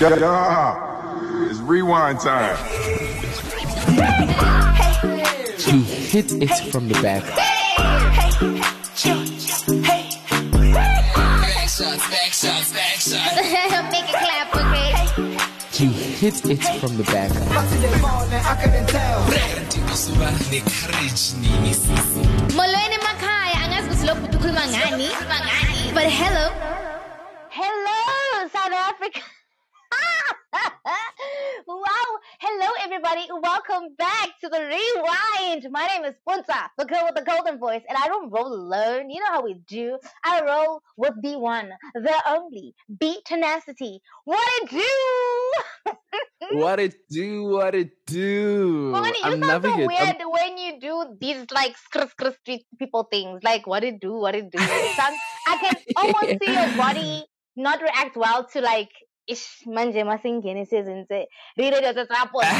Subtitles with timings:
[0.00, 1.50] Yeah, yeah.
[1.50, 2.56] It's rewind time.
[5.58, 7.24] He hit it from the back.
[13.90, 14.88] Make it clap, okay?
[15.72, 17.32] He hit it from the back.
[22.56, 25.08] Molweni emakhaya angazi ukuthi lokhu ukhuluma ngani
[25.94, 26.46] but hello
[27.50, 27.98] hello
[28.52, 29.20] South Africa
[31.66, 37.16] wow hello everybody welcome back to the rewind my name is Puntsa the girl with
[37.16, 40.80] the golden voice and I don't roll alone you know how we do I roll
[40.96, 45.92] with the one the only Bee Tenacity what it do
[46.52, 47.44] What it do?
[47.44, 48.90] What it do?
[48.92, 52.64] Bonnie, you I'm sound so weird I'm- when you do these like skr skr street
[52.78, 53.40] people things.
[53.42, 54.58] Like what it do, what it do.
[54.58, 57.26] It sounds, I can almost see your body
[57.56, 58.88] not react well to like
[59.28, 61.18] ish manje masingene sezenze
[61.56, 62.56] re-radio zasaposta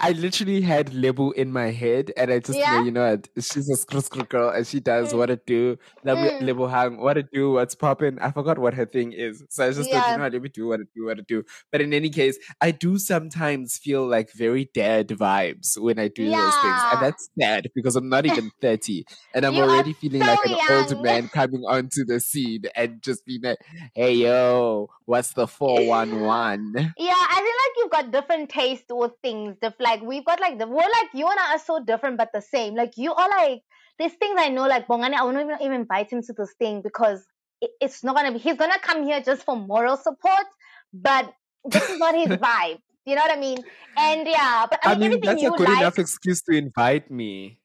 [0.00, 2.78] I literally had Lebu in my head, and I just Yeah?
[2.78, 3.28] know, you know what?
[3.36, 5.18] She's a screw screw girl, and she does Mm.
[5.18, 5.78] what it do.
[6.04, 6.40] Lebu, Mm.
[6.42, 8.18] Lebu hang, what it do, what's popping.
[8.20, 10.10] I forgot what her thing is, so I just thought, Yeah.
[10.12, 10.32] you know what?
[10.32, 11.44] Let me do what it do, what it do.
[11.72, 16.24] But in any case, I do sometimes feel like very dead vibes when I do
[16.30, 20.22] those things, and that's sad because I'm not even thirty, and I'm You already feeling
[20.22, 23.58] so like an old man coming onto the scene and just being like,
[23.94, 28.84] "Hey yo, what's the four one one?" Yeah, I feel like you've got different taste
[28.90, 29.43] with things.
[29.60, 32.30] Diff- like we've got like the we're like you and I are so different but
[32.32, 32.74] the same.
[32.74, 33.60] Like you are like
[33.98, 36.82] there's things I know like Bongani, I won't even, even invite him to this thing
[36.82, 37.24] because
[37.60, 40.46] it, it's not gonna be he's gonna come here just for moral support,
[40.92, 41.32] but
[41.64, 42.78] this is not his vibe.
[43.06, 43.64] You know what I mean?
[43.96, 45.70] And yeah, but I I mean, mean, everything that's a you good like.
[45.70, 47.60] enough excuse to invite me.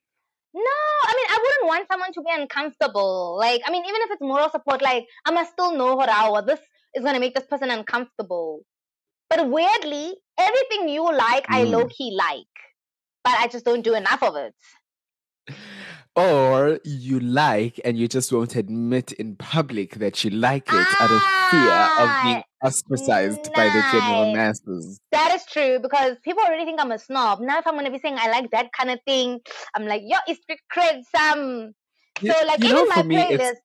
[0.53, 3.37] No, I mean, I wouldn't want someone to be uncomfortable.
[3.39, 6.59] Like, I mean, even if it's moral support, like, I must still know Horawa, this
[6.95, 8.61] is going to make this person uncomfortable.
[9.29, 11.71] But weirdly, everything you like, I Mm.
[11.71, 12.45] low key like.
[13.23, 14.55] But I just don't do enough of it.
[16.15, 21.11] Or you like and you just won't admit in public that you like it out
[21.11, 24.99] of fear of being Ah, ostracized by the general masses.
[25.11, 27.39] That is true because people already think I'm a snob.
[27.41, 29.39] Now, if I'm going to be saying I like that kind of thing,
[29.75, 30.39] I'm like, yo, it's
[31.15, 31.73] some.
[32.21, 33.55] So, like, you even know, my playlist,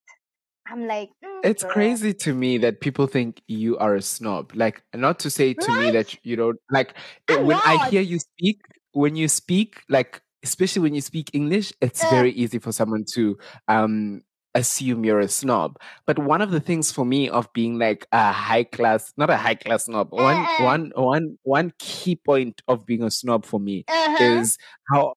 [0.67, 4.53] I'm like, mm, it's crazy to me that people think you are a snob.
[4.55, 6.95] Like, not to say to me that you don't like
[7.29, 8.61] I'm when I hear you speak.
[8.93, 12.09] When you speak, like especially when you speak English, it's Uh.
[12.11, 13.37] very easy for someone to
[13.69, 14.23] um
[14.55, 15.79] assume you're a snob.
[16.07, 19.37] But one of the things for me of being like a high class, not a
[19.37, 20.65] high class snob, one Uh-uh.
[20.65, 24.17] one one one key point of being a snob for me Uh-huh.
[24.19, 24.59] is
[24.93, 25.15] how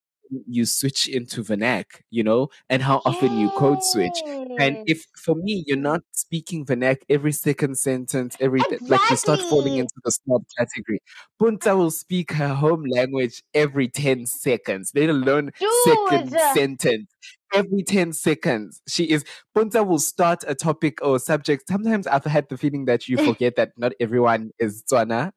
[0.47, 4.23] you switch into vernac, you know, and how often you code switch.
[4.57, 9.15] And if for me you're not speaking vernac every second sentence, every th- like you
[9.15, 10.99] start falling into the snob category.
[11.41, 15.51] Puntsa will speak her home language every 10 seconds, let alone
[15.83, 17.07] second sentence.
[17.53, 19.23] Every 10 seconds, she is
[19.55, 21.63] Puntsa will start a topic or subject.
[21.69, 25.31] Sometimes I've had the feeling that you forget that not everyone is Tswana.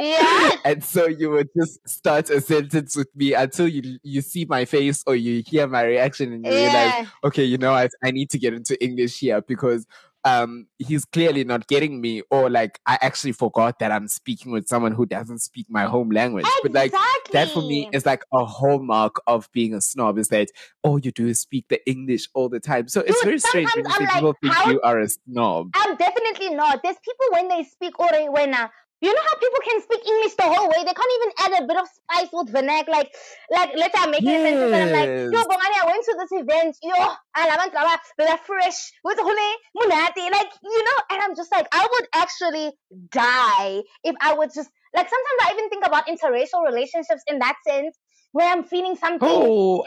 [0.00, 0.50] Yeah.
[0.64, 4.64] and so you would just start a sentence with me until you you see my
[4.64, 7.06] face or you hear my reaction and you realize Yeah.
[7.24, 9.86] okay, you know what, I need to get into English here because
[10.24, 14.68] um he's clearly not getting me, or like I actually forgot that I'm speaking with
[14.68, 16.46] someone who doesn't speak my home language.
[16.62, 16.92] But like
[17.32, 20.48] that for me is like a hallmark of being a snob is that
[20.82, 22.88] all you do is speak the English all the time.
[22.88, 25.70] So it's very strange when you say like, people think you are a snob.
[25.74, 26.82] I'm definitely not.
[26.82, 28.68] There's people when they speak or when uh,
[29.04, 30.80] you know how people can speak English the whole way.
[30.80, 32.88] They can't even add a bit of spice with vernac.
[32.88, 33.12] Like,
[33.50, 35.46] like let's say I'm making a sentence and I'm like, yo, Yes.
[35.46, 36.72] Bongani, I went to this event.
[36.82, 36.94] Yo,
[37.36, 40.24] and I went to they're fresh with hule munati.
[40.30, 42.72] Like, you know, and I'm just like, I would actually
[43.10, 45.08] die if I would just like.
[45.08, 47.96] Sometimes I even think about interracial relationships in that sense,
[48.32, 49.28] where I'm feeling something.
[49.30, 49.84] Oh.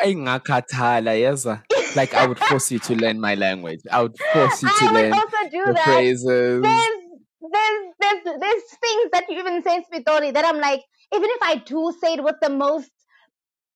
[1.95, 3.81] Like I would force you to learn my language.
[3.91, 5.85] I would force you to I learn also do the that.
[5.85, 6.61] phrases.
[6.61, 7.06] there's
[7.53, 10.83] there's there's there's things that you even say in Spitori that I'm like,
[11.13, 12.91] even if I do say it with the most,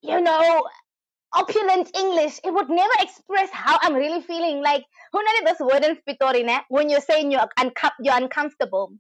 [0.01, 0.63] you know,
[1.33, 4.61] opulent English, it would never express how I'm really feeling.
[4.63, 6.59] Like, who knows this word in Spitori, ne?
[6.69, 8.93] When you're saying you're unco- you're uncomfortable.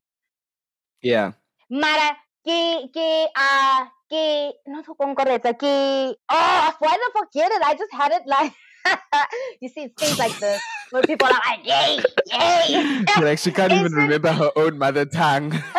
[1.01, 1.33] Yeah.
[1.69, 2.17] Mara
[2.47, 7.61] ke ke uh ke not to ke oh why did I forget it?
[7.63, 8.53] I just had it like
[9.61, 12.81] you see things like this where people are like yay yay
[13.21, 15.51] like she can't even remember her own mother tongue.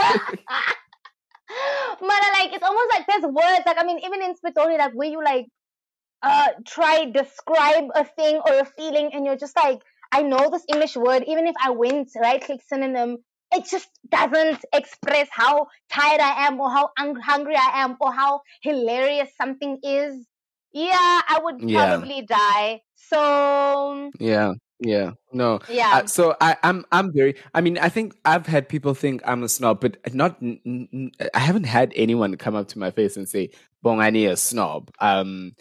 [2.00, 5.08] Mana, like it's almost like there's words like I mean even in Spitori like where
[5.10, 5.46] you like
[6.22, 9.81] uh try describe a thing or a feeling and you're just like
[10.12, 13.19] I know this English word, even if I went right click synonym,
[13.52, 18.12] it just doesn't express how tired I am or how un- hungry I am or
[18.12, 20.26] how hilarious something is.
[20.72, 21.96] Yeah, I would Yeah.
[21.99, 22.82] probably die.
[23.12, 24.55] So Yeah.
[24.81, 25.12] Yeah.
[25.32, 25.61] No.
[25.69, 27.37] yeah, so I, I'm I'm very.
[27.55, 30.37] I mean, I think I've had people think I'm a snob, but not.
[30.43, 33.50] n- n- n- I haven't had anyone come up to my face and say
[33.85, 35.53] "Bongani a snob." Um,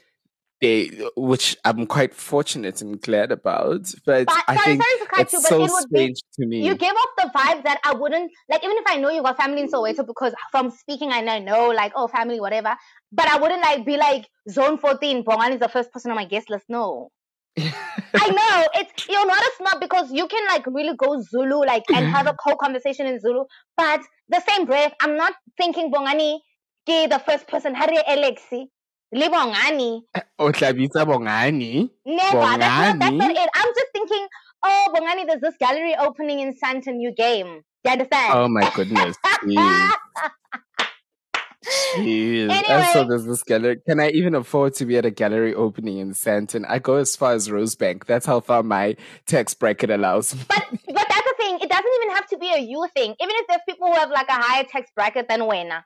[0.62, 3.92] they, which I'm quite fortunate and glad about.
[4.06, 5.98] But, but I sorry, think sorry to cut it's you, but so it would be
[5.98, 6.66] strange to me.
[6.66, 9.38] you give off the vibe that I wouldn't like even if I know you got
[9.38, 12.76] family in Soweto because from speaking I know know like oh family whatever
[13.12, 16.26] but I wouldn't like be like zone 14 Bongan is the first person on my
[16.26, 17.10] guest list no
[17.58, 21.84] I know it's you're not a snob because you can like really go Zulu like
[21.90, 22.38] and have a mm-hmm.
[22.40, 23.46] whole conversation in Zulu
[23.76, 26.40] but the same breath I'm not thinking Bongani
[26.88, 28.68] ke the first person Harry Alexi
[29.12, 30.02] le Bongani
[30.42, 31.90] O tlabitsa Bongani.
[32.06, 32.40] Never.
[32.58, 33.50] That's not, that's not it.
[33.54, 34.28] I'm just thinking,
[34.64, 37.62] oh, Bongani, there's this gallery opening in Santa New Game.
[37.86, 38.34] You understand?
[38.34, 39.16] Oh my goodness.
[41.66, 42.50] Jeez.
[42.50, 42.50] Jeez.
[42.70, 43.06] And so Anyway.
[43.10, 43.78] there's this gallery.
[43.88, 46.66] Can I even afford to be at a gallery opening in Sandton?
[46.68, 48.06] I go as far as Rosebank.
[48.06, 48.96] That's how far my
[49.28, 50.34] tax bracket allows.
[50.36, 50.42] me.
[50.48, 51.60] but but that's the thing.
[51.62, 53.16] It doesn't even have to be a you thing.
[53.20, 55.84] Even if there's people who have like a higher tax bracket than Wena.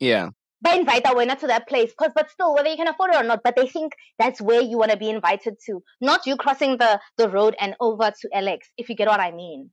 [0.00, 0.30] Yeah.
[0.62, 1.92] ba invite that Wena to that place.
[1.98, 4.60] Cause but still, whether you can afford it or not, but they think that's where
[4.62, 5.82] you want to be invited to.
[6.00, 9.32] Not you crossing the, the road and over to Alex, if you get what I
[9.32, 9.70] mean.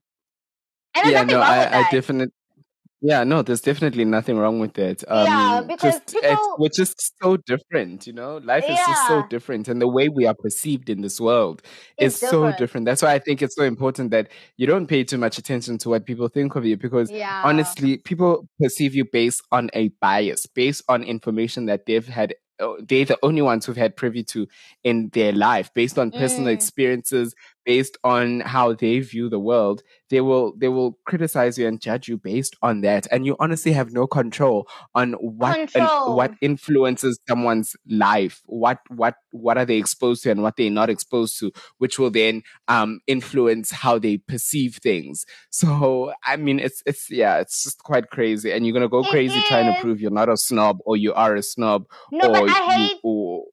[0.94, 2.32] And Yeah, no, I, I definitely.
[3.04, 5.02] Yeah, no, there's definitely nothing wrong with that.
[5.08, 8.36] Um, Yeah, because just, people- we're just so different, you know.
[8.36, 11.62] Life is just so different, and the way we are perceived in this world
[11.98, 12.58] It's is so different.
[12.58, 12.84] different.
[12.86, 15.88] That's why I think it's so important that you don't pay too much attention to
[15.88, 17.42] what people think of you, because yeah.
[17.44, 22.34] honestly, people perceive you based on a bias, based on information that they've had.
[22.60, 24.46] uh, They're the only ones who've had privy to
[24.84, 26.54] in their life, based on personal Mm.
[26.54, 29.82] experiences, based on how they view the world.
[30.10, 33.72] They will they will criticize you and judge you based on that, and you honestly
[33.72, 36.16] have no control on what and Control.
[36.16, 38.42] what influences someone's life.
[38.46, 42.10] What what what are they exposed to and what they're not exposed to, which will
[42.10, 45.24] then um influence how they perceive things.
[45.50, 49.10] So I mean, it's it's yeah, it's just quite crazy, and you're gonna go It
[49.10, 51.86] crazy trying to prove you're not a snob or you are a snob.
[52.10, 53.44] No, or but I you- hate or-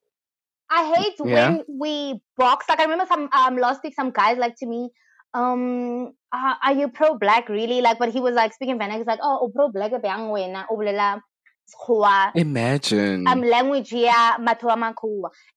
[0.69, 1.49] I hate Yeah?
[1.49, 2.67] when we box.
[2.69, 4.89] Like I remember some um last week, some guys like to me,
[5.33, 7.81] um, uh, are you pro black really?
[7.81, 8.97] Like, but he was like speaking Vanna.
[8.97, 11.21] He's like, oh, pro black bang wena, o bolela
[11.69, 13.27] sekgowa, imagine.
[13.27, 14.55] um language yeah, ba.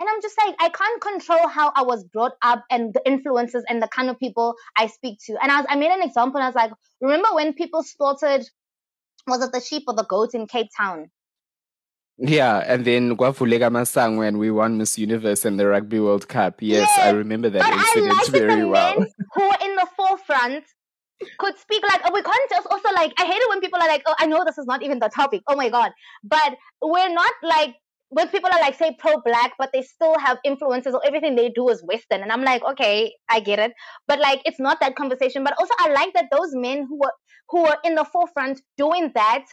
[0.01, 3.65] And I'm just like, I can't control how I was brought up and the influences
[3.69, 5.37] and the kind of people I speak to.
[5.43, 6.39] And I was, I made an example.
[6.39, 8.47] And I was like, remember when people slaughtered,
[9.27, 11.11] was it the sheep or the goat in Cape Town?
[12.25, 16.63] Yeah, and then Gwavulega Masang when we won Miss Universe and the Rugby World Cup.
[16.63, 18.99] Yes, I remember that But I incident like very the well.
[19.01, 20.65] men who are in the forefront
[21.39, 23.89] could speak like oh, we can't just also like I hate it when people are
[23.89, 25.93] like oh I know this is not even the topic oh my god
[26.25, 27.77] but we're not like
[28.09, 31.49] when people are like say pro black but they still have influences or everything they
[31.49, 33.73] do is western and I'm like okay I get it
[34.09, 37.13] but like it's not that conversation but also I like that those men who were
[37.51, 39.45] who were in the forefront doing that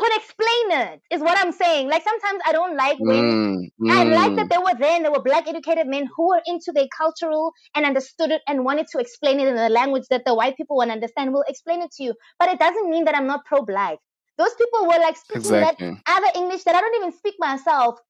[0.00, 4.04] could explain it is what I'm saying like sometimes I don't like when Mm, I
[4.04, 4.38] like mm.
[4.38, 7.52] that they were there and they were black educated men who were into their cultural
[7.76, 10.76] and understood it and wanted to explain it in a language that the white people
[10.78, 11.32] won't understand.
[11.34, 12.14] Will explain it to you.
[12.40, 13.98] But it doesn't mean that I'm not pro black.
[14.38, 15.60] Those people were like speaking Exactly.
[15.60, 15.76] that
[16.08, 18.00] other English that I don't even speak myself.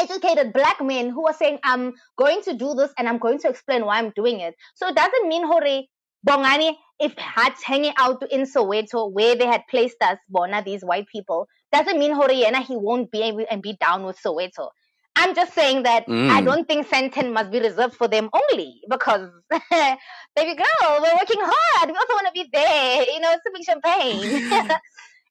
[0.00, 3.48] Educated black men who are saying, I'm going to do this and I'm going to
[3.48, 4.54] explain why I'm doing it.
[4.76, 5.84] So it doesn't mean Hore
[6.28, 11.06] Bongani, if hats hanging out in Soweto where they had placed us, Bona, these white
[11.08, 14.68] people, doesn't mean Horiena he won't be able and be down with Soweto.
[15.16, 16.44] I'm just saying that I Mm.
[16.44, 21.90] don't think Sandton must be reserved for them only because, baby girl, we're working hard.
[21.90, 24.40] We also want to be there, you know, sipping champagne.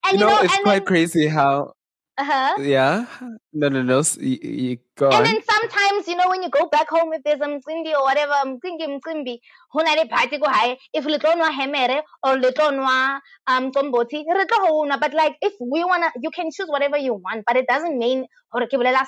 [0.05, 1.73] and you know, it's and quite then, crazy how.
[2.19, 2.57] Uh-huh.
[2.57, 3.07] Yeah.
[3.53, 4.03] No, no, no.
[4.19, 5.25] You, you go And on.
[5.25, 8.33] then sometimes, you know, when you go back home, if there's a mcimbi or whatever,
[8.45, 9.39] mcimbi, mcimbi,
[9.71, 13.19] ho na le party ko hae, if le tlo nwa hemere or le tlo nwa
[13.47, 14.99] um komboti, tlo.
[14.99, 18.27] But like, if we wanna, you can choose whatever you want, but it doesn't mean
[18.51, 19.05] hore ke bolela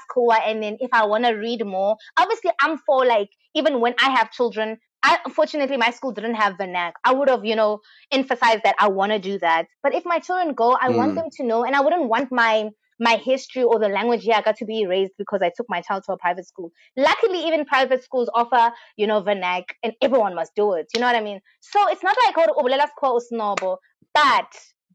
[0.47, 4.31] and then if I wanna read more, obviously I'm for like, even when I have
[4.31, 6.93] children, I, unfortunately, my school didn't have vernac.
[7.03, 7.79] I would have, you know,
[8.11, 9.65] emphasized that I want to do that.
[9.83, 11.15] But if my children go, I want Mm.
[11.15, 12.69] them to know, and I wouldn't want my
[13.01, 16.03] my history or the language here got to be erased because I took my child
[16.05, 16.71] to a private school.
[16.95, 20.85] Luckily, even private schools offer, you know, vernac, and everyone must do it.
[20.93, 21.41] You know what I mean?
[21.61, 23.77] So it's not like oh, obolela sekgowa o snobo,
[24.13, 24.51] but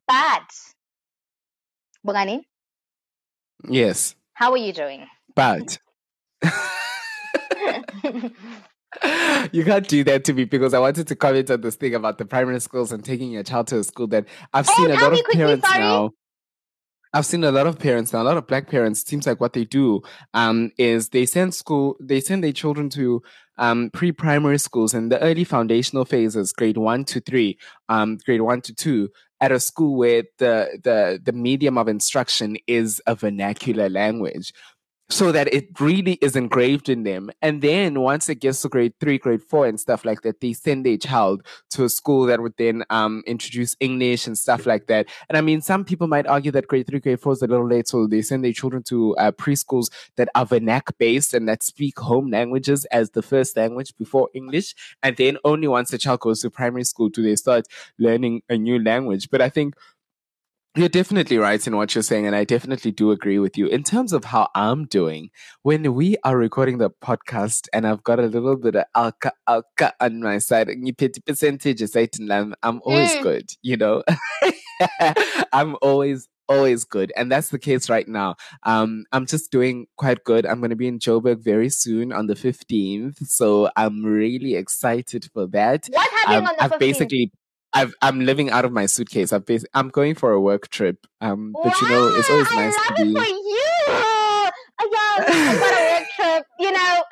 [0.07, 0.49] but
[2.07, 2.43] Bongani,
[3.69, 5.07] Yes, how are you doing?
[5.35, 5.79] but
[9.53, 12.19] you can't do that to me because I wanted to comment on this thing about
[12.19, 14.97] the primary schools and taking your child to a school that I've Oh, seen a
[14.97, 15.81] lot of parents sorry.
[15.81, 16.11] now.
[17.17, 19.03] I've seen a lot of parents now, a lot of black parents.
[19.03, 20.03] Seems like what they do
[20.35, 23.23] um, is they send school, they send their children to
[23.57, 27.57] um, pre-primary schools and the early foundational phases, grade one to three,
[27.89, 29.09] um, grade one to two,
[29.41, 34.53] at a school where the the the medium of instruction is a vernacular language
[35.09, 37.31] so that it really is engraved in them.
[37.41, 40.53] And then once it gets to grade three, grade four, and stuff like that, they
[40.53, 44.87] send their child to a school that would then um, introduce English and stuff like
[44.89, 45.07] that.
[45.29, 47.69] And I mean, some people might argue that grade three, grade four is a little
[47.69, 51.63] late, so they send their children to uh, preschools that are vernac based and that
[51.63, 54.75] speak home languages as the first language before English.
[55.03, 57.67] And then only once the child goes to primary school do they start
[57.99, 59.31] learning a new language.
[59.31, 59.75] But I think
[60.77, 63.67] you're definitely right in what you're saying, and I definitely do agree with you.
[63.67, 65.31] In terms of how I'm doing,
[65.63, 69.95] when we are recording the podcast and I've got a little bit of alka alka
[70.01, 70.69] on my side,
[70.99, 73.23] pity percentages, I'm I'm always Mm.
[73.23, 74.03] good, you know?
[75.53, 80.23] I'm always always good and that's the case right now um i'm just doing quite
[80.23, 84.55] good i'm going to be in joburg very soon on the 15th so i'm really
[84.55, 86.79] excited for that What's happening um, on the I've 15th?
[86.79, 87.33] basically
[87.77, 89.33] I've, I'm living out of my suitcase.
[89.33, 91.07] I've bas- I'm going for a work trip.
[91.21, 93.21] Um, but you know, it's always nice I to love be.
[93.21, 93.71] it for you.
[93.89, 96.47] Oh, yeah, I got a work trip.
[96.59, 97.05] You know,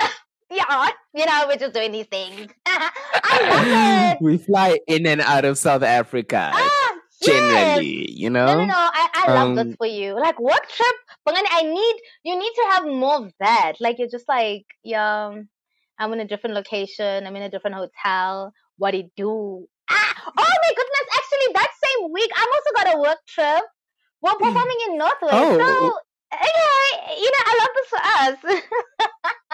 [0.50, 2.50] yeah, you know, we're just doing these things.
[2.66, 4.23] I love it.
[4.23, 7.83] we fly in and out of South Africa Ah, yes.
[7.83, 8.47] You know.
[8.47, 8.75] No, no, no.
[8.76, 10.14] I, I love this Um, for you.
[10.14, 13.75] Like work trip, but I need you need to have more of that.
[13.80, 15.35] Like you're just like, yeah,
[15.99, 17.26] I'm in a different location.
[17.26, 18.52] I'm in a different hotel.
[18.76, 19.68] What do you do?
[19.91, 21.07] Ah, oh my goodness!
[21.17, 23.64] Actually, that same week, I'm also got a work trip.
[24.23, 25.29] We're performing in Northway.
[25.33, 25.59] Oh.
[25.59, 25.99] So,
[26.35, 28.62] okay, you know, I love this for us.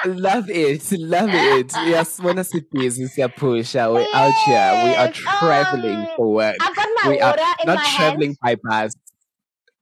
[0.07, 1.73] Love it, love it.
[1.75, 4.85] Yes, when I see business, Pusha, we're out here.
[4.85, 6.57] We are traveling um, for work.
[6.59, 8.63] I've got my We are in Not my traveling hand.
[8.63, 8.95] by bus,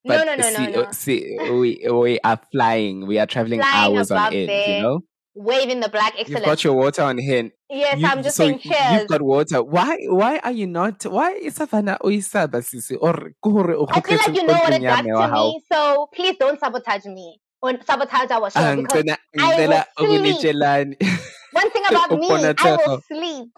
[0.05, 0.91] No, but no, no, see, no, no.
[0.91, 3.07] see, we we are flying.
[3.07, 4.49] We are traveling Flying hours on end.
[4.49, 4.77] there.
[4.79, 5.01] You know,
[5.39, 6.43] Waving the black excellence.
[6.43, 7.53] you've got your water on hand.
[7.71, 8.91] yes, You- I'm just so saying cheers.
[8.93, 9.63] You've got water.
[9.63, 9.95] Why?
[10.11, 11.07] Why are you not?
[11.07, 12.99] Why is Savannah Oisaba sisi?
[13.01, 16.09] Or ke hore o I feel like you know what it does to me, so
[16.13, 19.05] please don't sabotage me or sabotage our show Ah, because
[19.39, 20.43] I will sleep.
[21.53, 22.27] one thing about me,
[22.59, 23.49] I will sleep.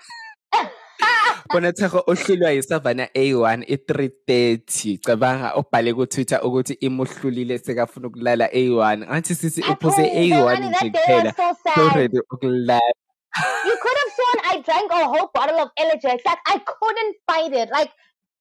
[2.07, 9.61] Ohlulwa yisavana A1 i330 cabanga ubhale ku Twitter ukuthi imuhlulile sekafuna ukulala A1 ngathi sisi
[9.63, 11.97] uphuze told you, A1 nje kuphela was so so sad.
[11.97, 12.81] ready ukulala
[13.67, 16.09] You could have sworn I drank a whole bottle of Elijah.
[16.09, 17.71] Like I couldn't fight it.
[17.71, 17.91] Like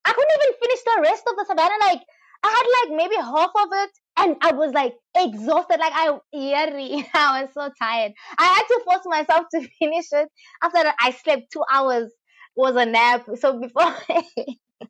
[0.06, 1.80] I couldn't even finish the rest of the savannah.
[1.82, 2.02] Like
[2.44, 5.80] I had like maybe half of it, and I was like exhausted.
[5.80, 6.70] Like I, yeah,
[7.14, 8.14] I was so tired.
[8.38, 10.30] I had to force myself to finish it.
[10.64, 12.12] After that, I slept two hours.
[12.60, 13.26] Was a nap.
[13.40, 13.96] So before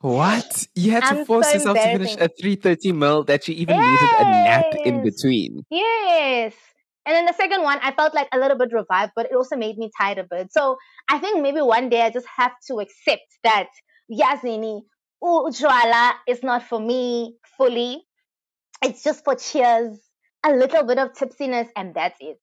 [0.00, 0.66] What?
[0.74, 3.80] You had to I'm force so yourself to finish a 330 mil that you even
[3.80, 5.64] needed a nap in between.
[5.70, 6.52] Yes.
[7.06, 9.56] And then the second one, I felt like a little bit revived, but it also
[9.56, 10.52] made me tired a bit.
[10.52, 10.76] So
[11.08, 13.68] I think maybe one day I just have to accept that
[14.12, 14.82] Yazini,
[15.24, 18.02] Ujwala is not for me fully.
[18.82, 19.98] It's just for cheers,
[20.44, 22.40] a little bit of tipsiness, and that's it.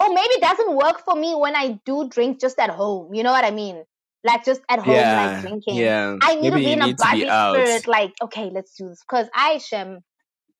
[0.00, 3.14] Or maybe it doesn't work for me when I do drink just at home.
[3.14, 3.84] You know what I mean?
[4.24, 5.78] Like just at home, Yeah, like drinking.
[5.78, 6.16] yeah.
[6.22, 7.48] I need Maybe to be in a need to be bubbly out.
[7.48, 9.00] spirit, like, okay, let's do this.
[9.08, 10.00] Because I, Shem,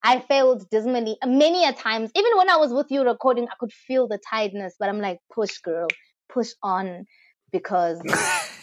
[0.05, 2.13] I failed dismally many a times.
[2.17, 5.19] Even when I was with you recording, I could feel the tiredness, but I'm like,
[5.35, 5.97] push, girl,
[6.33, 7.07] push on,
[7.53, 8.03] because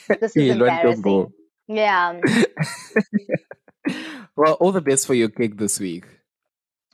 [0.22, 1.32] this is embarrassing.
[1.68, 2.24] Yeah.
[4.38, 6.06] well, all the best for your gig this week.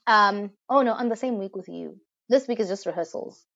[0.08, 0.52] Um.
[0.70, 1.98] Oh no, on the same week with you.
[2.30, 3.47] This week is just rehearsals.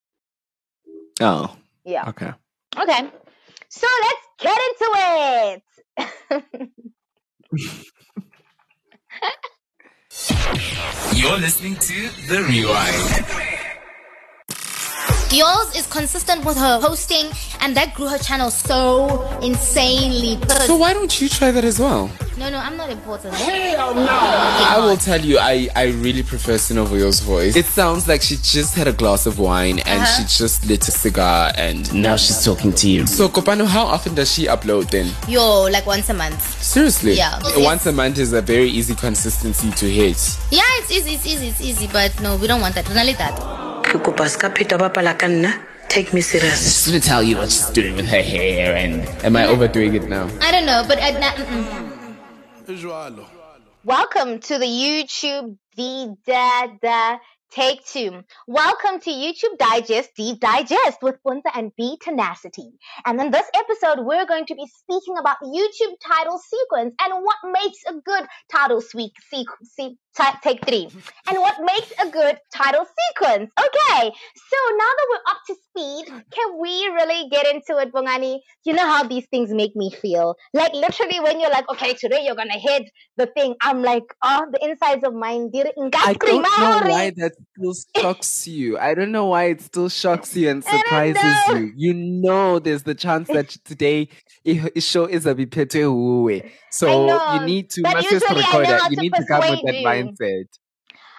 [1.22, 2.10] Oh, Yeah.
[2.10, 2.32] okay.
[2.78, 3.10] Okay.
[3.70, 4.88] So let's get into
[6.58, 6.70] it.
[11.16, 13.71] You're listening to The Rewind.
[15.32, 17.26] Yours is consistent with her hosting,
[17.62, 20.38] and that grew her channel so insanely.
[20.66, 22.10] So why don't you try that as well?
[22.38, 23.34] No, no, I'm not important.
[23.36, 24.08] Hell no!
[24.10, 27.56] I will tell you, I, I really prefer Sinovoyo's voice.
[27.56, 30.18] It sounds like she just had a glass of wine and Uh-huh.
[30.28, 33.08] she just lit a cigar and now she's talking to you.
[33.08, 35.12] So, Kopano, how often does she upload then?
[35.30, 36.42] Yo, like once a month.
[36.62, 37.14] Seriously?
[37.14, 37.40] Yeah.
[37.58, 40.18] Once a month is a very easy consistency to hit.
[40.50, 42.90] Yeah, it's easy, it's easy, it's easy, but no, we don't want that.
[42.94, 43.71] Not like that.
[43.92, 45.52] Ke kopa ska pheta bapala ka nna
[45.92, 49.36] take me serious Just gonna tell you what she's doing with her hair and am
[49.36, 50.32] I overdoing it now?
[50.40, 51.92] I don't know, but nah, mm-mm.
[53.84, 57.20] Welcome to the YouTube The Dada
[57.52, 58.24] Take two.
[58.48, 62.72] Welcome to YouTube Digest Deep Digest with Puntsa and Bee Tenacity.
[63.06, 67.36] And in this episode, we're going to be speaking about YouTube title sequence and what
[67.52, 69.12] makes a good title suite
[70.44, 70.90] Take three.
[71.28, 73.52] And what makes a good title sequence.
[73.58, 78.40] Okay, so now that we're up to speed, can we really get into it, Bongani?
[78.66, 80.36] You know how these things make me feel.
[80.54, 84.46] Like literally when you're like, okay, today you're gonna hit the thing, I'm like, oh,
[84.52, 88.78] the insides of mine I don't know why that still shocks you.
[88.78, 91.72] I don't know why it still shocks you and surprises you.
[91.76, 94.10] You know there's the chance that today
[94.44, 95.52] it show is a bit
[96.72, 98.92] So you need to must just record that.
[98.92, 99.86] You need to come with that you.
[99.86, 100.48] mindset.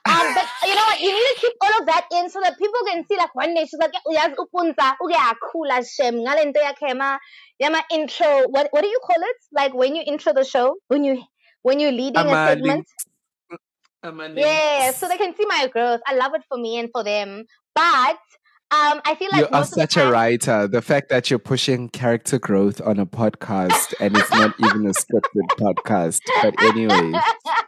[0.05, 1.01] Um, but you know what?
[1.01, 3.55] You need to keep all of that in so that people can see like one
[3.55, 7.21] day she's like, uyazi upunza, uyakhula shem, ngale nto yakhe yama,
[7.61, 8.49] yama intro.
[8.49, 9.37] What what do you call it?
[9.53, 11.23] Like when you intro the show, when you
[11.63, 12.67] when you're leading a segment.
[12.67, 12.93] links.
[14.03, 16.01] Ama Yeah, so they can see my growth.
[16.07, 17.45] I love it for me and for them.
[17.75, 18.19] But
[18.73, 20.67] um, I feel like you are most of the such a writer.
[20.67, 24.95] The fact that you're pushing character growth on a podcast and it's not even a
[24.95, 26.21] scripted podcast.
[26.43, 27.23] But anyways,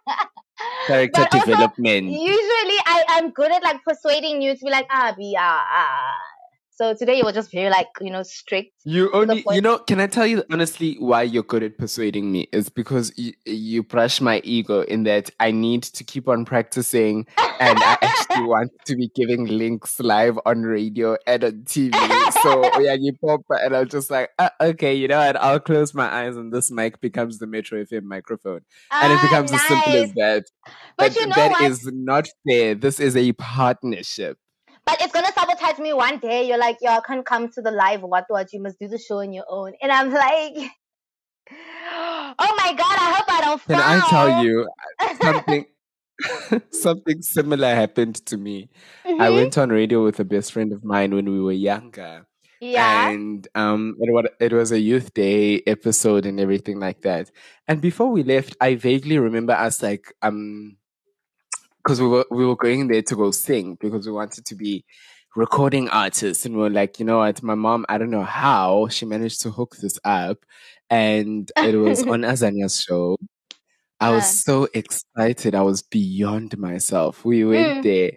[0.87, 2.07] character But also, development.
[2.07, 6.13] Usually, I am good at like persuading you to be like, ah, be ah, ah.
[6.77, 8.73] So today you were just very like you know strict.
[8.85, 12.49] You only, you know, can I tell you honestly why you're good at persuading me?
[12.53, 17.27] Is because you, you brush my ego in that I need to keep on practicing
[17.61, 21.95] and I actually want to be giving links live on radio and on TV.
[22.43, 25.37] So yeah, you pop and I'm just like, uh, okay, you know what?
[25.37, 28.63] I'll close my eyes and this mic becomes the Metro FM microphone.
[28.91, 30.45] And it Ah, becomes as simple as that.
[30.99, 31.71] But you know that what?
[31.71, 32.75] is not fair.
[32.75, 34.39] This is a partnership.
[34.85, 35.33] But it's gonna
[35.65, 36.47] sabotage me one day.
[36.47, 38.03] You're like, yo, I can't come to the live.
[38.03, 38.25] What?
[38.29, 38.53] What?
[38.53, 39.73] You must do the show on your own.
[39.83, 40.71] And I'm like,
[41.51, 43.83] oh my god, I hope I don't Can fall.
[43.83, 44.69] I tell you
[45.23, 45.65] something?
[46.71, 48.71] something similar happened to me.
[49.05, 49.35] I Mhm.
[49.35, 52.27] went on radio with a best friend of mine when we were younger,
[52.61, 53.11] Yeah.
[53.11, 57.33] and um, it was it was a youth day episode and everything like that.
[57.67, 60.77] And before we left, I vaguely remember us like um,
[61.83, 64.85] because we were we were going there to go sing because we wanted to be
[65.37, 68.89] recording artists, and we were like, you know what, my mom, I don't know how
[68.89, 70.39] she managed to hook this up,
[70.91, 73.17] and it was on Azania's show.
[74.01, 74.27] I was Uh.
[74.27, 75.55] so excited.
[75.55, 77.25] I was beyond myself.
[77.25, 77.83] We went Mm.
[77.83, 78.13] there.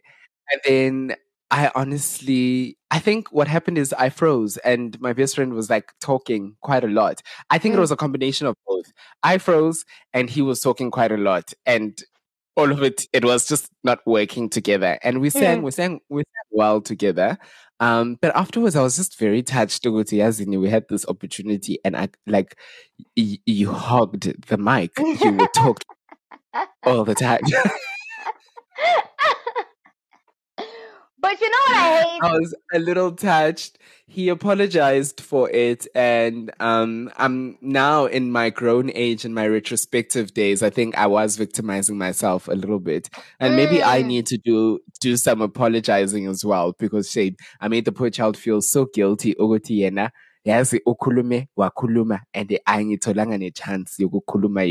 [0.52, 1.16] And then
[1.52, 5.94] I honestly, I think what happened is I froze and my best friend was like
[6.02, 7.22] talking quite a lot.
[7.50, 7.82] I think it Mm.
[7.82, 8.92] was a combination of both.
[9.24, 11.54] I froze and he was talking quite a lot.
[11.66, 11.98] And
[12.58, 14.98] all of it, it was just not working together.
[15.04, 15.64] And we sang, Mm.
[15.64, 17.38] we sang, we sang well together.
[17.80, 19.84] Um, but afterwards, I was just very touched.
[19.84, 22.58] Uguti, as in, we had this opportunity, and I like
[23.16, 24.92] y- you hugged the mic.
[24.98, 25.88] You were talking
[26.84, 27.42] all the time.
[31.28, 32.22] but you know what I hate?
[32.22, 33.78] I was a little touched.
[34.10, 40.34] He apologized for it, and um, I'm now in my grown age and my retrospective
[40.34, 40.64] days.
[40.64, 43.10] I think I was victimizing myself a little bit,
[43.42, 44.08] and maybe I Mm.
[44.08, 47.36] need to do do some apologizing as well because shame.
[47.60, 49.36] I made the poor child feel so guilty.
[49.36, 50.12] Ukuthi yena
[50.48, 54.64] yazi ukhulume wakhuluma and angitholanga nechance yokukhuluma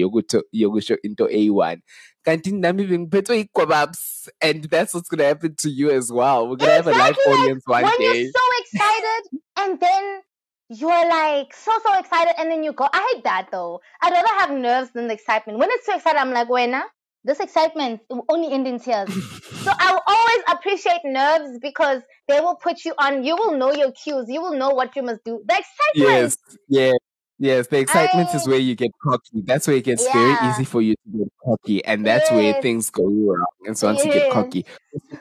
[0.53, 1.83] yokusho into eyi-one.
[2.25, 6.49] Kanti nami bengiphethwe igwababs and that's what's gonna happen to you as well.
[6.49, 8.23] We're gonna have a live Exactly, audience one when day.
[8.23, 10.21] you're so excited and then
[10.69, 13.81] you're like so so excited and then you go i hate that though.
[14.03, 15.59] I'd rather have nerves than the excitement.
[15.59, 16.83] When it's too excited i'm like wena
[17.27, 19.11] this excitement only end in tears.
[19.67, 23.25] So i will always appreciate nerves because they will put you on.
[23.25, 24.27] You will know your cues.
[24.29, 25.43] You will know what you must do.
[25.47, 26.33] The excitement.
[26.33, 26.37] Yes
[26.69, 26.93] yeah
[27.39, 29.43] yes the excitement is where you get cocky.
[29.45, 32.91] That's where it gets very easy for you to get cocky and that's where things
[32.91, 34.65] go wrong and so once you get cocky.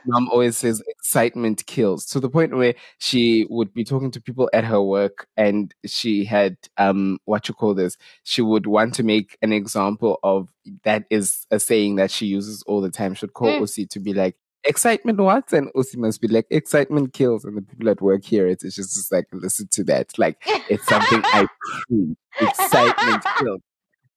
[0.05, 4.49] Mom always says excitement kills to the point where she would be talking to people
[4.53, 7.97] at her work and she had um what you call this?
[8.23, 10.49] She would want to make an example of
[10.83, 13.59] that is a saying that she uses all the time she'd call Mm.
[13.61, 17.57] Usi to be like excitement what and oh, Usi must be like excitement kills and
[17.57, 20.37] the people at work hear it it's just, just like listen to that like
[20.69, 21.47] it's something I
[21.87, 23.61] preach excitement kills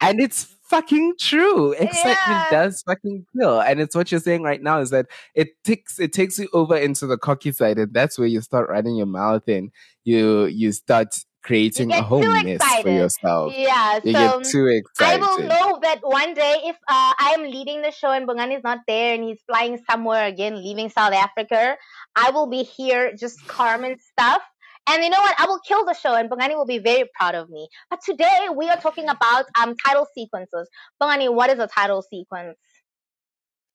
[0.00, 1.72] and it's fucking true.
[1.72, 2.46] Excitement Yeah.
[2.50, 3.60] does fucking kill.
[3.60, 6.76] And it's what you're saying right now is that it takes it takes you over
[6.76, 9.70] into the cocky side, and that's where you start running your mouth and
[10.04, 13.54] you you start creating a home whole too mess for yourself.
[13.56, 15.20] yeah You so get too I excited.
[15.20, 18.64] will know that one day if uh, I am leading the show and Bongani is
[18.64, 21.76] not there and he's flying somewhere again, leaving South Africa,
[22.16, 24.42] I will be here just Carmen stuff.
[24.90, 25.34] And you know what?
[25.38, 27.68] I will kill the show and Bongani will be very proud of me.
[27.90, 30.68] But today we are talking about um title sequences.
[31.02, 32.56] Bongani, what is a title sequence?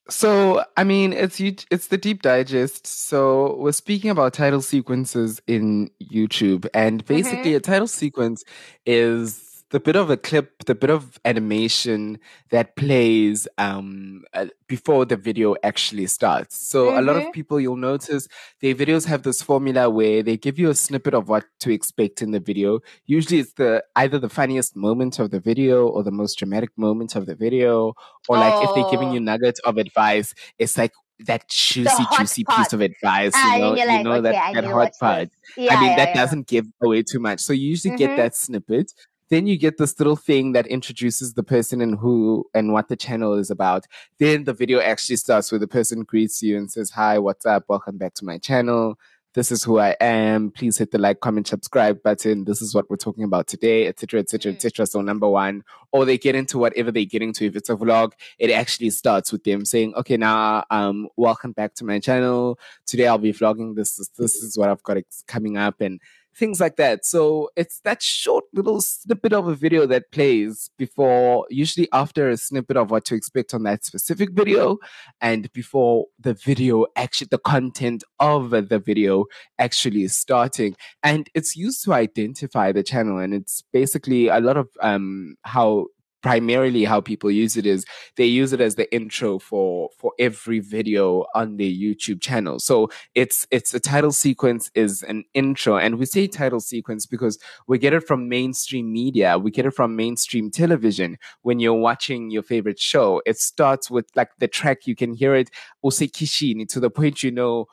[0.10, 2.86] So, I mean, it's you- it's the deep digest.
[2.88, 7.14] So, we're speaking about title sequences in YouTube, and mm-hmm.
[7.14, 8.44] basically, a title sequence
[8.86, 12.20] is the bit of a clip, the bit of animation
[12.52, 16.58] that plays um, uh, before the video actually starts.
[16.58, 18.28] So, a lot of people you'll notice
[18.62, 22.22] their videos have this formula where they give you a snippet of what to expect
[22.22, 22.80] in the video.
[23.08, 27.16] Usually, it's the either the funniest moment of the video or the most dramatic moment
[27.16, 27.94] of the video
[28.30, 29.14] or like if they're giving Oh.
[29.14, 32.58] you nuggets of advice, it's like that juicy, juicy part.
[32.60, 33.44] piece of advice.
[33.44, 35.30] You know, you're you like, know okay, that, I that hot part.
[35.56, 36.14] Yeah, I mean, yeah, that yeah.
[36.14, 37.40] doesn't give away too much.
[37.42, 37.98] So you usually Mhm.
[37.98, 38.92] get that snippet.
[39.34, 42.96] Then you get this little thing that introduces the person and who and what the
[42.96, 43.88] channel is about.
[44.20, 47.64] Then the video actually starts where the person greets you and says, Hi, what's up?
[47.68, 49.00] Welcome back to my channel.
[49.34, 50.52] This is who I am.
[50.52, 52.44] Please hit the like, comment, subscribe button.
[52.44, 54.86] This is what we're talking about today, etc., etc., etc.
[54.86, 57.46] So number one, or they get into whatever they get into.
[57.46, 61.74] If it's a vlog, it actually starts with them saying, "Okay, now, um, welcome back
[61.78, 62.60] to my channel.
[62.86, 63.76] Today I'll be vlogging.
[63.76, 66.00] This is this is what I've got coming up and."
[66.36, 67.06] Things like that.
[67.06, 72.38] So it's that short little snippet of a video that plays before, usually after a
[72.38, 74.78] snippet of what to expect on that specific video,
[75.22, 79.26] and before the video actually, the content of the video
[79.60, 84.58] actually is starting and it's used to identify the channel and it's basically a lot
[84.58, 85.86] of um how
[86.24, 90.60] primarily how people use it is they use it as the intro for for every
[90.60, 92.58] video on their YouTube channel.
[92.60, 97.38] So it's it's a title sequence is an intro and we say title sequence because
[97.68, 101.18] we get it from mainstream media we get it from mainstream television.
[101.42, 105.36] When you're watching your favorite show it starts with like the track you can hear
[105.36, 105.52] it
[105.86, 107.68] usekishini to the point you know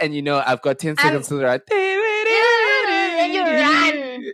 [0.00, 4.32] and you know I've got 10 seconds to the right And you run.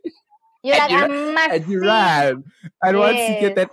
[0.64, 2.44] You're And like, you I ru- must and you run.
[2.82, 3.70] And once you get that,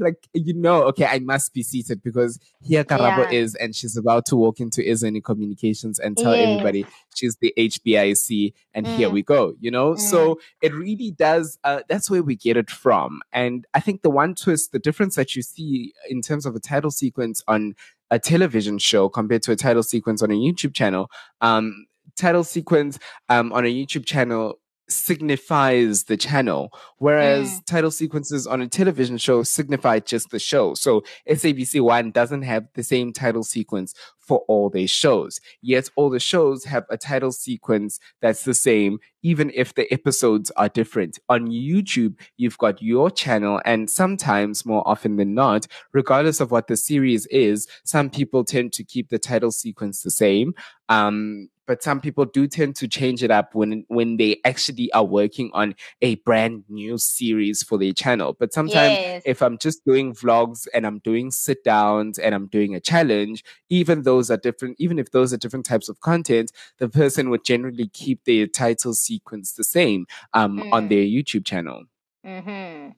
[0.00, 3.38] like you know, okay, I must be seated because here Karabo Yeah.
[3.38, 8.52] is, and she's about to walk into Ezweni Communications and tell everybody she's the HBIC,
[8.74, 9.12] and here Mm.
[9.12, 9.54] we go.
[9.60, 10.00] You know, Mm.
[10.00, 11.58] so it really does.
[11.64, 15.14] Uh, that's where we get it from, and I think the one twist, the difference
[15.16, 17.74] that you see in terms of a title sequence on
[18.10, 22.98] a television show compared to a title sequence on a YouTube channel, um, title sequence
[23.28, 29.42] um, on a YouTube channel signifies the channel, whereas title sequences on a television show
[29.42, 30.74] signify just the show.
[30.74, 36.10] So SABC One doesn't have the same title sequence for all their shows, yet all
[36.10, 41.18] the shows have a title sequence that's the same, even if the episodes are different.
[41.28, 46.66] On YouTube, you've got your channel, and sometimes, more often than not, regardless of what
[46.66, 50.54] the series is, some people tend to keep the title sequence the same.
[50.88, 55.04] Um, but some people do tend to change it up when when they actually are
[55.04, 58.36] working on a brand new series for their channel.
[58.38, 59.22] But sometimes Yes.
[59.24, 63.44] if I'm just doing vlogs and I'm doing sit downs and I'm doing a challenge,
[63.68, 67.44] even those are different, even if those are different types of content, the person would
[67.44, 70.88] generally keep their title sequence the same um, on Mm.
[70.88, 71.84] their YouTube channel.
[72.24, 72.90] hmm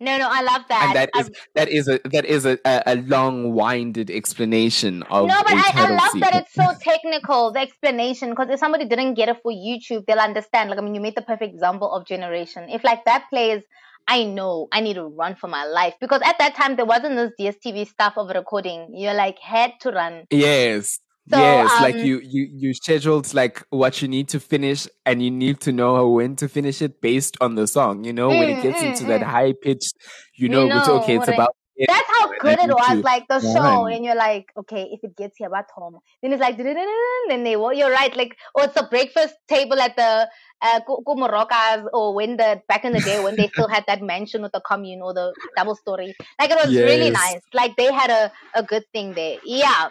[0.00, 0.82] No, no, I love that.
[0.86, 5.28] And that I- is that is a that is a, a, long winded explanation of
[5.28, 9.14] no, but I, I love that it's so technical, the explanation, because if somebody didn't
[9.14, 10.70] get it for YouTube, they'll understand.
[10.70, 12.70] Like, I mean, you made the perfect example of generation.
[12.70, 13.62] If like that plays,
[14.08, 17.16] I know I need to run for my life because at that time there wasn't
[17.16, 18.88] this DSTV stuff of recording.
[18.94, 20.24] You're like had to run.
[20.30, 20.98] Yes.
[21.32, 25.22] So, yes, like um, you, you you scheduled like what you need to finish and
[25.22, 28.04] you need to know when to finish it based on the song.
[28.04, 29.24] You know, when it Mm, gets mm, into that mm.
[29.24, 29.94] high pitched,
[30.36, 31.54] you You know, which okay, it's about
[31.86, 35.36] That's how good it was, like the show, and you're like, okay, if it gets
[35.38, 35.98] here about home?
[36.22, 39.96] then it's like, then they, well, you're right, like, or it's a breakfast table at
[39.96, 40.28] the
[40.62, 44.02] uh, Ku- Kumorokas, or when the back in the day when they still had that
[44.02, 47.40] mansion with the commune or the double story, like it was really nice.
[47.54, 49.88] Like they had a a good thing there, yeah.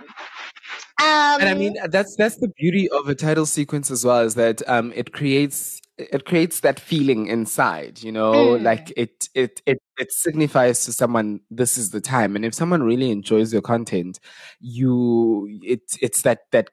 [1.01, 4.35] Um, and I mean that's that's the beauty of a title sequence as well is
[4.35, 8.63] that um it creates it creates that feeling inside you know Mm.
[8.63, 12.83] like it it it it signifies to someone this is the time and if someone
[12.83, 14.19] really enjoys your content
[14.59, 16.69] you it's it's that that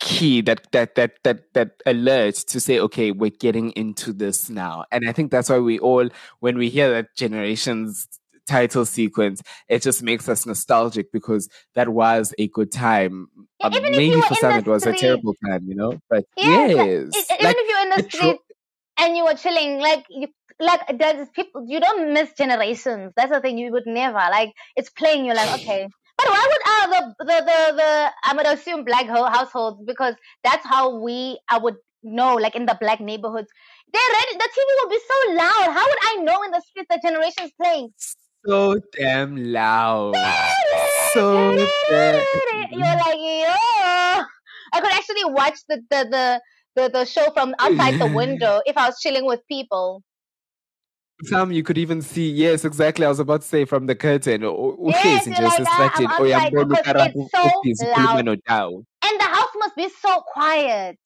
[0.00, 4.84] key that that that that that alert to say okay we're getting into this now
[4.92, 6.08] and i think that's why we all
[6.40, 8.08] when we hear that generations
[8.46, 13.28] title sequence it just makes us nostalgic because that was a good time
[13.58, 16.90] Yeah, Um, maybe for some it was a terrible time you know but Yes, like,
[17.14, 18.38] yes e- even like if you're in the dro- street
[18.98, 20.28] and you were chilling, like you,
[20.60, 23.12] like there's people you don't miss generations.
[23.16, 23.58] That's the thing.
[23.58, 25.24] You would never like it's playing.
[25.24, 29.06] You're like okay, but why would uh the the the, the I would assume black
[29.06, 33.48] ho- households because that's how we I would know like in the black neighborhoods.
[33.92, 34.36] They're ready.
[34.38, 35.72] The TV will be so loud.
[35.72, 37.90] How would I know in the street the generation's playing?
[38.46, 40.16] So damn loud.
[41.12, 41.56] So
[41.90, 42.24] damn.
[42.70, 44.24] You're like, yo.
[44.72, 46.40] I could actually watch the, the, the,
[46.74, 50.02] the, the show from outside the window if I was chilling with people.
[51.22, 53.06] Some you could even see, yes, exactly.
[53.06, 54.42] I was about to say from the curtain.
[54.42, 57.28] Yes, you're like, ah, I'm outside because uKarabu
[57.62, 58.74] it's so loud.
[59.04, 60.98] And the house must be so quiet.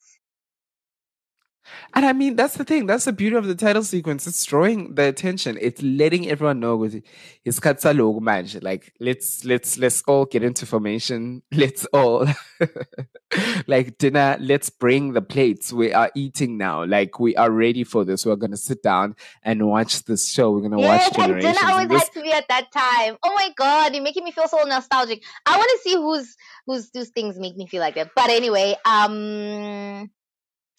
[1.94, 2.86] And I mean, that's the thing.
[2.86, 4.26] That's the beauty of the title sequence.
[4.26, 5.58] It's drawing the attention.
[5.60, 7.02] It's letting everyone know with
[7.42, 8.62] his katalog manje.
[8.62, 11.42] Like, let's let's let's all get into formation.
[11.52, 12.26] Let's all
[13.66, 14.36] like dinner.
[14.40, 15.72] Let's bring the plates.
[15.72, 16.84] We are eating now.
[16.84, 18.24] Like we are ready for this.
[18.26, 20.50] We're gonna sit down and watch this show.
[20.52, 21.58] We're gonna Yes, watch and generations.
[21.58, 23.16] dinner always this- had to be at that time.
[23.22, 25.22] Oh my god, you're making me feel so nostalgic.
[25.46, 28.10] I want to see who's whose whose things make me feel like that.
[28.14, 30.10] But anyway, um,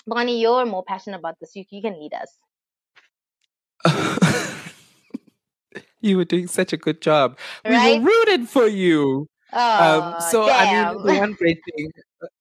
[0.07, 1.55] Bonnie, you're more passionate about this.
[1.55, 2.37] You you can lead us.
[6.01, 7.37] you were doing such a good job.
[7.65, 8.01] We Right?
[8.01, 9.27] were rooting for you.
[9.53, 11.91] Oh, Um, so I mean, the one great thing,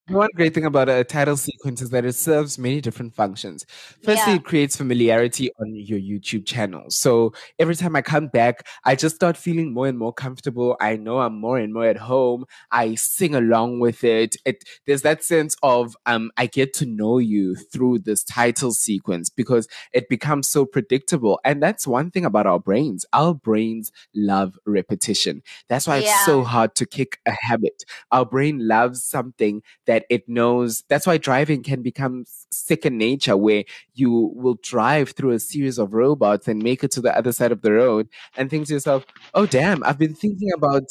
[0.09, 3.66] one great thing about a title sequence is that it serves many different functions.
[4.03, 4.37] Firstly, Yeah.
[4.37, 6.85] it creates familiarity on your YouTube channel.
[6.90, 10.77] So every time I come back, I just start feeling more and more comfortable.
[10.81, 12.44] I know I'm more and more at home.
[12.71, 14.37] I sing along with it.
[14.47, 19.29] It there's that sense of um, I get to know you through this title sequence
[19.29, 21.40] because it becomes so predictable.
[21.44, 23.05] And that's one thing about our brains.
[23.12, 25.42] Our brains love repetition.
[25.68, 27.85] That's why it's so hard to kick a habit.
[28.11, 30.85] Our brain loves something that it knows.
[30.89, 35.95] That's why driving can become second nature, where you will drive through a series of
[35.95, 39.05] robots and make it to the other side of the road and think to yourself,
[39.35, 40.85] oh, damn, I've been thinking about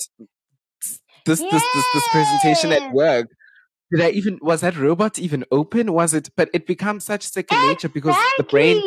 [1.25, 3.27] this, this, this, this presentation at work.
[3.91, 5.93] Did I even, was that robot even open?
[5.93, 8.81] Was it, but it becomes such second nature because the brain,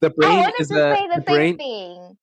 [0.00, 2.16] the brain is a, the, the brain, thing.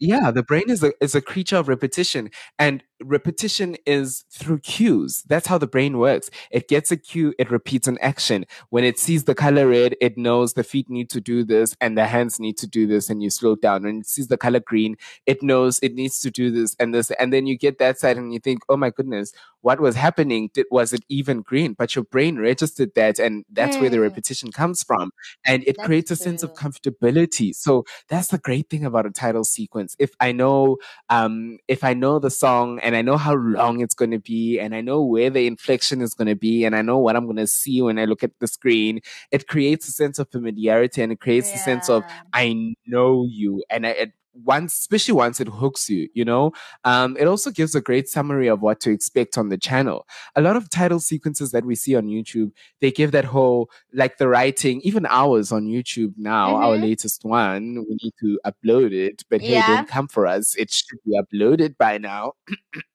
[0.00, 5.22] yeah, the brain is a is a creature of repetition, and repetition is through cues.
[5.28, 6.30] That's how the brain works.
[6.50, 8.46] It gets a cue, it repeats an action.
[8.70, 11.96] When it sees the color red, it knows the feet need to do this and
[11.96, 13.82] the hands need to do this, and you slow down.
[13.84, 17.10] When it sees the color green, it knows it needs to do this and this,
[17.12, 20.50] and then you get that side and you think, oh my goodness, what was happening?
[20.54, 21.74] Did, was it even green?
[21.74, 24.02] But your brain registered that, and that's where the Mm.
[24.02, 25.10] repetition comes from,
[25.44, 27.54] and it That's creates a sense of comfortability.
[27.54, 29.96] So that's the great thing about a title sequence.
[29.98, 30.76] If I know,
[31.08, 34.58] um, if I know the song and I know how long it's going to be,
[34.60, 37.26] and I know where the inflection is going to be, and I know what I'm
[37.26, 39.00] going to see when I look at the screen,
[39.32, 43.64] it creates a sense of familiarity and it creates a sense of I know you,
[43.70, 44.12] and I, it,
[44.44, 46.52] once, especially once it hooks you, you know,
[46.84, 50.06] um, it also gives a great summary of what to expect on the channel.
[50.34, 54.18] A lot of title sequences that we see on YouTube, they give that whole like
[54.18, 56.82] the writing, even ours on YouTube now, our Mhm.
[56.82, 59.24] latest one, we need to upload it.
[59.30, 59.66] But hey, Yeah.
[59.66, 60.54] don't come for us.
[60.56, 62.32] It should be uploaded by now.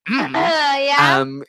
[0.09, 1.19] yeah.
[1.21, 1.43] um,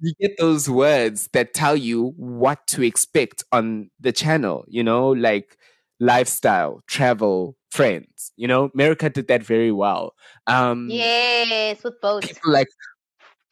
[0.00, 5.10] you get those words that tell you what to expect on the channel, you know,
[5.10, 5.56] like
[6.00, 8.32] lifestyle, travel, friends.
[8.36, 10.14] You know, America did that very well.
[10.46, 12.22] Um, yes, with both.
[12.22, 12.68] people like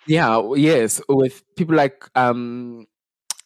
[0.06, 2.86] yeah yes with people like um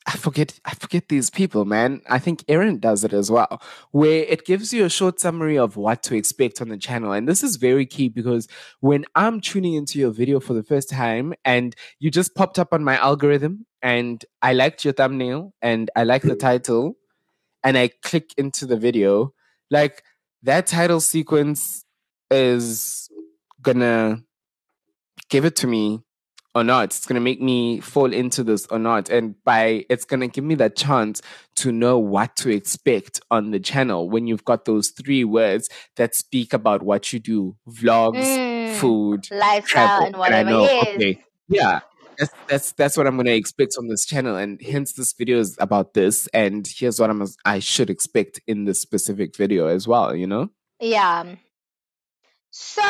[0.06, 2.02] I forget I forget these people, man.
[2.08, 5.76] I think Aaron does it as well, where it gives you a short summary of
[5.76, 7.12] what to expect on the channel.
[7.12, 8.48] And this is very key because
[8.80, 12.72] when I'm tuning into your video for the first time and you just popped up
[12.72, 16.96] on my algorithm and I liked your thumbnail and I like the title
[17.62, 19.34] and I click into the video,
[19.70, 20.02] like
[20.42, 21.84] that title sequence
[22.30, 23.08] is
[23.60, 24.22] gonna
[25.28, 26.02] give it to me
[26.54, 26.84] or not.
[26.84, 29.08] It's to make me fall into this or not.
[29.08, 31.22] And by it's to give me that chance
[31.56, 36.14] to know what to expect on the channel when you've got those three words that
[36.14, 40.06] speak about what you do vlogs, Mm, food, lifestyle travel.
[40.06, 40.50] and I whatever.
[40.50, 40.88] know, yes.
[40.96, 41.80] okay, yeah.
[42.18, 45.56] That's, that's that's what I'm gonna expect on this channel, and hence this video is
[45.58, 46.28] about this.
[46.28, 50.14] And here's what I'm I should expect in this specific video as well.
[50.14, 50.50] You know.
[50.80, 51.36] Yeah.
[52.50, 52.82] So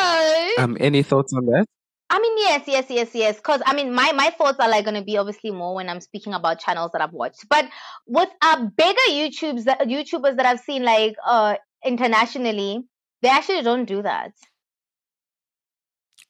[0.59, 0.77] Um.
[0.81, 1.67] Any thoughts on that?
[2.11, 3.37] I mean, yes, yes, yes, yes.
[3.37, 6.01] Because I mean, my my thoughts are like going to be obviously more when I'm
[6.01, 7.49] speaking about channels that I've watched.
[7.49, 7.71] But
[8.07, 12.83] with uh, bigger YouTubes, that YouTubers that I've seen like uh internationally,
[13.23, 14.33] they actually don't do that.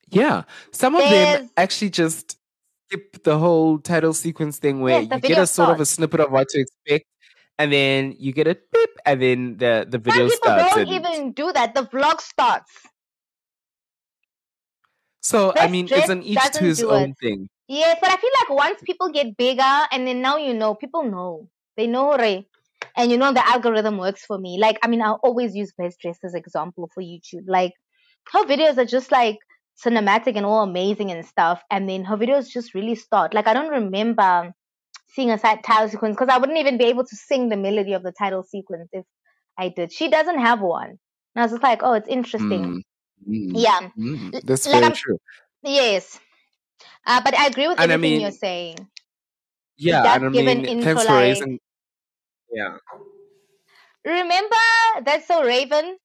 [0.09, 2.39] Yeah, some of them actually just
[2.93, 6.21] skip the whole title sequence thing where Yes, you get a sort of a snippet
[6.21, 7.07] of what to expect,
[7.59, 10.75] and then you get a beep, and then the the Some video people starts.
[10.75, 11.75] don't and- even do that.
[11.75, 12.71] The vlog starts.
[15.21, 17.17] so I mean, it's an each to his own it.
[17.21, 17.49] thing.
[17.69, 21.05] Yes, but I feel like once people get bigger and then now you know, people
[21.05, 21.49] know.
[21.77, 22.47] They know Ray.
[22.97, 24.59] And you know the algorithm works for me.
[24.59, 27.45] Like, I mean, I'll always use Bestdressed as example for YouTube.
[27.47, 27.73] Like
[28.33, 29.39] her videos are just like
[29.85, 31.63] cinematic and all amazing and stuff.
[31.71, 33.35] And then her videos just really start.
[33.35, 34.53] Like I don't remember
[35.15, 37.93] seeing a side title sequence because I wouldn't even be able to sing the melody
[37.93, 39.05] of the title sequence if
[39.59, 39.93] I did.
[39.93, 40.89] She doesn't have one.
[40.89, 40.99] And
[41.37, 42.83] I was just like, oh, it's interesting.
[43.29, 43.89] Mm, mm, Yeah.
[43.99, 44.43] mm.
[44.45, 45.19] That's like very I'm- true.
[45.63, 46.19] Yes.
[47.07, 48.77] Uh, but I agree with And I everything mean, you're saying.
[49.77, 51.59] Yeah, and I mean, intro, thanks for like- raising.
[52.53, 52.77] Yeah.
[54.05, 54.57] Remember
[55.05, 55.97] That's So Raven?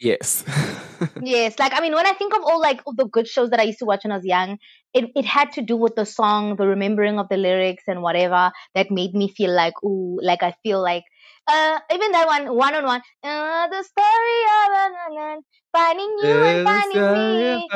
[0.00, 0.44] Yes.
[1.20, 3.60] Yes, like I mean, when I think of all like all the good shows that
[3.60, 4.58] I used to watch when I was young,
[4.92, 8.50] it it had to do with the song, the remembering of the lyrics and whatever
[8.74, 11.04] that made me feel like ooh, like I feel like
[11.46, 16.36] uh even that one one on one, uh the story of an island, finding you
[16.50, 17.72] and finding me.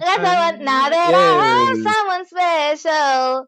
[0.00, 0.64] That's the one.
[0.64, 1.32] Now that I
[1.74, 3.46] have someone special.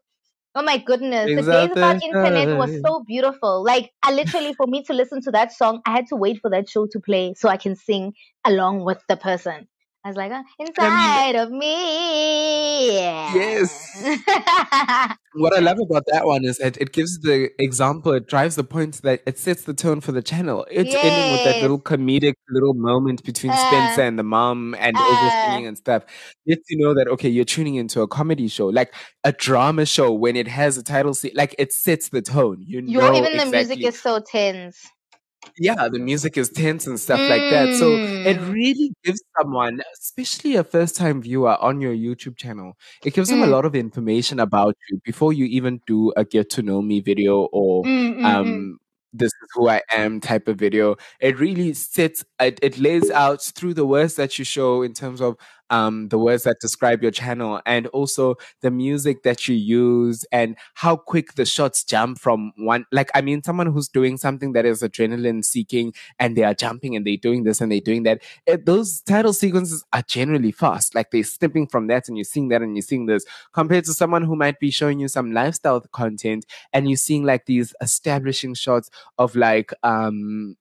[0.53, 3.63] Oh my goodness, Things the days without internet was so beautiful.
[3.63, 6.49] Like I literally, for me to listen to that song, I had to wait for
[6.51, 8.13] that show to play so I can sing
[8.45, 9.67] along with the person.
[10.03, 12.91] I was like, uh, inside of me.
[12.95, 14.03] Yes.
[15.33, 18.65] What I love about that one is that it gives the example, it drives the
[18.65, 20.65] point that it sets the tone for the channel.
[20.69, 24.93] It's ending with that little comedic little moment between Uh, Spencer and the mom and
[24.97, 25.45] uh.
[25.45, 26.03] singing and stuff.
[26.45, 30.11] Lets you know that, okay, you're tuning into a comedy show, like a drama show
[30.11, 32.57] when it has a title, se- like it sets the tone.
[32.67, 34.85] You know even the music is so tense.
[35.57, 37.73] Yeah, the music is tense and stuff like that.
[37.73, 38.51] So it Mm.
[38.51, 43.41] really gives someone, especially a first time viewer on your YouTube channel, it gives them
[43.43, 43.51] a Mm.
[43.51, 47.47] lot of information about you before you even do a get to know me video
[47.51, 48.67] or Mm, mm, mm.
[48.67, 48.77] um
[49.13, 50.95] this is who I am type of video.
[51.19, 55.21] It really sets it, it lays out through the words that you show in terms
[55.21, 55.35] of
[55.71, 60.55] um the words that describe your channel and also the music that you use and
[60.75, 64.65] how quick the shots jump from one like I mean someone who's doing something that
[64.65, 68.21] is adrenaline seeking and they are jumping and they're doing this and they're doing that.
[68.45, 70.93] It, those title sequences are generally fast.
[70.95, 73.93] Like they're snipping from that and you're seeing that and you're seeing this compared to
[73.93, 78.53] someone who might be showing you some lifestyle content and you're seeing like these establishing
[78.53, 80.55] shots of like um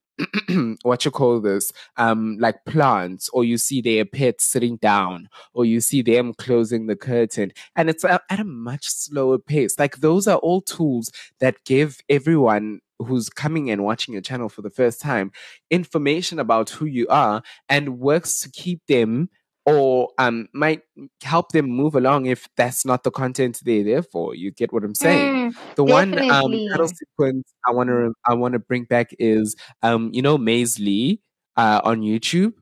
[0.82, 5.64] what you call this um like plants or you see their pets sitting down or
[5.64, 9.78] you see them closing the curtain and it's at at a much slower pace.
[9.78, 14.62] Like those are all tools that give everyone who's coming and watching your channel for
[14.62, 15.32] the first time
[15.70, 19.30] information about who you are and works to keep them
[19.66, 20.82] or um might
[21.22, 24.84] help them move along if that's not the content they're there for you get what
[24.84, 26.68] i'm saying Mm, the one um definitely.
[26.72, 31.20] title sequence I want to I want to bring back is um you know Mazelee
[31.56, 32.54] uh on YouTube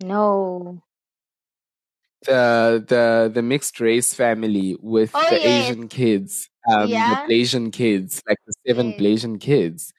[0.00, 0.82] no.
[2.26, 5.46] the the the mixed race family with Oh, the yes.
[5.46, 7.08] Asian kids um Yeah.
[7.08, 8.96] the Blasian kids like the seven Yes.
[9.00, 9.92] Blasian kids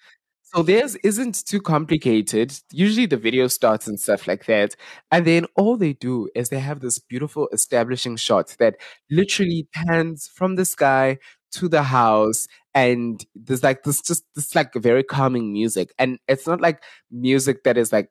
[0.53, 2.53] so theirs isn't too complicated.
[2.71, 4.75] Usually the video starts and stuff like that.
[5.11, 8.75] And then all they do is they have this beautiful establishing shot that
[9.09, 11.19] literally pans from the sky
[11.53, 12.47] to the house.
[12.73, 15.93] And there's like this just this like very calming music.
[15.97, 18.09] And it's not like music that is like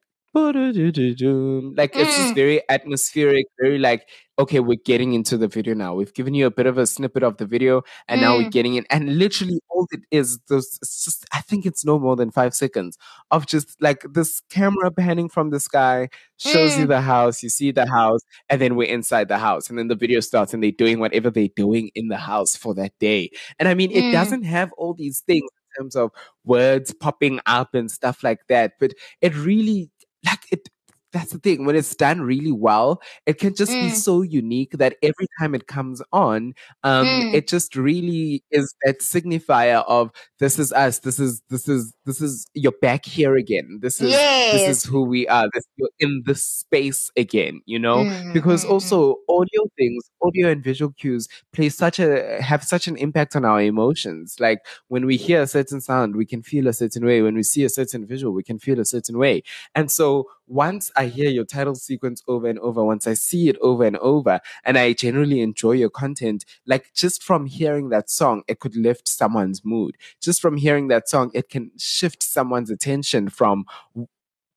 [1.76, 2.34] like it's just Mm.
[2.34, 6.50] very atmospheric very like okay we're getting into the video now we've given you a
[6.50, 8.52] bit of a snippet of the video and now we're Mm.
[8.52, 12.14] getting in and literally all it is those it's just i think it's no more
[12.16, 12.96] than five seconds
[13.32, 16.88] of just like this camera panning from the sky shows you Mm.
[16.88, 19.96] the house you see the house and then we're inside the house and then the
[19.96, 23.68] video starts and they're doing whatever they're doing in the house for that day and
[23.68, 24.12] i mean it Mm.
[24.12, 25.42] doesn't have all these things
[25.76, 26.10] in terms of
[26.44, 29.90] words popping up and stuff like that but it really
[30.24, 30.68] like it
[31.12, 33.94] that's the thing when it's done really well it can just be Mm.
[33.94, 37.34] so unique that every time it comes on um Mm.
[37.34, 42.20] it just really is that signifier of this is us this is this is this
[42.20, 44.12] is you're back here again this is
[44.52, 48.64] this is who we are this you're in this space again you know Mm, because
[48.64, 48.72] mm, mm.
[48.72, 53.44] also audio things audio and visual cues play such a have such an impact on
[53.44, 57.22] our emotions like when we hear a certain sound we can feel a certain way
[57.22, 59.42] when we see a certain visual we can feel a certain way
[59.74, 63.56] and so once I hear your title sequence over and over, once I see it
[63.60, 68.42] over and over, and I generally enjoy your content, like just from hearing that song,
[68.48, 69.96] it could lift someone's mood.
[70.20, 73.64] Just from hearing that song, it can shift someone's attention from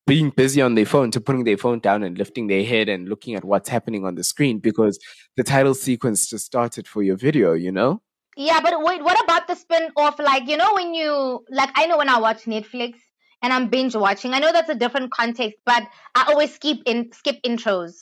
[0.07, 3.07] being busy on their phone to putting their phone down and lifting their head and
[3.07, 4.99] looking at what's happening on the screen because
[5.37, 8.01] the title sequence just started for your video, you know?
[8.35, 10.17] Yeah, but wait, what about the spin off?
[10.17, 12.95] Like, you know, when you, like, I know when I watch Netflix
[13.43, 15.83] and I'm binge watching, I know that's a different context, but
[16.15, 17.93] I always skip in, skip intros.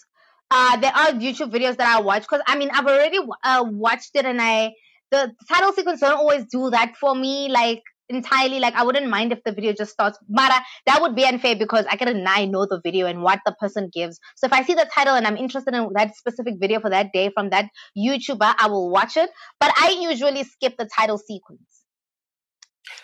[0.52, 4.12] Uh, there are YouTube videos that I watch because I mean, I've already uh, watched
[4.14, 4.74] it and I,
[5.10, 7.50] the title sequence don't always do that for me.
[7.50, 7.82] Like,
[8.12, 11.26] entirely like I wouldn't mind if the video just starts, but uh, that would be
[11.26, 14.20] unfair because I can I know the video and what the person gives.
[14.36, 17.14] So if I see the title and I'm interested in that specific video for that
[17.14, 19.30] day from that YouTuber, I will watch it.
[19.60, 21.81] But I usually skip the title sequence.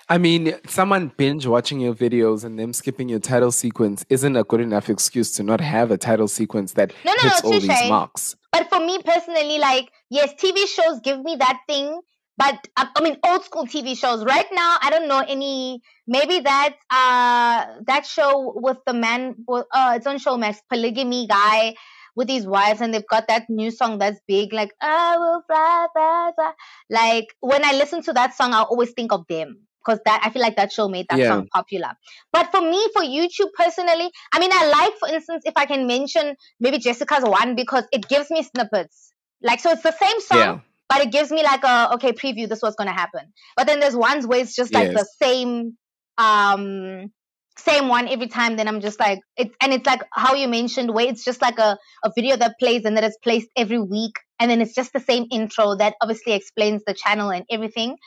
[0.10, 4.44] I mean, someone binge watching your videos and them skipping your title sequence isn't a
[4.46, 7.60] good enough excuse to not have a title sequence that No, no, hits no, all
[7.60, 8.36] these marks.
[8.54, 12.00] But for me personally, like, yes, TV shows give me that thing.
[12.38, 14.24] But uh, I mean, old school TV shows.
[14.24, 15.82] Right now, I don't know any.
[16.06, 19.36] Maybe that uh that show with the man.
[19.50, 20.58] Uh, it's on Showmax.
[20.70, 21.74] Polygamy guy
[22.16, 25.88] with his wives, and they've got that new song that's big, like "I will fly,
[25.94, 26.52] fly, fly."
[26.92, 30.30] Like when I listen to that song, I always think of them because that I
[30.30, 31.28] feel like that show made that Yeah.
[31.28, 31.94] song popular.
[32.34, 35.88] But for me, for YouTube personally, I mean, I like, for instance, if I can
[35.88, 39.14] mention maybe Jessica's one because it gives me snippets.
[39.42, 40.60] Like, so it's the same song, Yeah.
[40.90, 43.34] but it gives me like a, okay, preview, this was going to happen.
[43.56, 45.78] But then there's ones where it's just like the same,
[46.18, 47.12] um,
[47.58, 48.56] same one every time.
[48.58, 51.60] Then I'm just like, it's, and it's like how you mentioned where it's just like
[51.60, 54.14] a, a video that plays and that is placed every week.
[54.40, 57.98] And then it's just the same intro that obviously explains the channel and everything.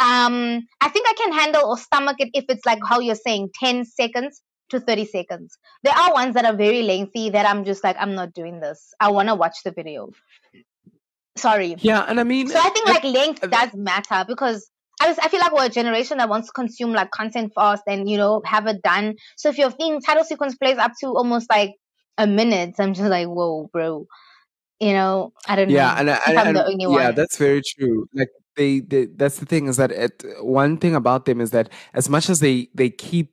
[0.00, 3.50] Um, I think I can handle or stomach it if it's like how you're saying
[3.62, 5.58] 10 seconds to 30 seconds.
[5.82, 8.94] There are ones that are very lengthy that I'm just like, I'm not doing this.
[8.98, 10.10] I want to watch the video.
[11.36, 11.76] Sorry.
[11.78, 14.70] Yeah, and I mean, So I think like length uh, does matter because
[15.00, 17.82] I, was, I feel like we're a generation that wants to consume like content fast
[17.86, 19.14] and you know have it done.
[19.36, 21.72] So if your thing title sequence plays up to almost like
[22.18, 24.06] a minute, I'm just like, whoa, bro.
[24.80, 26.00] You know, I don't yeah, know.
[26.00, 27.14] and, I- and, the only yeah, one.
[27.14, 28.06] that's very true.
[28.14, 28.28] Like
[28.60, 32.10] they, they, that's the thing is that it, one thing about them is that as
[32.10, 33.32] much as they they keep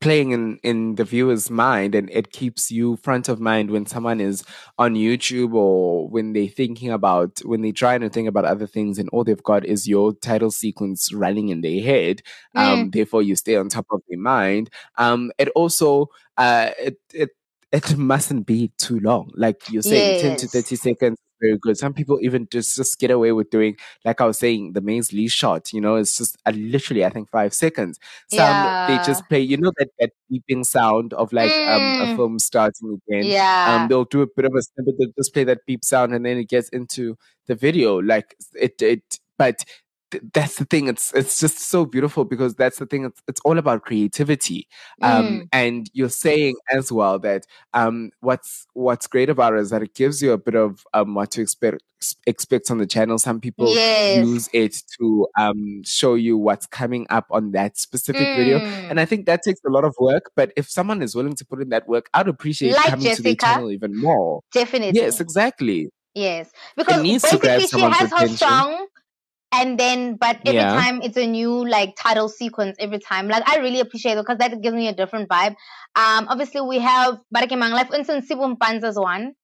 [0.00, 4.20] playing in in the viewer's mind and it keeps you front of mind when someone
[4.20, 4.44] is
[4.76, 8.98] on YouTube or when they're thinking about when they're trying to think about other things
[8.98, 12.20] and all they've got is your title sequence running in their head
[12.56, 14.68] um therefore you stay on top of their mind.
[14.98, 17.30] Um it also uh it it
[17.72, 19.30] it mustn't be too long.
[19.36, 23.10] Like you're saying 10 to 30 seconds very good some people even just just get
[23.10, 26.52] away with doing like i was saying the Mazelee shot you know it's just uh,
[26.56, 31.12] literally i think five seconds some they just play you know that that beeping sound
[31.14, 32.16] of like um a Mm.
[32.16, 33.76] film starting again yeah.
[33.82, 36.24] um they'll do a bit of a snippet they'll just play that beep sound and
[36.24, 37.16] then it gets into
[37.46, 39.64] the video like it it but
[40.32, 43.58] that's the thing it's it's just so beautiful because that's the thing it's, it's all
[43.58, 44.66] about creativity
[45.02, 45.48] um Mm.
[45.52, 47.44] and you're saying as well that
[47.74, 51.14] um what's what's great about it is that it gives you a bit of um
[51.14, 51.82] what to expect
[52.26, 54.14] expect on the channel some people Yes.
[54.16, 58.90] use it to um show you what's coming up on that specific video Mm.
[58.90, 60.30] and I think that takes a lot of work.
[60.36, 63.22] But if someone is willing to put in that work, I'd appreciate Like coming to
[63.22, 64.42] the channel even more.
[64.52, 65.00] Definitely.
[65.00, 65.88] Yes, exactly.
[66.14, 68.86] Yes, because needs to grab basically she has her song,
[69.52, 70.70] and then but every Yeah.
[70.70, 73.28] time it's a new like title sequence every time.
[73.28, 75.54] Like I really appreciate it because that gives me a different vibe.
[75.96, 79.34] Um, obviously we have Barakemang, like for instance, Sibu Mpanza's one.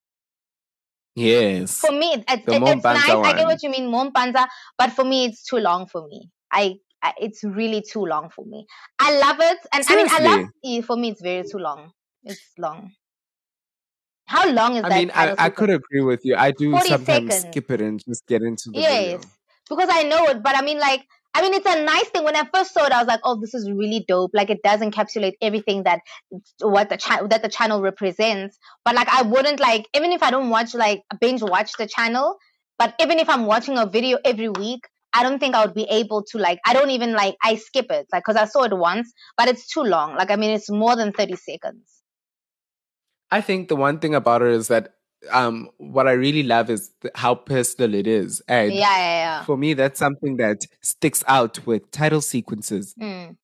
[1.15, 1.81] Yes.
[1.81, 3.17] For me, it, it, it- it's nice.
[3.17, 4.47] Panza I get what you mean, Mom Panza,
[4.79, 6.31] but for me, it's too long for me.
[6.53, 8.67] I, I it's really too long for me.
[8.99, 10.41] I love it, and I mean, I love.
[10.65, 11.93] eh, For me, it's very too long.
[12.25, 12.93] It's long.
[14.27, 14.97] How long is I that?
[14.99, 16.35] mean, I, title I could agree with you.
[16.37, 17.47] I do sometimes seconds.
[17.49, 19.31] skip it and just get into the yes video.
[19.77, 21.05] Because i know it but i mean like
[21.35, 23.39] i mean it's a nice thing when i first saw it i was like oh
[23.41, 26.01] this is really dope like it does encapsulate everything that
[26.61, 30.31] what the cha- that the channel represents but like i wouldn't like even if i
[30.31, 32.37] don't watch like binge watch the channel
[32.79, 34.81] but even if i'm watching a video every week
[35.15, 36.59] I don't think I would be able to like.
[36.65, 37.37] I don't even like.
[37.43, 40.17] I skip it like because I saw it once, but it's too long.
[40.17, 42.03] Like I mean, it's more than thirty seconds.
[43.31, 44.95] I think the one thing about it is that
[45.31, 48.43] um, what I really love is th- how personal it is.
[48.49, 52.95] And Yeah, yeah, for me, that's something that sticks out with title sequences.
[53.01, 53.37] Mm.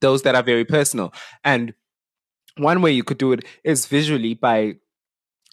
[0.00, 1.12] those that are very personal.
[1.44, 1.74] And
[2.56, 4.76] one way you could do it is visually by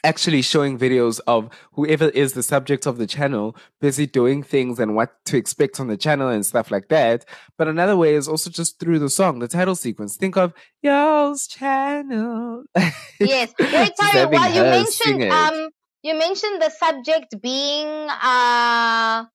[0.04, 4.96] actually showing videos of whoever is the subject of the channel busy doing things and
[4.96, 7.26] what to expect on the channel and stuff like that.
[7.58, 10.18] But another way is also just through the song, the title sequence.
[10.18, 12.64] Think of y'all's channel.
[13.20, 13.54] yes.
[13.60, 14.26] Wait, sorry.
[14.26, 15.70] Well, you mentioned um,
[16.04, 19.26] you mentioned the subject being uh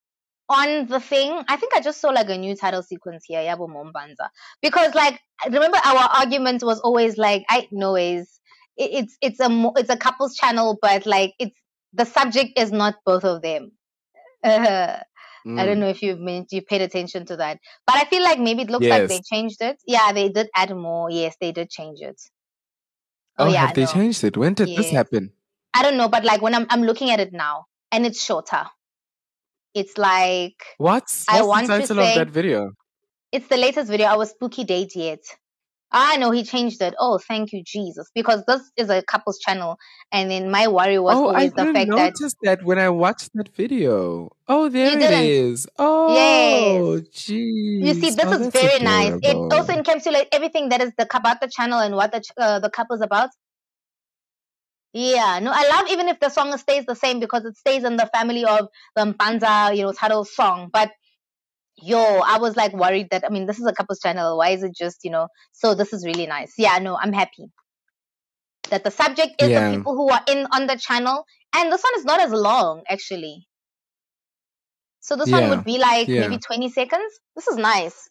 [0.48, 1.42] on the thing.
[1.48, 4.28] I think I just saw like a new title sequence here, Yabo Mombanza,
[4.62, 8.35] because like remember our argument was always like I no ways.
[8.76, 11.56] It, it's it's a it's a couples channel, but like it's
[11.92, 13.72] the subject is not both of them.
[14.44, 14.98] Uh,
[15.48, 15.78] I don't Mm.
[15.78, 18.70] know if you've meant you paid attention to that, but I feel like maybe it
[18.70, 19.76] looks like they changed it.
[19.86, 21.08] Yeah, they did add more.
[21.08, 22.20] Yes, they did change it.
[23.38, 23.92] Oh, yeah, have they no.
[23.92, 24.36] changed it?
[24.36, 25.30] When did this happen?
[25.72, 28.64] I don't know, but like when I'm I'm looking at it now and it's shorter.
[29.72, 32.72] It's like What's, I want the to title of say- that video?
[33.30, 34.06] It's the latest video.
[34.06, 35.20] I was spooky date yet.
[35.92, 36.94] I know he changed it.
[36.98, 38.10] Oh, thank you, Jesus.
[38.14, 39.76] Because this is a couples channel.
[40.12, 42.88] And then my worry was oh, I always the fact that notice that when I
[42.90, 44.30] watched that video.
[44.48, 45.66] Oh, there it is.
[45.78, 47.86] Oh, jeez.
[47.86, 49.12] You see, this Oh, is very nice.
[49.22, 52.70] It also encapsulates everything that is the about the channel and what the uh, the
[52.70, 53.30] couple's about.
[54.92, 57.96] Yeah, no, I love even if the song stays the same because it stays in
[57.96, 60.70] the family of the Mpanza, you know, title song.
[60.72, 60.90] But
[61.78, 64.38] yo, I was like worried that I mean, this is a couple's channel.
[64.38, 65.28] Why is it just you know?
[65.52, 66.54] So this is really nice.
[66.58, 67.50] Yeah, no, I'm happy
[68.70, 69.70] that the subject is Yeah.
[69.70, 71.24] the people who are in on the channel,
[71.54, 73.46] and this one is not as long actually.
[75.00, 76.22] So this one would be like yeah.
[76.22, 77.20] maybe 20 seconds.
[77.36, 78.10] This is nice.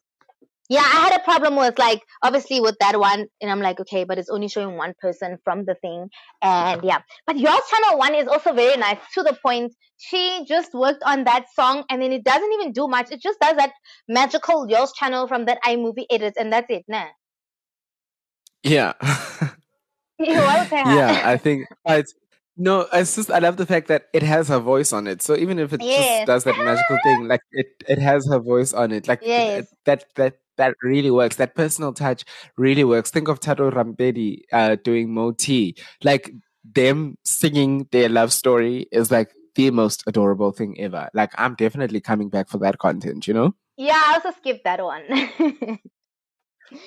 [0.70, 4.03] Yeah, I had a problem with like obviously with that one, and I'm like, okay,
[4.03, 6.09] but it's only showing one person from the thing,
[6.41, 7.01] and yeah.
[7.28, 9.74] But your channel one is also very nice to the point.
[9.97, 13.11] She just worked on that song, and then it doesn't even do much.
[13.11, 13.74] It just does that
[14.07, 16.84] magical yours channel from that iMovie edit, and that's it.
[16.88, 17.05] Nah.
[18.63, 18.93] Yeah.
[20.20, 22.13] Why would I yeah, I think it's
[22.57, 25.22] no, it's just I love the fact that it has her voice on it.
[25.22, 25.89] So even if it Yes.
[25.89, 29.07] just does that magical thing, like it, it has her voice on it.
[29.07, 29.68] Like Yes.
[29.86, 31.36] that that that really works.
[31.38, 32.24] That personal touch
[32.58, 33.12] really works.
[33.12, 35.76] Think of Tado Rampedi uh doing Moti.
[36.03, 36.32] Like
[36.64, 41.10] them singing their love story is like the most adorable thing ever.
[41.14, 43.56] Like I'm definitely coming back for that content, you know?
[43.78, 45.03] Yeah, I also skipped that one.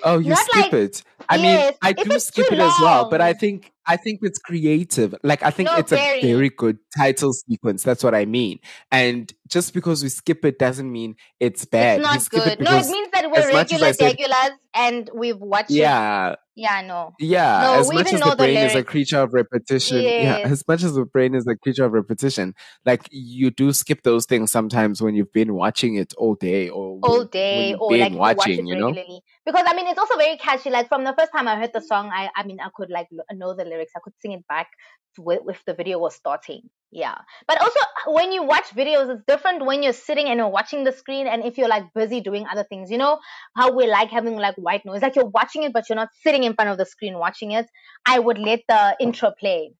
[0.02, 1.02] Oh, you Not skip like- it.
[1.28, 4.38] I yes, mean, I do skip it as well, but I think I think it's
[4.38, 5.14] creative.
[5.22, 6.18] Like I think No, it's very.
[6.18, 7.84] a very good title sequence.
[7.84, 8.58] That's what I mean.
[8.90, 12.00] And just because we skip it doesn't mean it's bad.
[12.00, 12.52] it's not good.
[12.54, 15.70] it no, it means as we're much as I regular said- regulars and we've watched
[15.70, 15.74] it.
[15.74, 17.14] yeah, Yeah, no.
[17.18, 17.60] yeah.
[17.62, 20.38] No, as we much even as the the brain is a creature of repetition, yeah.
[20.44, 22.54] As much as the brain is a creature of repetition,
[22.84, 27.00] like you do skip those things sometimes when you've been watching it all day or
[27.02, 28.86] all day or been like watch watching, it you know.
[28.88, 29.20] regularly.
[29.46, 30.70] Because I mean, it's also very catchy.
[30.70, 33.08] Like from the first time I heard the song, I I mean, I could like
[33.32, 33.92] know the lyrics.
[33.96, 34.68] I could sing it back
[35.18, 36.70] with, if the video was starting.
[36.90, 37.16] Yeah.
[37.46, 40.92] But also when you watch videos, it's different when you're sitting and you're watching the
[40.92, 42.90] screen, and if you're like busy doing other things.
[42.90, 43.18] You know
[43.56, 46.44] how we like having like white noise, like you're watching it, but you're not sitting
[46.44, 47.66] in front of the screen watching it.
[48.06, 49.72] I would let the intro play.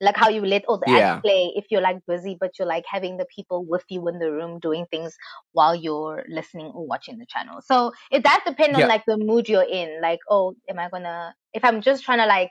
[0.00, 1.14] Like how you let all the Yeah.
[1.14, 4.18] ads play if you're like busy, but you're like having the people with you in
[4.18, 5.16] the room doing things
[5.52, 7.60] while you're listening or watching the channel.
[7.62, 10.00] So it does depend on like the mood you're in.
[10.02, 12.50] Like, oh, am I gonna if I'm just trying to like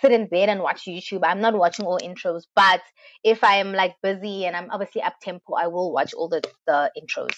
[0.00, 2.42] sit in bed and watch YouTube, I'm not watching all intros.
[2.54, 2.80] But
[3.22, 6.42] if I am like busy and I'm obviously up tempo, I will watch all the,
[6.66, 7.34] the intros.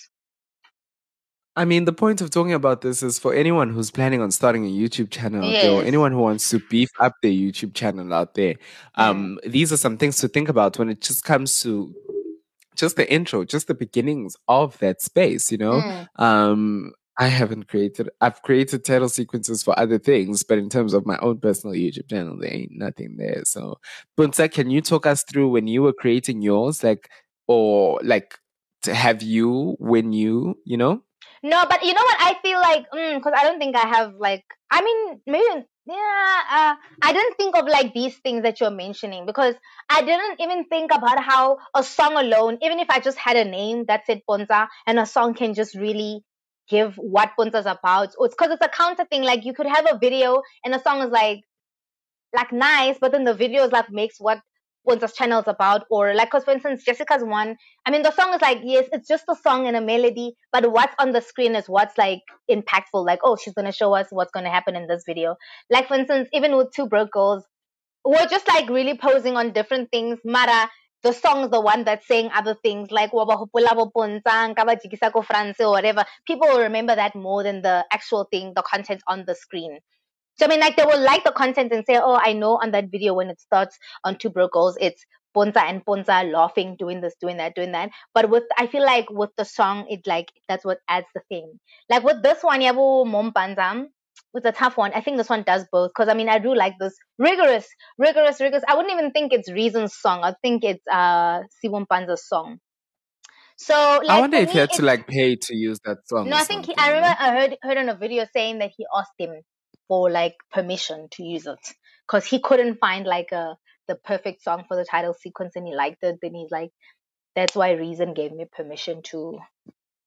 [1.58, 4.66] I mean, the point of talking about this is for anyone who's planning on starting
[4.66, 8.34] a YouTube channel there, or anyone who wants to beef up their YouTube channel out
[8.34, 8.56] there.
[8.96, 11.94] Um, these are some things to think about when it just comes to
[12.74, 15.80] just the intro, just the beginnings of that space, you know?
[15.80, 16.20] Mm.
[16.22, 21.06] Um, I haven't created, I've created title sequences for other things, but in terms of
[21.06, 23.42] my own personal YouTube channel, there ain't nothing there.
[23.44, 23.78] So,
[24.18, 27.08] Puntsa, can you talk us through when you were creating yours, like,
[27.48, 28.38] or like,
[28.82, 31.02] to have you when you, you know?
[31.42, 32.16] No, but you know what?
[32.20, 34.44] I feel like because I don't think I have like.
[34.70, 36.40] I mean, maybe yeah.
[36.50, 39.54] Uh, I didn't think of like these things that you're mentioning because
[39.88, 43.44] I didn't even think about how a song alone, even if I just had a
[43.44, 46.24] name that said Puntsa, and a song can just really
[46.68, 48.14] give what Puntsa's about.
[48.18, 49.22] It's because it's a counter thing.
[49.22, 51.40] Like you could have a video and a song is like
[52.34, 54.40] like nice, but then the video is like makes what
[54.86, 57.56] Puntsa's channel is about, or like because for instance Jessica's one.
[57.86, 60.70] I mean, the song is like, yes, it's just a song and a melody, but
[60.70, 63.04] what's on the screen is what's like impactful.
[63.04, 65.36] Like, oh, she's to show us what's to happen in this video.
[65.70, 67.44] Like, for instance, even with Two Broke Girls,
[68.04, 70.18] we're just like really posing on different things.
[70.24, 70.70] Mara,
[71.02, 74.56] the song is the one that's saying other things like "Wa ba hopola bo pontang,
[74.56, 76.04] ka ba jikisa ko France," or whatever.
[76.26, 79.78] People will remember that more than the actual thing, the content on the screen.
[80.38, 82.70] So I mean, like they will like the content and say, "Oh, I know on
[82.72, 87.00] that video when it starts on Two Broke Girls, it's Ponza and Ponza laughing, doing
[87.00, 90.32] this, doing that, doing that." But with I feel like with the song, it like
[90.48, 91.58] that's what adds the thing.
[91.88, 93.88] Like with this one, Yabo Mom Panzam,
[94.36, 94.92] with a tough one.
[94.94, 97.66] I think this one does both because I mean I do like this rigorous,
[97.98, 98.62] rigorous, rigorous.
[98.68, 100.20] I wouldn't even think it's Reason's song.
[100.22, 102.58] I think it's uh Sibu Mpanza's song.
[103.56, 103.74] So
[104.04, 106.28] like I wonder if me, you had to like pay to use that song.
[106.28, 108.86] no, I think he, I remember I heard heard on a video saying that he
[108.94, 109.40] asked him
[109.88, 111.58] for like permission to use it
[112.06, 113.56] because he couldn't find like a
[113.88, 116.18] the perfect song for the title sequence and he liked it.
[116.20, 116.70] Then he's like,
[117.34, 119.38] that's why Reason gave me permission to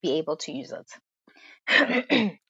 [0.02, 0.86] be able to use it.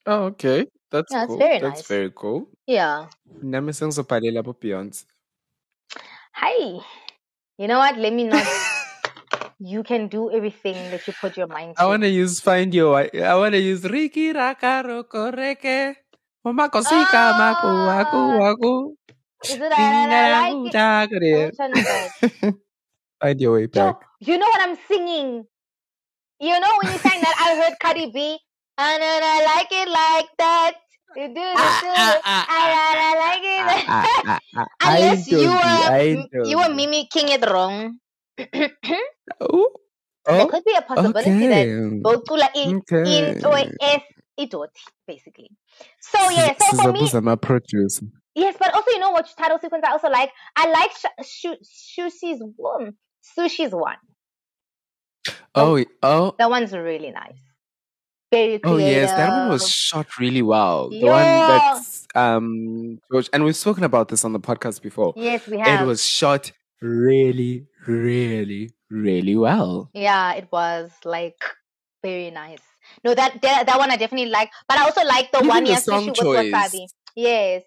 [0.06, 0.66] Oh, okay.
[0.90, 1.38] That's Yeah, it's cool.
[1.38, 1.88] very That's nice.
[1.88, 2.48] very cool.
[2.66, 3.06] yeah.
[3.42, 5.04] Nami sengizopalela bo Beyonce.
[6.34, 6.80] Hi.
[7.58, 7.96] You know what?
[7.98, 8.44] Let me not
[9.60, 11.82] you can do everything that you put your mind to.
[11.82, 12.96] I want to use find your.
[12.98, 15.96] I, I want to use Riki Rakaro Koreke.
[16.46, 18.40] Omakosika maku waku Ah.
[18.40, 18.94] waku.
[19.48, 20.76] Is it I, I like it?
[21.30, 22.10] One is that?
[23.20, 23.96] Find your way Yo, back.
[24.20, 25.44] you know what I'm singing?
[26.40, 28.38] You know when you sang that, I heard Cardi B,
[28.80, 30.74] and then I like it like that.
[31.16, 33.66] You do, you do, Ah, ah, I, I, I like it.
[33.66, 34.24] like Ah, that.
[34.24, 34.94] ah, ah, ah.
[34.94, 36.74] Unless I you be- I were you were be.
[36.74, 37.98] mimicking it wrong.
[38.38, 38.48] there
[39.40, 39.68] Oh,
[40.28, 42.02] oh, could be a possibility that okay.
[42.04, 43.04] Bocula in Okay.
[43.04, 44.02] in or es
[44.40, 45.50] idoti, basically.
[46.00, 48.06] So yeah, so for me, Sizabuza my producer.
[48.34, 50.30] yes, but also you know what title sequence I also like.
[50.56, 52.94] I like sh- sh- Sushi's one.
[53.38, 53.98] Sushi's one.
[55.54, 57.40] Oh, oh, That one's really nice.
[58.30, 59.02] Very oh creative.
[59.02, 60.88] yes, that one was shot really well.
[60.90, 65.12] The one that's um, George, and we've spoken about this on the podcast before.
[65.16, 65.82] Yes, we have.
[65.82, 69.90] It was shot really, really, really well.
[69.94, 71.42] Yeah, it was like
[72.02, 72.60] very nice.
[73.04, 74.50] No, that that, that one I definitely like.
[74.68, 76.52] But I also like the Even one the song with choice.
[76.52, 76.86] wasabi.
[77.16, 77.62] Yes.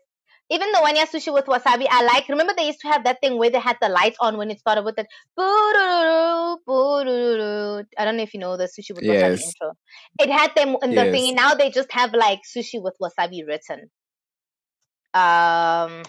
[0.53, 2.29] Even the one year sushi with wasabi, I like.
[2.29, 4.59] Remember they used to have that thing where they had the lights on when it
[4.59, 4.95] started with
[5.37, 7.85] boo-doo-doo-doo.
[7.97, 9.73] I don't know if you know the sushi with wasabi intro.
[10.19, 11.13] It had them in the Yes.
[11.13, 11.33] thingy.
[11.35, 13.89] Now they just have like sushi with wasabi written.
[15.13, 16.03] Um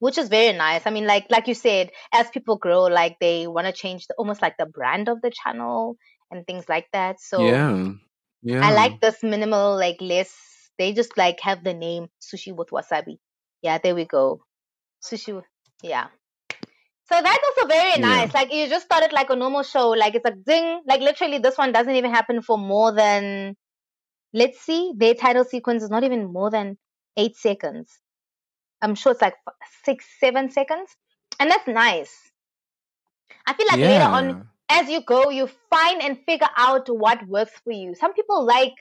[0.00, 0.86] which is very nice.
[0.86, 4.14] I mean, like like you said, as people grow, like they want to change the,
[4.18, 5.96] almost like the brand of the channel
[6.30, 7.20] and things like that.
[7.20, 7.92] So yeah,
[8.42, 8.60] yeah.
[8.62, 10.34] I like this minimal, like less.
[10.78, 13.18] They just like have the name sushi with wasabi.
[13.62, 14.40] Yeah, there we go.
[15.02, 15.42] Sushi.
[15.82, 16.08] Yeah.
[17.10, 18.00] So that's also very Yeah.
[18.00, 18.34] nice.
[18.34, 19.90] Like you just started like a normal show.
[19.90, 20.82] Like it's like ding.
[20.86, 23.56] Like literally, this one doesn't even happen for more than.
[24.32, 24.92] Let's see.
[24.96, 26.78] Their title sequence is not even more than
[27.16, 28.00] eight seconds.
[28.82, 29.34] I'm sure it's like
[29.84, 30.90] six, seven seconds,
[31.38, 32.12] and that's nice.
[33.46, 34.38] I feel like later on,
[34.68, 37.94] as you go, you find and figure out what works for you.
[37.94, 38.72] Some people like,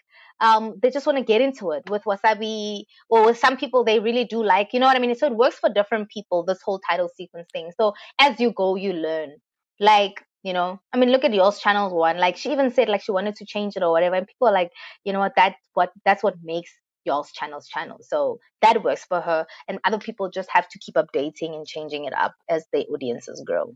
[0.42, 4.00] um, they just want to get into it with wasabi, or with some people they
[4.00, 5.16] really do like, you know what I mean?
[5.16, 7.72] So it works for different people, this whole title sequence thing.
[7.80, 9.38] So as you go, you learn.
[9.80, 12.18] Like, you know, I mean, look at yours channels one.
[12.18, 14.54] Like she even said like she wanted to change it or whatever, and people are
[14.54, 14.72] like,
[15.04, 16.72] you know what, that what that's what makes
[17.06, 17.98] y'all's channels channel.
[18.02, 22.06] So that works for her, and other people just have to keep updating and changing
[22.06, 23.76] it up as the audiences grow.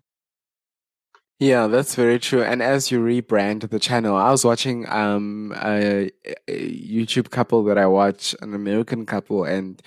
[1.40, 2.44] Yeah, that's very true.
[2.44, 6.10] And as you rebrand the channel, I was watching um a,
[6.48, 9.82] a YouTube couple that I watch, an American couple, and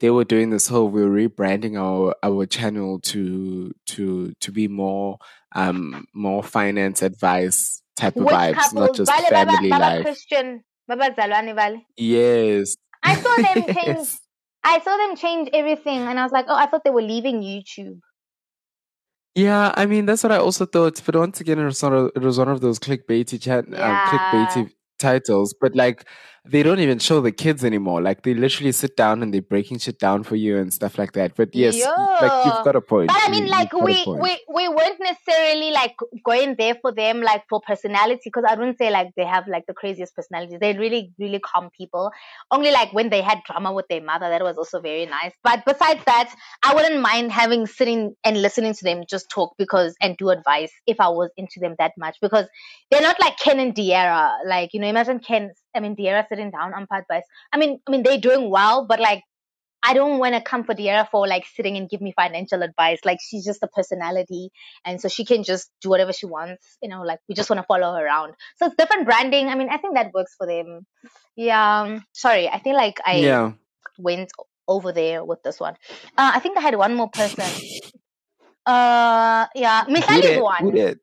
[0.00, 5.18] they were doing this whole we're rebranding our our channel to to to be more
[5.54, 10.04] um more finance advice type of Which vibes, not just Vale, family Baba life.
[10.04, 11.82] Christian, Baba Zalwani Vale.
[11.96, 12.76] Yes.
[13.02, 13.86] I saw them change.
[13.86, 14.20] Yes.
[14.64, 17.42] I saw them change everything, and I was like, oh, I thought they were leaving
[17.42, 18.00] YouTube.
[19.34, 21.00] Yeah, I mean that's what I also thought.
[21.04, 24.00] But once again, it was sort of it was one of those clickbaity chat, um,
[24.06, 25.54] clickbaity titles.
[25.58, 26.04] But like,
[26.46, 28.02] they don't even show the kids anymore.
[28.02, 31.12] Like they literally sit down and they're breaking shit down for you and stuff like
[31.12, 31.34] that.
[31.36, 33.08] But yes, y- like you've got a point.
[33.08, 37.22] But I mean, you've like we we we weren't necessarily like going there for them
[37.22, 40.58] like for personality because I wouldn't say like they have like the craziest personalities.
[40.60, 42.10] They're really really calm people.
[42.50, 45.32] Only like when they had drama with their mother, that was also very nice.
[45.42, 49.94] But besides that, I wouldn't mind having sitting and listening to them just talk because
[50.02, 52.46] and do advice if I was into them that much because
[52.90, 54.30] they're not like Ken and Diera.
[54.46, 55.52] Like you know, imagine Ken.
[55.74, 57.24] I mean, Diera sitting down on advice.
[57.52, 59.22] I mean, I mean they're doing well, but like.
[59.86, 63.00] I don't want to come for Diera for like sitting and give me financial advice.
[63.04, 64.48] Like she's just a personality,
[64.82, 66.78] and so she can just do whatever she wants.
[66.80, 68.32] You know, like we just want to follow her around.
[68.56, 69.48] So it's different branding.
[69.48, 70.86] I mean, I think that works for them.
[71.36, 71.82] Yeah.
[71.82, 73.52] um, Sorry, I feel like I yeah.
[73.98, 74.30] went
[74.66, 75.74] over there with this one.
[76.16, 77.44] Uh, I think I had one more person.
[78.64, 80.60] Uh, yeah, Who Michelle is?
[80.60, 80.98] Who did?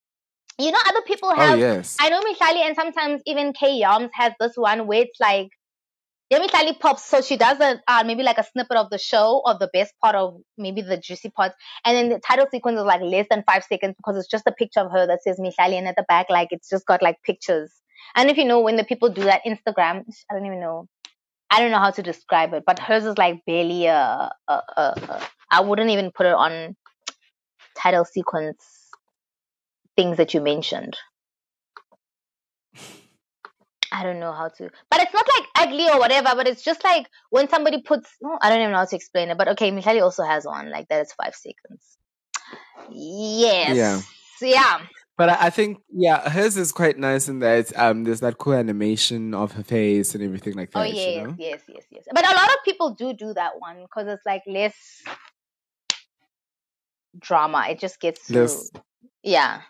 [0.62, 1.40] You know, other people have.
[1.40, 1.98] Oh have yes.
[2.00, 5.50] I know Michali and sometimes even K Yams has this one where it's like
[6.32, 9.42] yeah, Michali pops so she does a uh, maybe like a snippet of the show
[9.46, 12.86] or the best part of maybe the juicy parts and then the title sequence is
[12.86, 15.74] like less than five seconds because it's just a picture of her that says Michali
[15.74, 17.74] and at the back like it's just got like pictures.
[18.16, 20.88] And if you know when the people do that Instagram, I don't even know.
[21.50, 24.62] I don't know how to describe it, but hers is like barely a, a, a,
[24.78, 26.78] a I wouldn't even put it on
[27.76, 28.81] title sequence
[30.02, 30.98] things that you mentioned.
[33.94, 36.30] I don't know how to, but it's not like ugly or whatever.
[36.36, 38.10] But it's just like when somebody puts.
[38.24, 39.38] Oh, I don't even know how to explain it.
[39.38, 41.02] But okay, Michali also has one like that.
[41.02, 41.98] It's five seconds.
[42.90, 43.76] Yes.
[43.76, 44.02] Yeah.
[44.42, 44.80] Yeah.
[45.18, 49.36] But I, think yeah, hers is quite nice in that um there's that cool animation
[49.36, 50.80] of her face and everything like that.
[50.80, 51.36] Oh you yes, know?
[51.38, 52.06] yes, yes, yes.
[52.12, 54.74] But a lot of people do do that one because it's like less
[57.20, 57.68] drama.
[57.70, 58.72] It just gets Less-
[59.22, 59.62] yeah.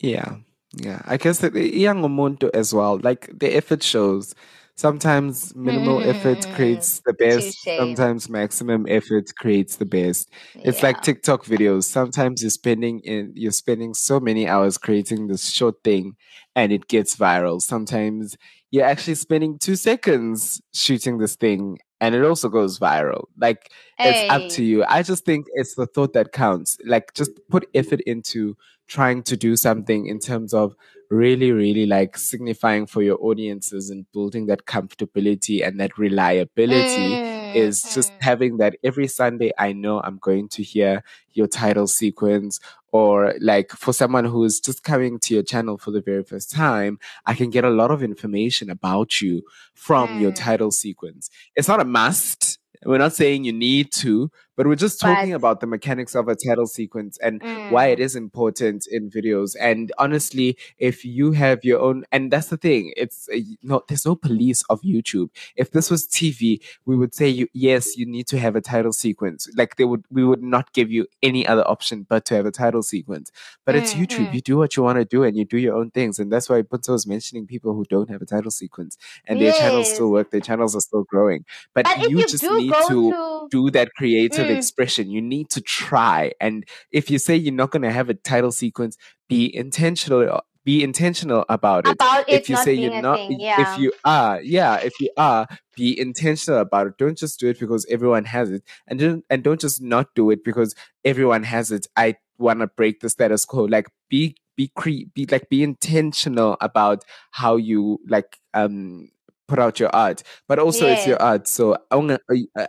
[0.00, 0.36] Yeah,
[0.72, 1.02] yeah.
[1.04, 2.98] I guess that young umuntu as well.
[2.98, 4.34] Like the effort shows.
[4.76, 7.68] Sometimes minimal effort Mm, creates the best.
[7.78, 10.30] Sometimes maximum effort creates the best.
[10.64, 11.84] It's like TikTok videos.
[11.84, 16.16] Sometimes you're spending in you're spending so many hours creating this short thing
[16.56, 17.60] and it gets viral.
[17.60, 18.36] Sometimes
[18.70, 23.24] you're actually spending two seconds shooting this thing and it also goes viral.
[23.38, 24.84] Like it's up to you.
[24.86, 26.76] I just think it's the thought that counts.
[26.84, 30.76] Like just put effort into trying to do something in terms of
[31.14, 37.20] really, really like signifying for your audiences and building that comfortability and that reliability Mm,
[37.52, 38.16] is just mm.
[38.20, 41.02] having that every Sunday I know I'm going to hear
[41.32, 42.60] your title sequence
[42.92, 46.50] or like for someone who is just coming to your channel for the very first
[46.50, 49.42] time, I can get a lot of information about you
[49.74, 50.36] from your Mm.
[50.36, 51.30] title sequence.
[51.56, 52.58] It's not a must.
[52.84, 56.28] We're not saying you need to, but we're just talking But about the mechanics of
[56.28, 59.56] a title sequence and why it mm, important in videos.
[59.60, 64.06] And honestly, if you have your own, and that's the thing, it's uh, no, there's
[64.06, 65.30] no police of YouTube.
[65.56, 68.92] If this was TV, we would say you yes, you need to have a title
[68.92, 69.48] sequence.
[69.56, 72.50] Like they would, we would not give you any other option but to have a
[72.50, 73.30] title sequence.
[73.64, 74.28] But it's mm, YouTube.
[74.28, 74.32] mm.
[74.32, 76.18] You do what you want to do, and you do your own things.
[76.18, 78.96] And that's why Punto was mentioning people who don't have a title sequence,
[79.26, 80.30] and their channels still work.
[80.30, 81.44] Their channels are still growing.
[81.74, 83.14] But But you just need to to
[83.50, 85.10] do that creative mm, expression.
[85.10, 86.32] You need to try.
[86.40, 88.96] And if you say you're not going to have a title sequence,
[89.28, 90.42] be intentional.
[90.64, 92.00] Be intentional about it.
[92.00, 95.46] about If it you say you're not, thing, if you are, yeah, if you are,
[95.76, 96.96] be intentional about it.
[96.96, 100.30] Don't just do it because everyone has it, and don't and don't just not do
[100.30, 100.74] it because
[101.04, 101.86] everyone has it.
[101.96, 103.64] I want to break the status quo.
[103.64, 109.10] Like be be cre- be like be intentional about how you like um
[109.46, 111.76] put out your art but also it's your art so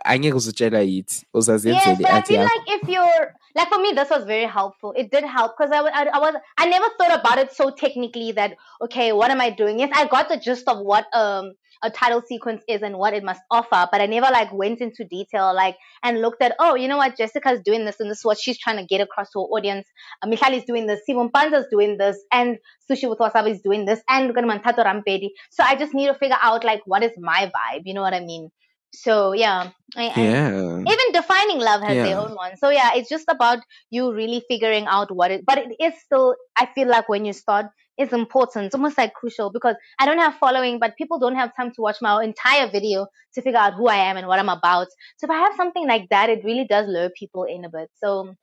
[0.04, 4.24] angeke uzutshela yithi uzazenzela but I feel like if you're like for me, this was
[4.24, 4.92] very helpful.
[4.96, 8.32] It did help because I, I, I was I never thought about it so technically
[8.32, 9.78] that okay, what am I doing?
[9.78, 11.52] Yes, I got the gist of what um
[11.82, 15.04] a title sequence is and what it must offer, but I never like went into
[15.04, 18.24] detail like and looked at oh, you know what, Jessica's doing this and this is
[18.24, 19.88] what she's trying to get across to her audience.
[20.22, 22.58] Uh, Michal is doing this, Sibu Mpanza's doing this, and
[22.90, 25.30] Sushi with Wasabi is doing this, and Mantato Rampedi.
[25.50, 27.82] So I just need to figure out like what is my vibe.
[27.84, 28.50] You know what I mean?
[28.94, 30.78] So yeah, I, yeah.
[30.78, 32.20] even defining love has their yeah.
[32.20, 32.56] own one.
[32.56, 33.58] So yeah it's just about
[33.90, 37.32] you really figuring out what it but it is still i feel like when you
[37.32, 37.66] start
[37.98, 38.66] it's important.
[38.66, 41.82] It's almost like crucial because i don't have following but people don't have time to
[41.82, 44.88] watch my entire video to figure out who i am and what i'm about.
[45.18, 47.90] So if i have something like that it really does lure people in a bit.
[47.96, 48.34] So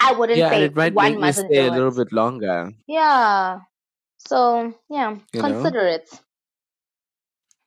[0.00, 2.04] i wouldn't yeah say it might make one you mustn't stay a little it.
[2.04, 2.72] bit longer.
[2.86, 3.60] Yeah.
[4.18, 6.00] So yeah you know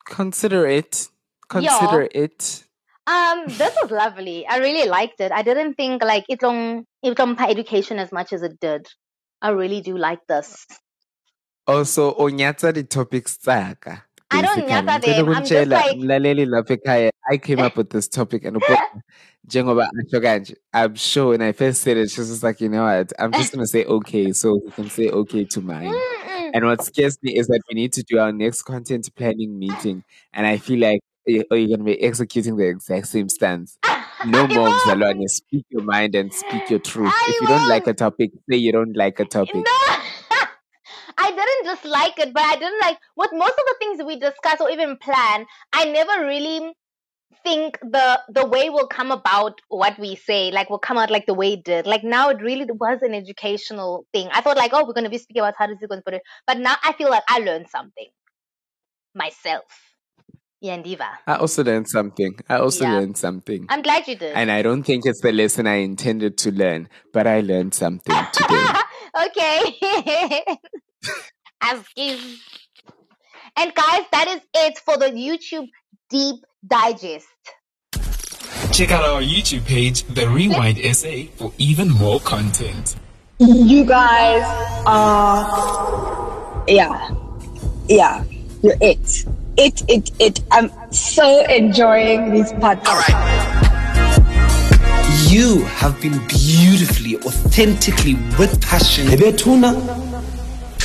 [0.10, 1.08] consider it
[1.48, 2.64] consider it yeah it
[3.10, 4.46] Um, this was lovely.
[4.46, 5.32] I really liked it.
[5.32, 8.86] I didn't think like it long it long education as much as it did.
[9.42, 10.68] I really do like this.
[11.68, 15.30] also onyatsa the topics tsaka I don't nyata them.
[15.30, 18.58] I'm just like mlaleli lapha ekhaya i came up with this topic and
[19.48, 22.70] njengoba asho kanje i'm sure when i first said it she was just like you
[22.70, 25.94] know what i'm just going to say okay so he can say okay to mine
[25.94, 26.19] Mm-mm.
[26.54, 30.04] And what scares me is that we need to do our next content planning meeting,
[30.34, 33.78] and I feel like eh, oh, you're going to be executing the exact same stance.
[34.26, 35.32] No more won't.
[35.32, 37.14] Speak your mind and speak your truth.
[37.30, 39.56] If you don't like a topic, say you don't like a topic.
[39.56, 39.64] No.
[41.18, 44.20] I didn't just like it, but I didn't like with most of the things we
[44.20, 45.46] discuss or even plan.
[45.72, 46.74] I never really
[47.44, 51.26] think the the way will come about what we say like will come out like
[51.26, 54.72] the way it did like now it really was an educational thing i thought like
[54.74, 57.10] oh we're going to be speaking about how to sequence but but now i feel
[57.10, 58.08] like i learned something
[59.16, 59.64] myself
[60.64, 62.38] yandiva I also learned something.
[62.50, 63.66] I also yeah learned something.
[63.70, 66.90] i'm glad you did And I don't think it's the lesson I intended to learn,
[67.14, 68.66] but I learned something today.
[69.26, 69.60] okay
[71.72, 72.44] Excuse.
[73.56, 75.68] and guys that is it for the youtube
[76.10, 77.28] deep digest
[78.72, 82.96] Check out our YouTube page, The Rewind SA, for even more content.
[83.40, 84.44] You guys
[84.86, 87.10] are, yeah,
[87.88, 88.24] yeah,
[88.62, 89.26] you're it.
[89.58, 90.42] It, it, it.
[90.52, 92.88] I'm so enjoying these podcasts.
[92.88, 93.50] All right.
[95.30, 99.08] You have been beautifully, authentically, with passion.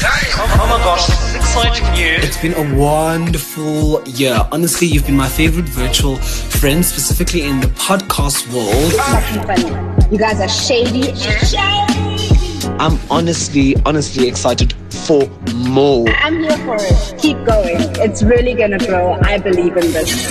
[0.06, 2.22] Oh my gosh, this exciting news.
[2.24, 4.38] It's been a wonderful year.
[4.52, 8.92] Honestly, you've been my favorite virtual friend, specifically in the podcast world.
[8.92, 10.12] Fucking.
[10.12, 11.14] You guys are shady.
[11.14, 12.68] Shady.
[12.78, 16.06] I'm honestly, honestly excited for more.
[16.10, 17.18] I'm here for it.
[17.18, 17.78] Keep going.
[17.96, 19.18] It's really gonna grow.
[19.22, 20.30] I believe in this.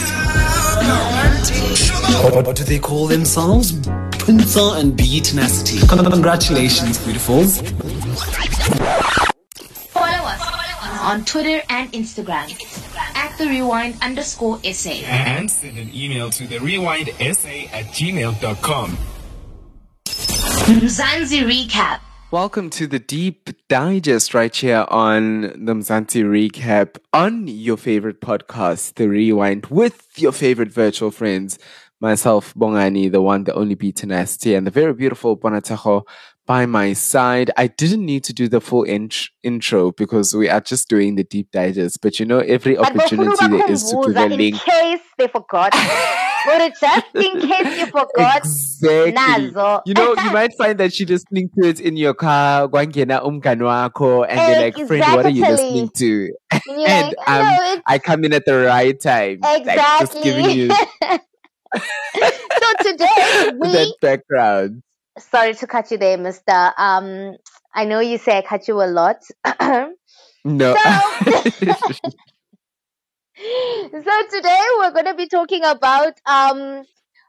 [2.23, 3.71] What, what do they call themselves?
[3.71, 5.79] Puntsa and bee tenacity.
[5.87, 7.63] Congratulations, beautifuls.
[11.03, 12.49] Follow us on Twitter and Instagram
[13.15, 15.03] at the rewind underscore essay.
[15.03, 18.97] And send an email to the rewindsa at gmail.com.
[20.05, 21.99] Mzansi Recap.
[22.31, 28.95] Welcome to the Deep Digest right here on the Mzansi Recap on your favorite podcast,
[28.95, 31.59] The Rewind, with your favorite virtual friends.
[31.99, 36.03] Myself, Bongani, the one, the only Bee Tenacity, and the very beautiful Bonataho
[36.45, 37.51] by my side.
[37.57, 41.23] I didn't need to do the full int- intro because we are just doing the
[41.23, 41.99] Deep Digest.
[42.01, 45.73] But you know, every But opportunity there is to put a in case they forgot.
[46.47, 48.37] or just in case you forgot.
[48.37, 49.13] Exactly.
[49.13, 49.81] Nazo.
[49.85, 54.25] You know, you might find that you're listening to it in your car, umngani wakho,
[54.27, 56.33] and you're like, friend, what are you listening to?
[56.65, 59.39] And and like, um, "No, I come in at the right time.
[59.41, 60.61] Like, just giving Exactly.
[60.61, 60.69] you
[62.15, 64.83] so today we that background.
[65.17, 66.71] Sorry to cut you there, Mister.
[66.77, 67.35] Um,
[67.73, 69.17] I know you say I cut you a lot.
[70.45, 70.75] No.
[71.23, 71.41] so
[74.29, 76.83] today we're going to be talking about um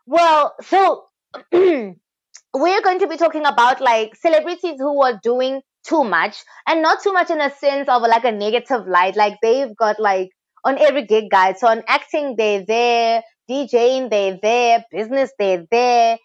[0.06, 1.04] well so
[1.52, 7.02] we're going to be talking about like celebrities who are doing too much and not
[7.02, 10.30] too much in a sense of like a negative light like they've got like
[10.64, 16.18] on every gig guide so on acting they're there djing they're there business they're there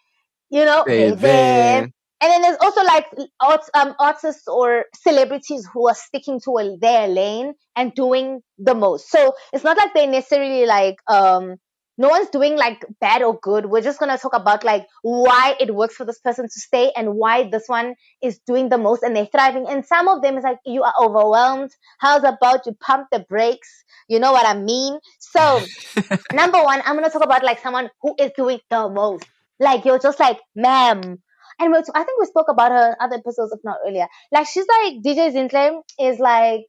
[0.50, 1.90] you know They're they're there there.
[2.22, 3.06] and then there's also like
[3.40, 8.76] art, um, artists or celebrities who are sticking to a, their lane and doing the
[8.76, 9.10] most.
[9.10, 11.56] So it's not like they necessarily like um
[11.98, 13.66] no one's doing like bad or good.
[13.66, 17.16] We're just gonna talk about like why it works for this person to stay and
[17.16, 19.68] why this one is doing the most and they're thriving.
[19.68, 21.72] And some of them is like you are overwhelmed.
[22.00, 23.84] How's about you pump the brakes?
[24.08, 25.00] You know what I mean?
[25.20, 25.62] So
[26.34, 29.26] number one, I'm gonna talk about like someone who is doing the most.
[29.60, 31.20] Like you're just like, ma'am.
[31.60, 34.08] And we're, I think we spoke about her in other episodes, if not earlier.
[34.32, 36.66] Like she's like DJ Zinhle is like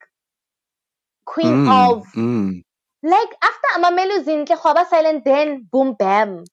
[1.26, 2.62] queen Mm, of mm.
[3.02, 6.44] like after Mamelu Zinhle, Khwaba Silent, then boom bam,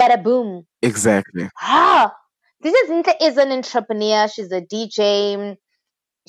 [0.00, 0.66] bada boom.
[0.82, 1.50] Exactly.
[1.60, 2.12] Ah,
[2.64, 4.28] DJ Zinhle is an entrepreneur.
[4.28, 5.56] She's a DJ.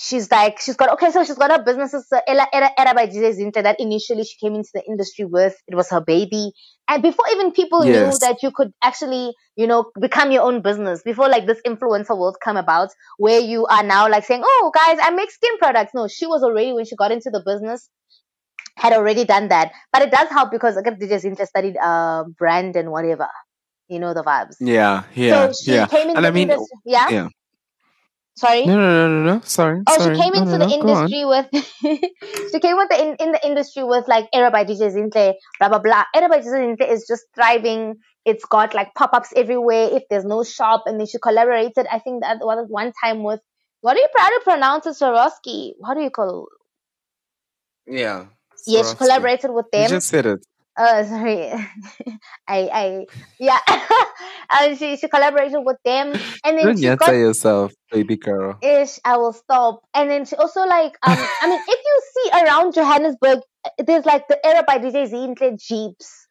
[0.04, 3.06] She's like, she's got, okay, so she's got her businesses, uh, Ella, Era, Era by
[3.06, 5.56] DJ Zinhle that initially she came into the industry with.
[5.68, 6.54] It was her baby.
[6.88, 11.04] And before even people knew that you could actually, you know, become your own business,
[11.04, 12.90] before like this influencer world come about,
[13.20, 15.92] where you are now like saying, oh guys, I make skin products.
[15.94, 17.88] No, she was already, when she got into the business,
[18.78, 19.72] had already done that.
[19.94, 23.28] But it does help because again, DJ Zinhle studied, uh, brand and whatever.
[23.88, 24.56] You know the vibes.
[24.60, 25.86] Yeah, yeah, so she yeah.
[25.86, 26.78] came into And I mean, industry.
[26.86, 27.10] Yeah?
[27.10, 27.28] yeah.
[28.38, 28.66] Sorry?
[28.66, 29.42] No, no, no, no, no.
[29.42, 29.84] Sorry.
[29.88, 30.16] Oh, sorry.
[30.16, 31.48] she came No, into no, the no, industry with.
[32.52, 35.70] she came with the in, in the industry with like Era by DJ Zinhle, blah
[35.70, 36.06] blah blah.
[36.16, 37.96] Era by DJ Zinhle is just thriving.
[38.26, 39.90] It's got like pop ups everywhere.
[39.92, 41.88] If there's no shop, and then she collaborated.
[41.92, 43.42] I think that was one time with.
[43.82, 45.74] What do you how do you pronounce it, Swarovski?
[45.86, 46.48] How do you call?
[47.88, 48.28] Yeah.
[48.68, 49.88] Yeah, she collaborated with You them.
[49.88, 50.46] just said it.
[50.78, 51.52] Uh, sorry.
[52.48, 53.06] I, I,
[53.40, 53.60] yeah.
[54.60, 56.18] and she, she collaborated with them.
[56.46, 58.58] And then Don't she got, yourself, baby girl.
[58.62, 59.82] ish, I will stop.
[59.94, 64.06] And then she also like, um, I mean, if you see around Johannesburg, uh, there's
[64.06, 66.28] like the era by DJ Zinhle Jeeps.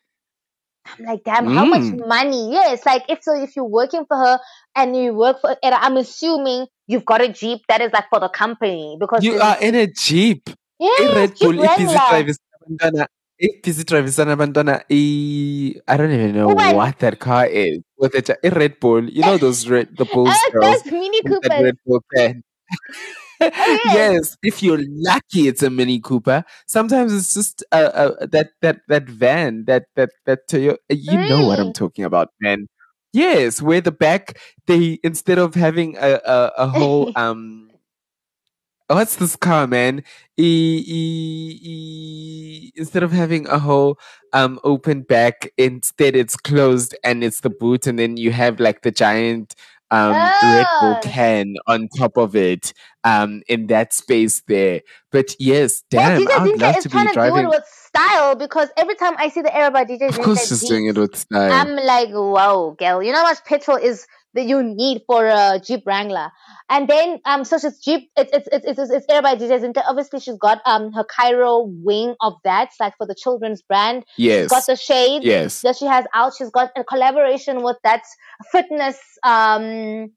[0.98, 2.08] I'm like, damn, how much Mm.
[2.08, 2.52] money?
[2.52, 4.40] Yes, like if so, if you're working for her
[4.74, 8.18] and you work for Era, I'm assuming you've got a Jeep that is like for
[8.18, 10.48] the company because You are in a jeep.
[10.80, 12.34] yes, I-Red Bull i-busy Wrangler.
[12.80, 13.06] drivisana
[13.40, 16.74] drivisana abantwana i I don't even know Ubani?
[16.74, 17.80] what that car is.
[17.98, 21.62] With a, a Red Bull, you know those red the Bulls Uh, girls Mini that
[21.62, 22.42] Red Bull pen.
[23.40, 23.80] yes.
[23.94, 26.44] yes, if you're lucky, it's a Mini Cooper.
[26.66, 30.76] Sometimes it's just uh, uh, that that that van, that that that Toyota.
[30.90, 32.68] You know what I'm talking about, man.
[33.12, 37.69] Yes, where the back they instead of having a a, a whole um.
[38.90, 40.02] What's this car, man?
[40.36, 43.98] E, e, e, instead of having a whole
[44.32, 48.82] um open back, instead it's closed and it's the boot, and then you have like
[48.82, 49.54] the giant
[49.92, 51.00] um Red Bull Ah.
[51.02, 52.72] can on top of it
[53.04, 54.80] um in that space there.
[55.12, 57.44] But yes, Well, damn, DJ I'd love to be trying to do driving.
[57.44, 60.64] it with style because every time I see the era by DJ Of course, she's
[60.64, 61.52] doing it with style.
[61.52, 65.60] I'm like, wow, girl, you know how much petrol is that you need for a
[65.64, 66.30] Jeep Wrangler?
[66.68, 69.82] And then, um, so she's Jeep, it's, it's, it's, it's, it's era by DJ Zinhle.
[69.86, 74.04] Obviously, she's got, um, her Cairo wing of that, like for the children's brand.
[74.42, 75.62] She's got the shade yes.
[75.62, 76.32] that she has out.
[76.36, 78.02] She's got a collaboration with that
[78.52, 80.10] fitness, um,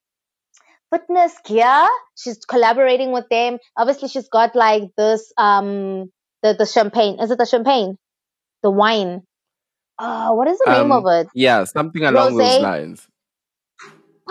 [0.91, 1.87] fitness gear.
[2.15, 3.57] She's collaborating with them.
[3.77, 6.11] Obviously, she's got like this, um,
[6.43, 7.19] the, the champagne.
[7.19, 7.97] Is it the champagne?
[8.61, 9.23] The wine.
[9.99, 11.27] Uh, what is the name Um, of it?
[11.35, 12.37] yeah, something along Rosé?
[12.37, 13.07] those lines.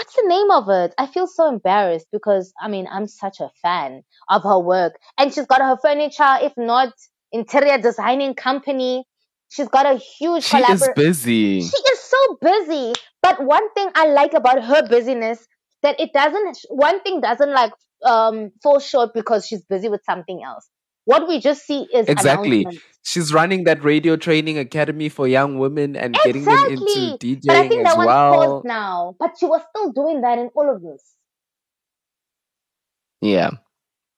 [0.03, 0.94] What's the name of it?
[0.98, 5.32] I feel so embarrassed because I mean I'm such a fan of her work, and
[5.32, 6.92] she's got her furniture, if not
[7.30, 9.05] interior designing company.
[9.48, 11.61] She's got a huge She is busy.
[11.61, 12.94] she is so busy.
[13.22, 15.46] But one thing I like about her busyness
[15.82, 16.59] that it doesn't.
[16.70, 17.72] One thing doesn't like
[18.05, 20.68] um fall short because she's busy with something else.
[21.05, 22.66] What we just see is Exactly.
[23.05, 27.40] She's running that radio training academy for young women and getting them into Exactly.
[27.44, 28.62] But I DJing think as that one's well.
[28.64, 29.16] now.
[29.18, 31.16] But she was still doing that in all of this.
[33.20, 33.50] Yeah.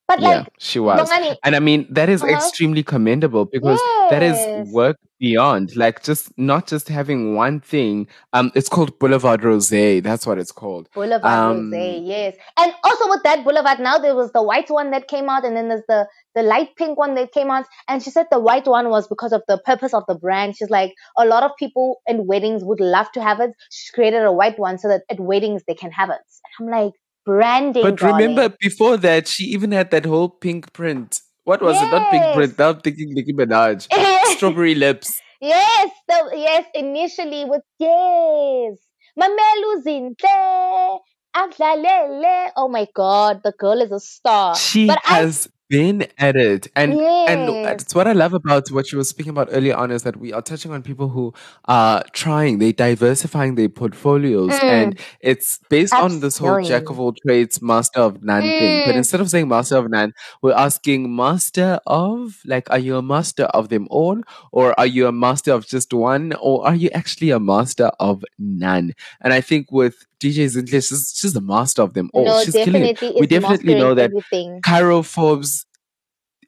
[0.07, 1.09] But yeah, like, she was.
[1.43, 2.33] And I mean, that is Uh-huh.
[2.35, 3.81] extremely commendable because
[4.11, 8.07] that is work beyond, like just not just having one thing.
[8.33, 9.69] Um, it's called Boulevard Rose.
[9.69, 10.89] That's what it's called.
[10.93, 12.35] Boulevard Um, Rose, yes.
[12.57, 15.55] And also with that Boulevard now, there was the white one that came out, and
[15.57, 17.65] then there's the the light pink one that came out.
[17.87, 20.55] And she said the white one was because of the purpose of the brand.
[20.57, 23.51] She's like, a lot of people in weddings would love to have it.
[23.71, 26.19] She created a white one so that at weddings they can have it.
[26.59, 26.93] And I'm like,
[27.25, 27.83] branding.
[27.83, 28.57] But remember, darling.
[28.59, 31.19] before that, she even had that whole pink print.
[31.43, 31.91] What was it?
[31.91, 32.57] Not pink print.
[32.57, 33.87] Now I'm thinking Nicki Minaj.
[34.35, 35.19] Strawberry lips.
[35.41, 38.77] Yes, the, yes, initially with yes.
[39.19, 40.99] Mamelu zinhle,
[41.35, 42.49] akudlalele.
[42.55, 44.55] Oh my god, the girl is a star.
[44.55, 46.67] She but I has been at it.
[46.75, 47.81] And and Yes.
[47.83, 50.31] it's what I love about what you were speaking about earlier on is that we
[50.31, 51.33] are touching on people who
[51.65, 54.59] are trying, they diversifying their portfolios.
[54.59, 54.63] Mm.
[54.63, 58.81] And it's based on this whole jack of all trades, master of none thing.
[58.81, 58.97] But Mm.
[58.97, 63.45] instead of saying master of none, we're asking master of like are you a master
[63.45, 64.21] of them all?
[64.51, 66.33] Or are you a master of just one?
[66.41, 68.93] Or are you actually a master of none?
[69.21, 72.25] And I think with DJ Zinhle, she's, she's the master of them all.
[72.25, 72.93] no, she's killing it.
[72.95, 74.61] definitely We definitely know that everything.
[74.61, 75.65] Kairo Forbes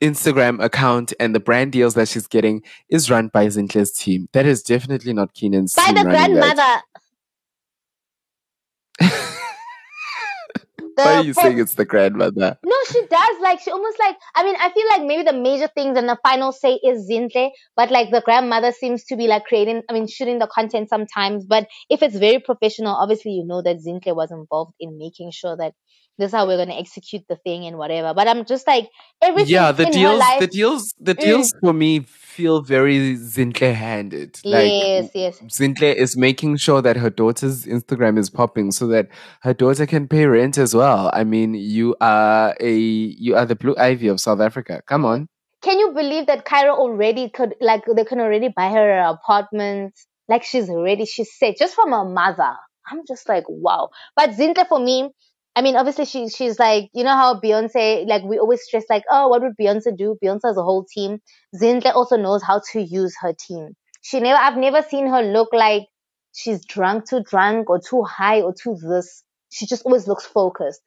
[0.02, 4.30] Instagram account and the brand deals that she's getting is run by Zinhle's team.
[4.34, 6.82] That is definitely not Kiernan's By the grandmother.
[11.06, 12.58] Why are you saying it's the grandmother?
[12.64, 13.42] No, she does.
[13.42, 16.18] Like she almost like I mean, I feel like maybe the major things and the
[16.24, 20.08] final say is Zinhle, but like the grandmother seems to be like creating I mean
[20.08, 21.46] shooting the content sometimes.
[21.46, 25.56] But if it's very professional, obviously you know that Zinhle was involved in making sure
[25.58, 25.74] that
[26.18, 28.14] this is how we're gonna execute the thing and whatever.
[28.14, 28.90] But I'm just like
[29.22, 30.40] everything Yeah, the deals, life.
[30.40, 31.22] the deals, the Mm.
[31.22, 34.40] deals for me feel very Zinhle handed.
[34.46, 35.40] Like yes, yes.
[35.50, 39.08] Zinhle is making sure that her daughter's Instagram is popping so that
[39.42, 41.10] her daughter can pay rent as well.
[41.14, 44.82] I mean, you are a you are the blue ivy of South Africa.
[44.88, 45.28] Come on.
[45.64, 49.94] Can you believe that Kairo already could like they can already buy her an apartment?
[50.28, 52.54] Like she's ready, she's set just from her mother.
[52.90, 53.90] I'm just like, wow.
[54.16, 55.10] But Zinhle for me,
[55.58, 59.04] I mean, obviously she she's like, you know how Beyonce, like we always stress like,
[59.12, 60.18] oh, what would Beyonce do?
[60.24, 61.20] Beyonce has a whole team.
[61.62, 63.76] Zinhle also knows how to use her team.
[64.04, 65.84] She never I've never seen her look like
[66.34, 69.24] she's drunk, too drunk, or too high, or too this.
[69.52, 70.82] She just always looks focused.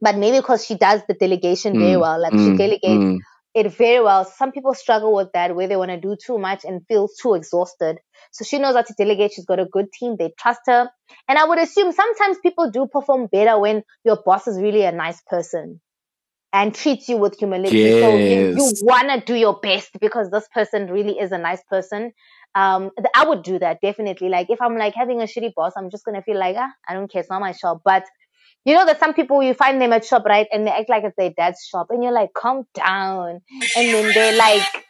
[0.00, 3.18] But maybe because she does the delegation very Mm, well, like she mm, delegates mm.
[3.54, 4.24] It very well.
[4.24, 7.34] Some people struggle with that where they want to do too much and feel too
[7.34, 7.98] exhausted.
[8.30, 9.32] So she knows how to delegate.
[9.32, 10.16] She's got a good team.
[10.18, 10.90] They trust her.
[11.28, 14.92] And I would assume sometimes people do perform better when your boss is really a
[14.92, 15.80] nice person
[16.52, 18.00] and treats you with humility.
[18.00, 21.62] So you, you want to do your best because this person really is a nice
[21.68, 22.12] person.
[22.54, 24.28] Um, I would do that definitely.
[24.28, 26.70] Like if I'm like having a shitty boss, I'm just going to feel like, ah,
[26.88, 27.20] I don't care.
[27.20, 27.82] It's not my shop.
[27.84, 28.04] But
[28.64, 30.46] you know that some people you find them at shop, right?
[30.52, 33.40] And they act like it's their dad's shop and you're like, calm down.
[33.76, 34.86] And then they're like,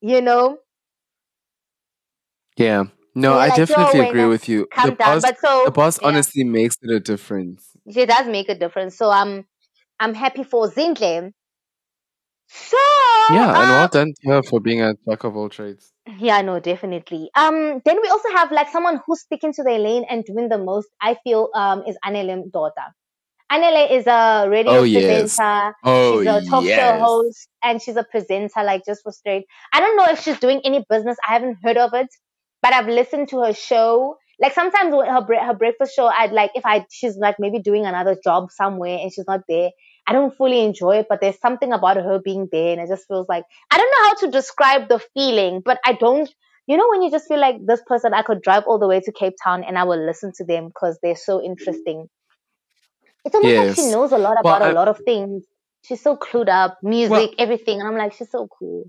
[0.00, 0.58] you know,
[2.56, 2.84] Yeah.
[3.14, 4.68] No, I like, definitely agree with you.
[4.74, 5.20] calm the down.
[5.20, 6.08] boss, But so the boss yeah.
[6.08, 7.76] honestly makes it a difference.
[7.86, 8.96] it does make a difference.
[8.96, 9.46] So I'm
[10.00, 11.32] I'm happy for Zinhle.
[12.48, 12.78] So
[13.28, 15.92] Yeah, and uh, well done to her for being a jack of all trades.
[16.18, 17.30] yeah, no, definitely.
[17.34, 20.58] Um, then we also have like someone who's sticking to their lane and doing the
[20.58, 20.88] most.
[21.00, 22.92] I feel um is Anele Mdoda.
[23.50, 25.36] Anele is a radio Oh, yes.
[25.36, 25.74] presenter.
[25.84, 28.64] Oh, she's a talk show host and she's a presenter.
[28.64, 29.46] Like just for straight.
[29.72, 31.16] I don't know if she's doing any business.
[31.26, 32.08] I haven't heard of it,
[32.62, 34.16] but I've listened to her show.
[34.40, 37.58] Like sometimes when her bre- her breakfast show, I'd like if I she's like maybe
[37.60, 39.70] doing another job somewhere and she's not there.
[40.08, 43.06] I don't fully enjoy it, but there's something about her being there, and it just
[43.08, 46.28] feels like I don't know how to describe the feeling, but I don't.
[46.66, 48.98] You know when you just feel like this person, I could drive all the way
[49.00, 52.08] to Cape Town and I will listen to them because they're so interesting.
[53.26, 55.44] It's almost like she knows a lot Well, about a I- lot of things.
[55.82, 58.84] She's so clued up, music, Well- everything, and I'm like, she's so cool.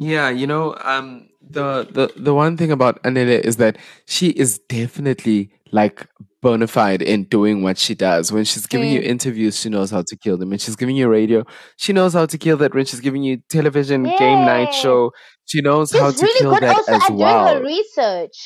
[0.00, 4.58] Yeah, you know, um, the the the one thing about Anele is that she is
[4.68, 6.06] definitely like
[6.40, 8.30] bona fide in doing what she does.
[8.30, 9.06] When she's giving you Mm.
[9.14, 10.50] interviews, she knows how to kill them.
[10.50, 11.44] When she's giving you radio,
[11.76, 12.74] she knows how to kill that.
[12.74, 15.10] When she's giving you television game night show,
[15.46, 17.54] she knows how to really kill good that also as at doing well.
[17.56, 18.38] her research.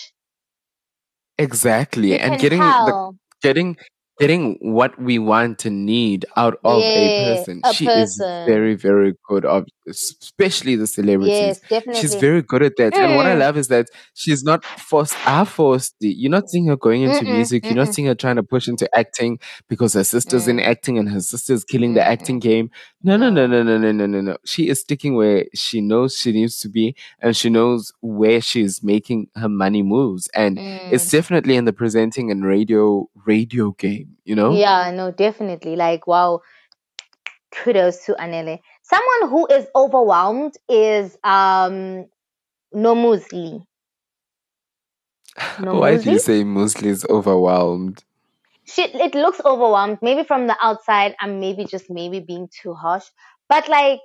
[1.38, 3.12] exactly, You and getting the
[3.42, 3.76] getting
[4.22, 7.60] getting what we want to need out of a person.
[7.64, 8.16] a She is
[8.46, 11.40] very, very good of especially the celebrities.
[11.40, 12.00] Yes, definitely.
[12.00, 12.94] She's very good at that.
[12.96, 13.40] And what I Mm.
[13.40, 15.94] love is that she's not forced are forced.
[16.00, 17.64] You're not seeing her going into Mm-mm, music.
[17.64, 20.66] You're not seeing her trying to push into acting because her sister's in Mm.
[20.66, 22.70] acting and her sister's killing the acting game.
[23.02, 23.62] No, no, no, No.
[23.62, 24.36] no, no, no, no, no, no.
[24.44, 28.82] She is sticking where she knows she needs to be and she knows where she's
[28.82, 30.28] making her money moves.
[30.34, 30.60] And
[30.92, 31.10] it's Mm.
[31.10, 34.60] definitely in the presenting and radio radio game, you know?
[34.60, 35.76] Yeah, no, definitely.
[35.76, 36.40] Like, wow,
[37.52, 38.60] kudos to Anele.
[38.82, 42.06] Someone who is overwhelmed is um
[42.74, 43.64] Nomuzi.
[45.70, 48.04] Why do you say Musli is overwhelmed?
[48.64, 49.98] She it looks overwhelmed.
[50.02, 53.06] Maybe from the outside, I'm maybe just maybe being too harsh.
[53.48, 54.00] But like,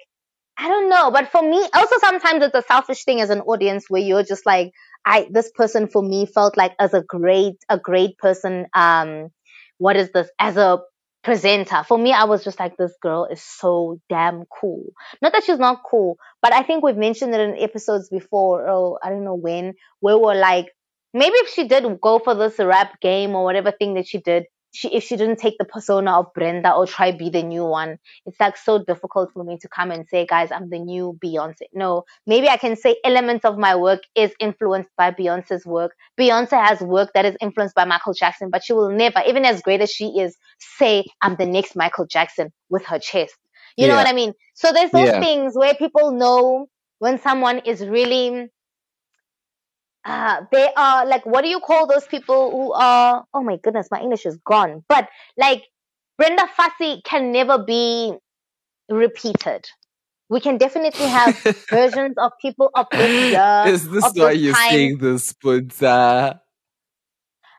[0.58, 1.12] I don't know.
[1.12, 4.46] But for me, also sometimes it's a selfish thing as an audience where you're just
[4.46, 4.72] like,
[5.06, 8.68] I this person for me felt like as a great a great person.
[8.74, 9.30] Um,
[9.78, 10.80] what is this as a
[11.24, 11.84] presenter?
[11.84, 14.86] For me, I was just like, this girl is so damn cool.
[15.22, 18.68] Not that she's not cool, but I think we've mentioned it in episodes before.
[18.70, 20.68] or I don't know when, where we're like,
[21.14, 24.46] maybe if she did go for this rap game or whatever thing that she did,
[24.74, 27.98] she if she didn't take the persona of Brenda or try be the new one,
[28.26, 31.64] it's like so difficult for me to come and say, guys, I'm the new Beyonce.
[31.74, 35.94] No, maybe I can say elements of my work is influenced by Beyonce's work.
[36.20, 39.62] Beyonce has work that is influenced by Michael Jackson, but she will never, even as
[39.62, 43.36] great as she is, say I'm the next Michael Jackson with her chest.
[43.78, 44.34] You know what I mean?
[44.56, 45.20] So there's those Yeah.
[45.20, 46.68] things where people know
[47.00, 48.48] when someone is really
[50.08, 53.90] uh, they are like what do you call those people who are oh my goodness
[53.92, 55.64] my english is gone but like
[56.18, 58.14] brenda Fassie can never be
[58.90, 59.68] repeated
[60.30, 61.38] we can definitely have
[61.72, 64.70] versions of people of this year Is this why this you're time.
[64.72, 66.40] saying this, Puntsa?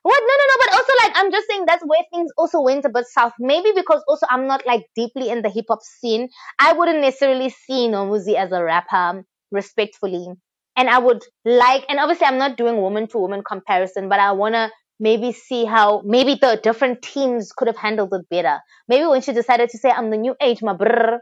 [0.02, 0.20] What?
[0.20, 0.56] No, no, no.
[0.64, 3.32] But also, like, I'm just saying that's where things also went a bit south.
[3.38, 6.28] Maybe because also I'm not like deeply in the hip hop scene.
[6.58, 10.28] I wouldn't necessarily see Nomuzi as a rapper, respectfully.
[10.78, 14.32] And I would like, and obviously I'm not doing woman to woman comparison, but I
[14.32, 14.70] wanna
[15.00, 18.60] maybe see how maybe the different teams could have handled it better.
[18.88, 21.20] Maybe when she decided to say I'm the new age, my brr,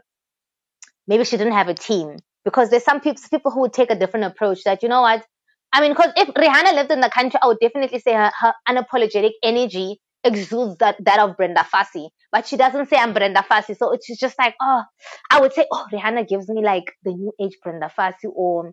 [1.07, 3.95] maybe she didn't have a team because there's some people people who would take a
[3.95, 4.63] different approach.
[4.63, 5.25] That you know what,
[5.73, 8.53] I mean, because if Rihanna lived in the country, I would definitely say her, her
[8.69, 12.09] unapologetic energy exudes that, that of Brenda Fassie.
[12.31, 13.75] But she doesn't say I'm Brenda Fassie.
[13.75, 14.83] So it's just like, oh,
[15.31, 18.71] I would say, oh, Rihanna gives me like the new age Brenda Fassie or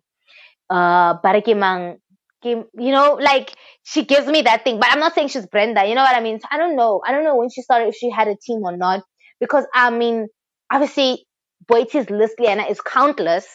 [0.70, 1.14] uh,
[1.56, 1.98] Mang.
[2.42, 3.54] Kim- You know, like
[3.84, 5.86] she gives me that thing, but I'm not saying she's Brenda.
[5.86, 6.40] You know what I mean?
[6.40, 7.02] So I don't know.
[7.06, 9.02] I don't know when she started, if she had a team or not.
[9.40, 10.28] Because I mean,
[10.70, 11.26] obviously,
[11.68, 13.46] Boity's list, Liana, is countless.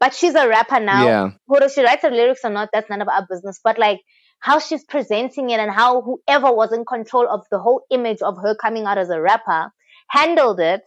[0.00, 1.30] But she's a rapper now Yeah.
[1.46, 3.60] whether she writes her lyrics or not, that's none of our business.
[3.64, 4.00] But like
[4.40, 8.36] how she's presenting it and how whoever was in control of the whole image of
[8.42, 9.70] her coming out as a rapper
[10.10, 10.82] handled it,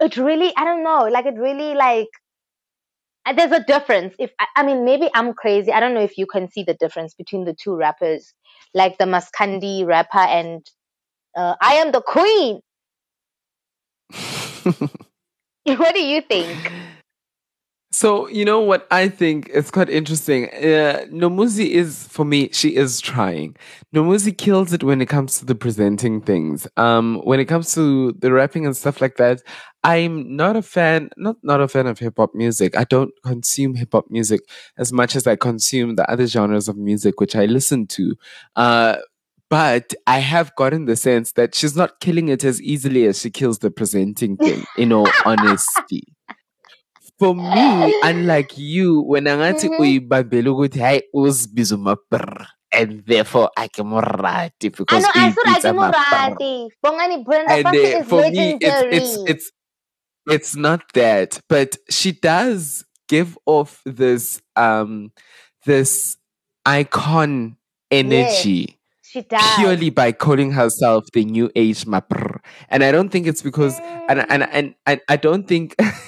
[0.00, 2.08] it really, I don't know, like it really like,
[3.32, 4.14] there's a difference.
[4.18, 5.72] If I, I mean, maybe I'm crazy.
[5.72, 8.32] I don't know if you can see the difference between the two rappers,
[8.74, 10.64] like the Maskandi rapper and
[11.36, 12.60] uh, I am the queen.
[15.64, 16.72] what do you think?
[17.96, 20.50] So you know what I think is quite interesting.
[20.50, 22.50] Uh, Nomuzi is for me.
[22.52, 23.56] She is trying.
[23.94, 26.68] Nomuzi kills it when it comes to the presenting things.
[26.76, 29.40] Um, when it comes to the rapping and stuff like that,
[29.82, 31.08] I'm not a fan.
[31.16, 32.76] Not not a fan of hip hop music.
[32.76, 34.42] I don't consume hip hop music
[34.76, 38.14] as much as I consume the other genres of music which I listen to.
[38.56, 38.96] Uh,
[39.48, 43.30] but I have gotten the sense that she's not killing it as easily as she
[43.30, 44.64] kills the presenting thing.
[44.76, 46.02] In all honesty
[47.18, 49.80] for me, unlike you, when Mhm.
[49.80, 55.70] uyibambela ukuthi hayi uzibiza uma-brr, and therefore akimorati I because know, I saw like uyibitsa
[55.70, 56.30] ama-brr.
[56.30, 56.68] Murati.
[56.84, 57.70] Bongani Brenda and uh,
[58.00, 59.52] is for me it's it's it's
[60.28, 65.12] it's not that but she does give off this um
[65.64, 66.16] this
[66.66, 67.56] icon
[67.90, 69.54] energy she does.
[69.56, 73.78] purely by calling herself the new age mapr and i don't think it's because
[74.08, 75.76] and and and, and i don't think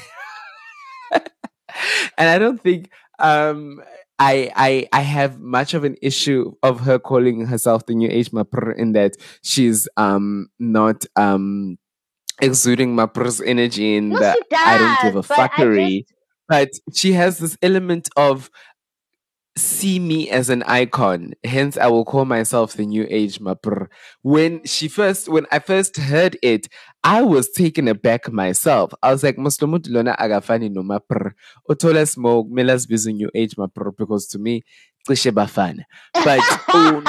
[2.19, 2.91] and i don't think
[3.21, 3.81] um
[4.21, 8.33] I, I I have much of an issue of her calling herself the new age
[8.33, 11.79] mapr in that she's um not um
[12.41, 16.05] exuding mapr's energy in No, she I don't give a but fuckery.
[16.49, 18.51] But she has this element of
[19.59, 21.35] see me as an icon.
[21.45, 23.89] Hence, I will call myself the new age mapr.
[24.23, 26.69] When she first, when I first heard it,
[27.05, 28.93] I was taken aback myself.
[29.03, 31.33] I was like, Muslimu lona agafani no mapr.
[31.71, 33.97] Otola smoke, melas bizu new age mapr.
[33.97, 34.63] Because to me,
[35.09, 35.85] cishe bafana.
[36.15, 37.03] But oh,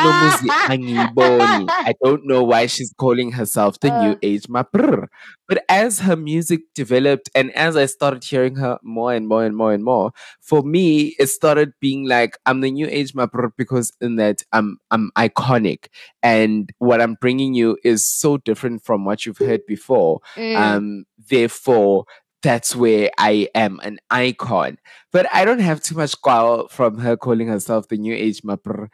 [0.69, 1.67] angiyiboni.
[1.69, 4.15] I don't know why she's calling herself the new Uh.
[4.23, 5.07] age maprr.
[5.47, 9.55] But as her music developed and as I started hearing her more and more and
[9.55, 10.11] more and more,
[10.41, 14.77] for me it started being like I'm the new age maprr because in that I'm
[14.91, 15.87] I'm iconic
[16.21, 20.19] and what I'm bringing you is so different from what you've heard before.
[20.35, 20.55] Mm.
[20.55, 22.05] Um, therefore,
[22.41, 24.77] that's where I am an icon.
[25.11, 28.89] But I don't have too much qual from her calling herself the new age mapper.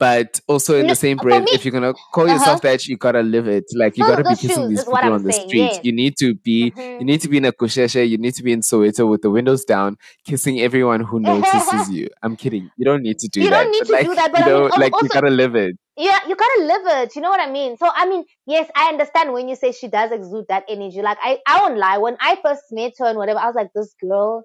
[0.00, 2.32] But also in No, the same breath, me- if you're gonna call Uh-huh.
[2.34, 3.64] yourself that, you gotta live it.
[3.74, 5.72] Like you gotta be kissing these people on the saying, street.
[5.74, 5.80] yes.
[5.82, 7.00] You need to be Mhm.
[7.00, 9.30] you need to be in a kusheshe, you need to be in Soweto with the
[9.30, 12.08] windows down, kissing everyone who notices you.
[12.22, 12.70] I'm kidding.
[12.78, 13.62] You don't need to do You that.
[13.64, 15.30] don't need but to like, do that, but you I mean, know, like you gotta
[15.42, 15.76] live it.
[15.98, 17.14] yeah, you gotta live it.
[17.14, 17.76] You know what I mean?
[17.76, 21.02] So I mean, yes, I understand when you say she does exude that energy.
[21.02, 21.98] Like I, I won't lie.
[21.98, 24.44] When I first met her and whatever, I was like, this girl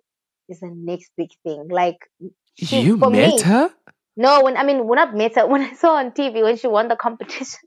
[0.50, 1.68] is the next big thing.
[1.70, 1.98] Like
[2.56, 3.70] she, you met me, her?
[4.18, 6.68] No, when I mean when I met her, when I saw on TV when she
[6.68, 7.60] won the competition.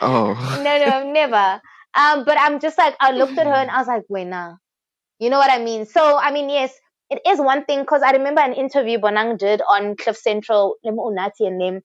[0.00, 0.60] Oh.
[0.64, 1.60] no, I've never.
[1.94, 4.54] Um, but I'm just like I looked at her and I was like, wait, nah.
[5.18, 5.86] You know what I mean?
[5.86, 6.72] So I mean, yes,
[7.10, 11.12] it is one thing because I remember an interview Bonang did on Cliff Central, Lemo
[11.12, 11.80] Unati and them.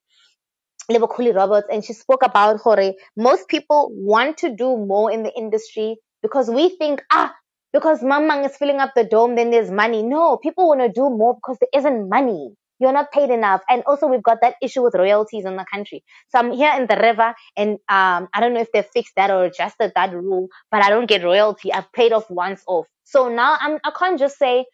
[0.87, 2.93] Lebo Kuli Roberts, and she spoke about Hore.
[3.17, 7.33] Most people want to do more in the industry because we think, ah,
[7.75, 10.01] because Mamang is filling up the dome, then there's money.
[10.01, 12.55] No, people want to do more because there isn't money.
[12.79, 13.61] You're not paid enough.
[13.69, 16.01] And also we've got that issue with royalties in the country.
[16.29, 19.29] So I'm here in the river and um I don't know if they've fixed that
[19.29, 21.73] or adjusted that rule, but I don't get royalty.
[21.73, 22.87] I've paid off once off.
[23.03, 24.65] So now I'm I can't just say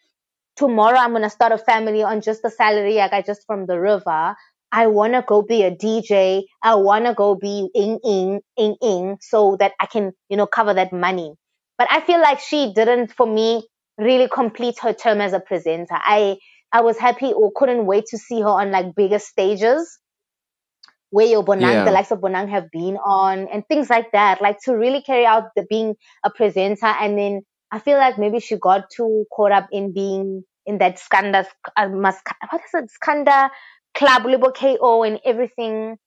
[0.56, 3.80] tomorrow I'm gonna start a family on just the salary I got just from the
[3.80, 4.36] river.
[4.72, 6.44] I wanna go be a DJ.
[6.64, 10.73] I wanna go be ing ing ing ing so that I can, you know, cover
[10.76, 11.36] that money.
[11.82, 13.68] But I feel like she didn't, for me,
[13.98, 15.95] really complete her term as a presenter.
[15.98, 16.38] I
[16.72, 19.98] I was happy or couldn't wait to see her on like bigger stages
[21.10, 21.86] where your Bonang, Yeah.
[21.86, 24.44] the likes of Bonang have been on and things like that.
[24.44, 27.41] Like to really carry out the being a presenter and then
[27.72, 31.90] I feel like maybe she got too caught up in being in that Skanda, uh,
[31.90, 32.18] mas,
[32.52, 33.49] what is it, Skanda
[33.95, 35.98] club, Libo KO and everything.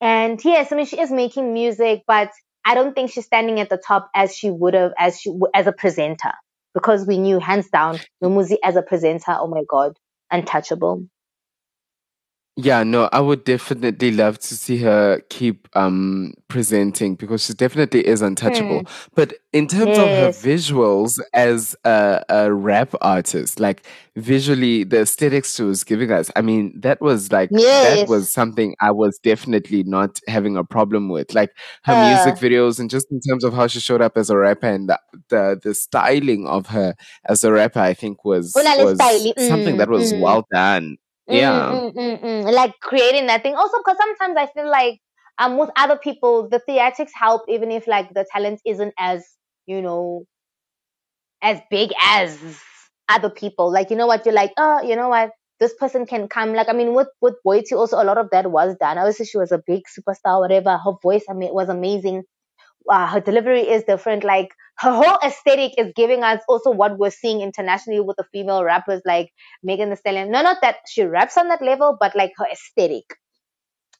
[0.00, 2.30] And yes, I mean, she is making music, but
[2.66, 5.68] I don't think she's standing at the top as she would have, as she, as
[5.68, 6.32] a presenter.
[6.74, 9.94] Because we knew hands down, Nomuzi as a presenter, oh my God,
[10.32, 11.06] untouchable.
[12.58, 18.06] Yeah, no, I would definitely love to see her keep um presenting because she definitely
[18.06, 18.86] is untouchable.
[19.14, 19.98] But in terms.
[19.98, 19.98] Yes.
[19.98, 26.10] of her visuals as a, a rap artist, like visually the aesthetics she was giving
[26.10, 30.64] us, I mean, that was like that was something I was definitely not having a
[30.64, 31.34] problem with.
[31.34, 31.50] Like
[31.84, 32.08] her Uh.
[32.24, 34.88] music videos and just in terms of how she showed up as a rapper and
[34.88, 36.94] the the, the styling of her
[37.26, 40.20] as a rapper, I think was was style, something mm, that was mm.
[40.20, 40.96] well done.
[41.28, 41.72] Yeah.
[41.72, 42.52] Mm, mm, mm, mm.
[42.52, 43.54] Like creating that thing.
[43.56, 45.00] Also, because sometimes I feel like
[45.38, 49.24] um with other people, the theatrics help even if like the talent isn't as
[49.66, 50.24] you know
[51.42, 52.38] as big as
[53.08, 53.72] other people.
[53.72, 55.30] Like you know what, you're like, oh, you know what,
[55.60, 56.54] this person can come.
[56.54, 58.98] Like I mean, with with Boity also a lot of that was done.
[58.98, 60.78] Obviously, she was a big superstar, whatever.
[60.78, 62.24] Her voice, I mean, was amazing.
[62.90, 64.24] Uh, her delivery is different.
[64.24, 64.48] Like
[64.78, 69.02] her whole aesthetic is giving us also what we're seeing internationally with the female rappers
[69.04, 69.30] like
[69.62, 70.30] Megan Thee Stallion.
[70.30, 73.04] No, not that she raps on that level, but like her aesthetic.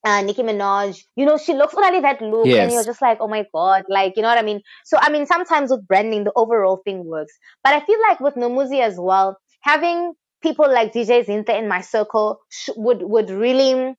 [0.05, 3.27] Uh, Nicki Minaj, you know, she looks only that look, and you're just like, oh
[3.29, 4.61] my god, like you know what I mean.
[4.85, 7.33] So I mean, sometimes with branding, the overall thing works,
[7.65, 11.81] but I feel like with Nomuzi as well, having people like DJ Zinhle in my
[11.81, 13.97] circle sh- would would really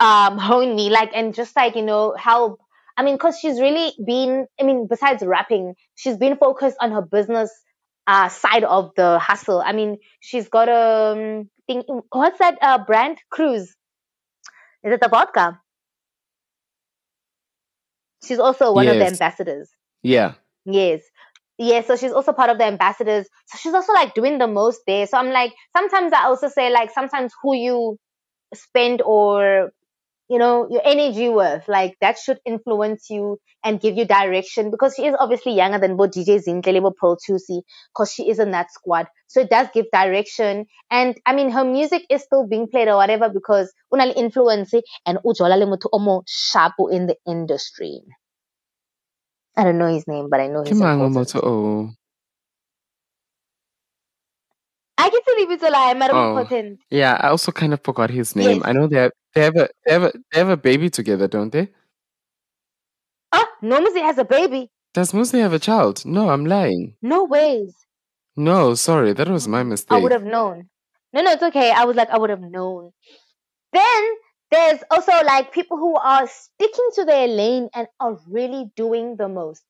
[0.00, 2.60] um hone me, like, and just like you know help.
[2.96, 7.02] I mean, because she's really been, I mean, besides rapping, she's been focused on her
[7.02, 7.50] business
[8.06, 9.60] uh, side of the hustle.
[9.64, 11.82] I mean, she's got a um, thing.
[12.10, 13.18] What's that uh, brand?
[13.30, 13.62] Cruz.
[14.84, 15.60] Is it the vodka?
[18.24, 19.70] She's also one of the ambassadors.
[20.02, 20.34] Yeah.
[20.64, 21.02] Yes.
[21.56, 23.26] Yes, so she's also part of the ambassadors.
[23.46, 25.06] So she's also like doing the most there.
[25.06, 27.98] So I'm like, sometimes I also say like, sometimes who you
[28.54, 29.70] spend or,
[30.28, 34.94] you know, your energy with, like that should influence you and give you direction because
[34.96, 37.62] she is obviously younger than both DJ Zinhle, both Pearl Thusi,
[37.94, 39.06] because she is in that squad.
[39.28, 40.66] So it does give direction.
[40.90, 44.74] And I mean, her music is still being played or whatever because unali influence
[45.06, 48.00] and ujola le motho o mo sharp in the industry.
[49.56, 51.14] I don't know his name, but I know Ke he's mang important.
[51.14, 51.90] motho o?
[54.98, 56.18] I get to leave it alive, but Oh.
[56.18, 56.80] important.
[56.90, 58.62] Yeah, I also kind of forgot his name.
[58.62, 58.64] Yes.
[58.64, 61.28] I know they have they have a they have a they have a baby together,
[61.28, 61.68] don't they?
[63.32, 64.70] Oh, Nomuzi has a baby.
[64.92, 66.04] Does Musi have a child?
[66.06, 66.94] No, I'm lying.
[67.02, 67.74] No ways.
[68.36, 69.96] No, sorry, that was my mistake.
[69.96, 70.68] I would have known.
[71.12, 71.70] No, no, it's okay.
[71.70, 72.90] I was like, I would have known.
[73.72, 74.04] Then
[74.50, 79.28] there's also like people who are sticking to their lane and are really doing the
[79.28, 79.62] most.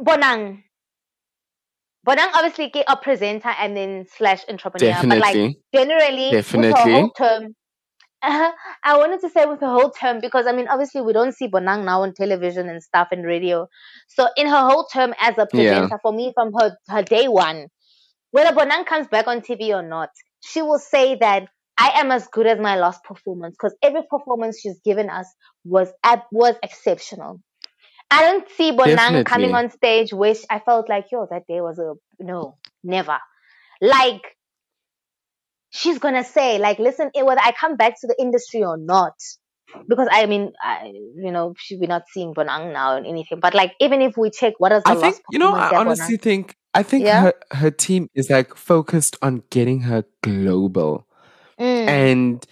[0.00, 0.62] Bonang.
[2.06, 5.58] Bonang obviously ke- a presenter and then slash entrepreneur, but like Definitely.
[5.72, 6.92] generally Definitely.
[6.92, 7.54] whole term.
[8.84, 11.48] I wanted to say with her whole term because I mean obviously we don't see
[11.48, 13.66] Bonang now on television and stuff and radio.
[14.08, 15.88] So in her whole term as a Yeah.
[15.90, 17.66] presenter, for me from her her day one,
[18.30, 22.28] whether Bonang comes back on TV or not, she will say that I am as
[22.28, 25.26] good as my last performance because every performance she's given us
[25.64, 25.92] was
[26.30, 27.40] was exceptional.
[28.10, 31.78] I don't see Bonang coming on stage which I felt like, yo, that day was
[31.78, 33.18] a no, never.
[33.80, 34.22] Like
[35.72, 39.14] she's gonna say, like, listen, eh, whether I come back to the industry or not,
[39.88, 43.54] because I mean, I, you know, she, we're not seeing Bonang now and anything, but
[43.54, 45.54] like, even if we check what is the I think you know.
[45.54, 47.20] I honestly Bonang- think I think Yeah?
[47.22, 51.06] her her team is like focused on getting her global,
[51.58, 51.88] Mm.
[51.88, 52.46] and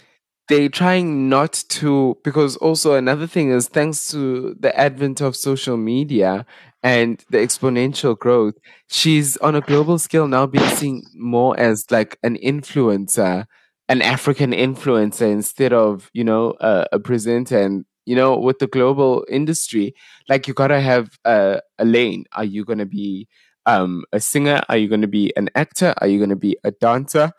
[0.48, 5.76] they're trying not to because also another thing is thanks to the advent of social
[5.76, 6.44] media
[6.82, 8.54] and the exponential growth,
[8.88, 13.46] she's on a global scale now being seen more as like an influencer,
[13.88, 17.84] an African influencer instead of you know a, a presenter and.
[18.06, 19.94] You know, with the global industry,
[20.28, 22.24] like you gotta have a, a lane.
[22.32, 23.28] Are you gonna be
[23.66, 24.62] um, a singer?
[24.68, 25.94] Are you gonna be an actor?
[25.98, 27.30] Are you gonna be a dancer?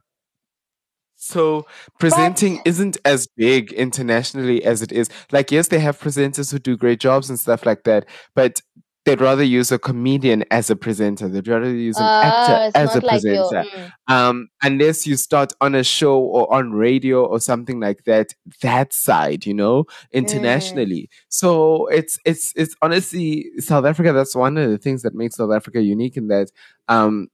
[1.16, 1.68] So
[2.00, 5.08] presenting isn't as big internationally as it is.
[5.32, 8.60] Like, yes, they have presenters who do great jobs and stuff like that, but
[9.06, 11.28] they'd rather use a comedian as a presenter.
[11.28, 13.66] They'd rather use an Ah, actor as a like presenter.
[13.76, 13.92] mm.
[14.08, 18.94] Um, unless you start on a show or on radio or something like that, that
[18.94, 21.10] side, you know, internationally.
[21.30, 24.14] So it's it's it's honestly South Africa.
[24.14, 26.52] That's one of the things that makes South Africa unique in that
[26.88, 27.28] um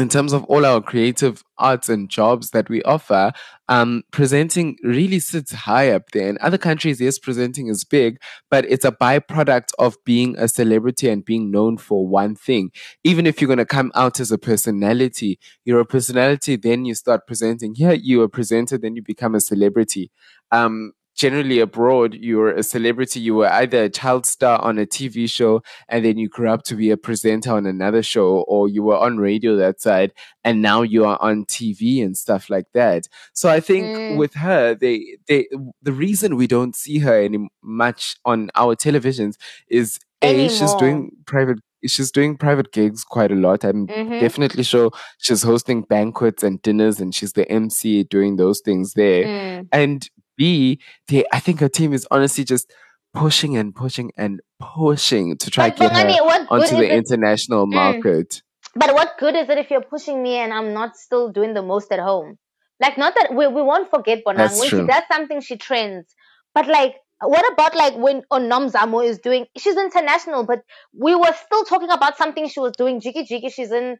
[0.00, 3.32] in terms of all our creative arts and jobs that we offer,
[3.68, 6.28] um, presenting really sits high up there.
[6.28, 8.18] In other countries, yes, presenting is big,
[8.50, 12.70] but it's a byproduct of being a celebrity and being known for one thing.
[13.04, 16.94] Even if you're going to come out as a personality, you're a personality, then you
[16.94, 17.74] start presenting.
[17.74, 20.10] Here, you're a presenter, then you become a celebrity.
[20.50, 23.18] Um, generally abroad, you're a celebrity.
[23.20, 26.62] You were either a child star on a TV show and then you grew up
[26.64, 30.12] to be a presenter on another show, or you were on radio that side
[30.44, 33.08] and now you are on TV and stuff like that.
[33.34, 34.16] So I think Mm.
[34.16, 34.96] with her, they
[35.28, 35.48] they
[35.82, 39.34] the reason we don't see her any much on our televisions
[39.68, 43.64] is a she's doing private she's doing private gigs quite a lot.
[43.64, 44.20] I'm Mhm.
[44.20, 49.24] definitely sure she's hosting banquets and dinners and she's the MC doing those things there.
[49.24, 49.68] Mm.
[49.72, 50.08] And
[50.38, 52.72] B, they I think her team is honestly just
[53.14, 56.98] pushing and pushing and pushing to try to get her Bongani, what onto the it-
[57.02, 57.74] international Mm.
[57.74, 58.42] market.
[58.74, 61.62] But what good is it if you're pushing me and I'm not still doing the
[61.62, 62.36] most at home?
[62.80, 64.36] Like, not that we, we won't forget Bonang.
[64.36, 64.80] That's when true.
[64.82, 66.14] she does something, she trends.
[66.54, 69.46] But like, what about like when Onom Zamo is doing?
[69.56, 70.60] She's international, but
[70.96, 73.00] we were still talking about something she was doing.
[73.00, 73.96] Jiggy Jiggy, she's in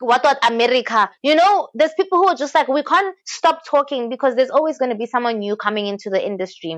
[0.00, 1.10] what what America.
[1.22, 4.78] You know, there's people who are just like we can't stop talking because there's always
[4.78, 6.76] going to be someone new coming into the industry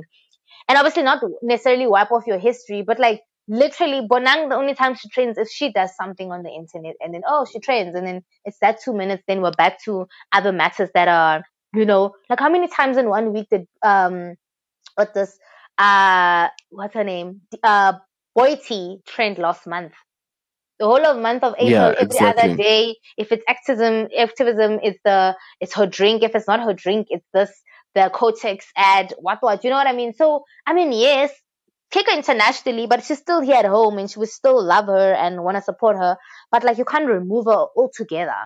[0.69, 4.95] and obviously not necessarily wipe off your history, but like literally Bonang, the only time
[4.95, 8.07] she trains if she does something on the internet and then oh she trains and
[8.07, 11.43] then it's that two minutes, then we're back to other matters that are,
[11.75, 14.35] you know, like how many times in one week did um
[14.95, 15.39] what this
[15.79, 17.43] uh what's her name?
[17.62, 17.95] Uh
[18.39, 19.93] Boity trend last month.
[20.81, 22.20] The whole of month of April, Yeah, every exactly.
[22.20, 22.97] other day.
[23.19, 26.24] If it's activism, activism, it's the it's her drink.
[26.24, 27.52] If it's not her drink, it's this
[27.94, 30.15] the Kotex ad, what what, you know what I mean?
[30.15, 31.32] So I mean, yes,
[31.93, 35.15] take her internationally, but she's still here at home and she would still love her
[35.15, 36.19] and want to support her.
[36.52, 38.36] But like you can't remove her altogether.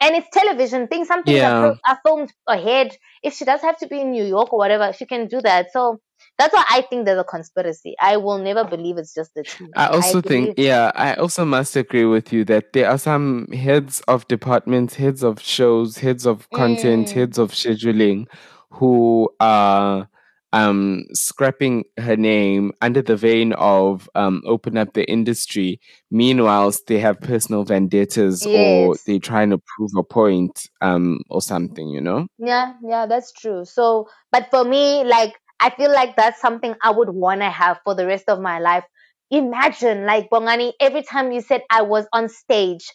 [0.00, 0.88] And it's television.
[0.88, 1.58] Things some things Yeah.
[1.60, 2.96] fil- are filmed ahead.
[3.24, 5.72] If she does have to be in New York or whatever, she can do that.
[5.72, 6.00] So
[6.38, 7.94] that's why I think there's a conspiracy.
[8.00, 9.70] I will never believe it's just the team.
[9.76, 14.00] I also think, yeah, I also must agree with you that there are some heads
[14.08, 17.14] of departments, heads of shows, heads of content, Mm.
[17.14, 18.26] heads of scheduling
[18.70, 20.08] who are
[20.52, 25.80] um scrapping her name under the vein of um open up the industry.
[26.10, 31.88] Meanwhile, they have personal vendettas or they're trying to prove a point um or something,
[31.88, 32.26] you know?
[32.38, 33.64] Yeah, yeah, that's true.
[33.64, 35.34] So, but for me, like,
[35.64, 38.58] I feel like that's something I would want to have for the rest of my
[38.58, 38.84] life.
[39.30, 42.92] Imagine, like, Bongani, every time you said I was on stage,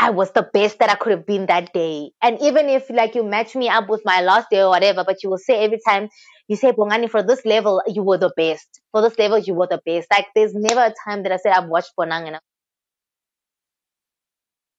[0.00, 2.10] I was the best that I could have been that day.
[2.20, 5.22] And even if, like, you match me up with my last day or whatever, but
[5.22, 6.08] you will say every time
[6.48, 8.80] you say, Bongani, for this level, you were the best.
[8.90, 10.08] For this level, you were the best.
[10.10, 12.40] Like, there's never a time that I said I've watched Bonang and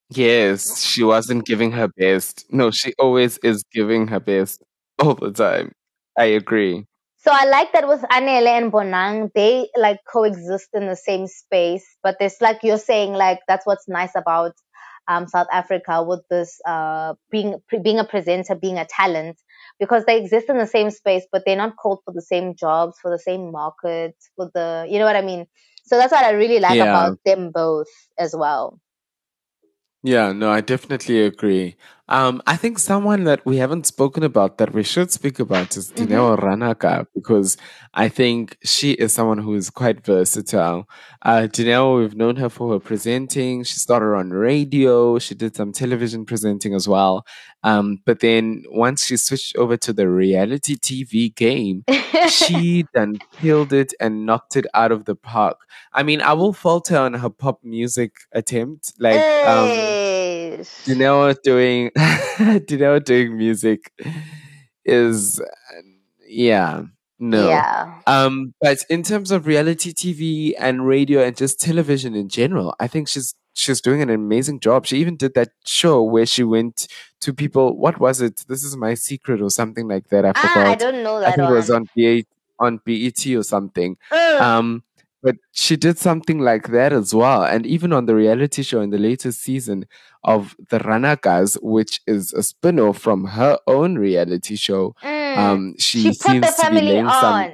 [0.09, 2.45] Yes, she wasn't giving her best.
[2.49, 4.61] No, she always is giving her best
[4.99, 5.71] all the time.
[6.17, 6.85] I agree.
[7.25, 11.83] So I like that with Anele and Bonang, they like coexist in the same space,
[12.03, 14.53] but there's like you're saying, like that's what's nice about
[15.07, 19.37] um, South Africa with this uh, being being a presenter, being a talent,
[19.79, 22.99] because they exist in the same space, but they're not called for the same jobs,
[23.01, 25.47] for the same market, for the you know what I mean.
[25.83, 26.89] So that's what I really like Yeah.
[26.89, 27.87] about them both
[28.19, 28.79] as well.
[30.03, 31.75] Yeah, no, I definitely agree.
[32.07, 35.91] Um, I think someone that we haven't spoken about that we should speak about is
[35.91, 36.13] Mm-hmm.
[36.13, 37.57] Dineo Ranaka because
[37.93, 40.87] I think she is someone who is quite versatile.
[41.21, 43.63] Uh, Dineo, we've known her for her presenting.
[43.63, 45.17] She started on radio.
[45.19, 47.25] She did some television presenting as well.
[47.63, 51.83] Um, but then once she switched over to the reality TV game,
[52.29, 55.57] she then killed it and knocked it out of the park.
[55.93, 58.93] I mean, I will falter on her pop music attempt.
[58.99, 59.69] Like, um,
[60.59, 60.85] Eish.
[60.85, 61.91] Janelle doing
[62.67, 63.91] Janelle doing music
[64.83, 65.41] is
[66.27, 66.83] yeah
[67.19, 68.01] no Yeah.
[68.07, 72.87] um but in terms of reality TV and radio and just television in general I
[72.87, 76.87] think she's she's doing an amazing job she even did that show where she went
[77.21, 80.41] to people what was it this is my secret or something like that I Ah,
[80.41, 82.23] forgot I don't know that I think it was on BA
[82.59, 84.41] on BET or something Mm.
[84.41, 84.83] um,
[85.25, 87.43] but she did something like that as well.
[87.43, 89.85] And even on the reality show in the latest season
[90.23, 95.37] of The Ranakas, which is a spin off from her own reality show, Mm.
[95.37, 97.33] um, she, She put seems the to be family laying some.
[97.33, 97.51] on.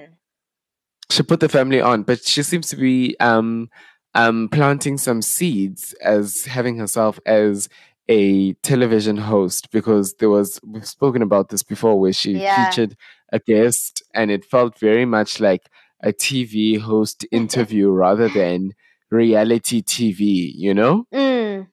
[1.10, 3.69] She put the family on, but she seems to be um,
[4.15, 7.69] um, planting some seeds as having herself as
[8.10, 12.65] a television host because there was we've spoken about this before where she Yeah.
[12.69, 12.98] featured
[13.31, 15.69] a guest and it felt very much like
[16.03, 18.72] a TV host interview rather than
[19.10, 21.06] reality TV, you know?
[21.14, 21.68] Mm.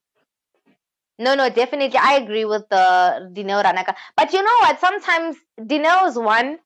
[1.17, 1.97] No, no, definitely.
[1.97, 3.95] I agree with the Dineo Ranaka.
[4.15, 4.79] But you know what?
[4.79, 6.59] Sometimes Dineo's one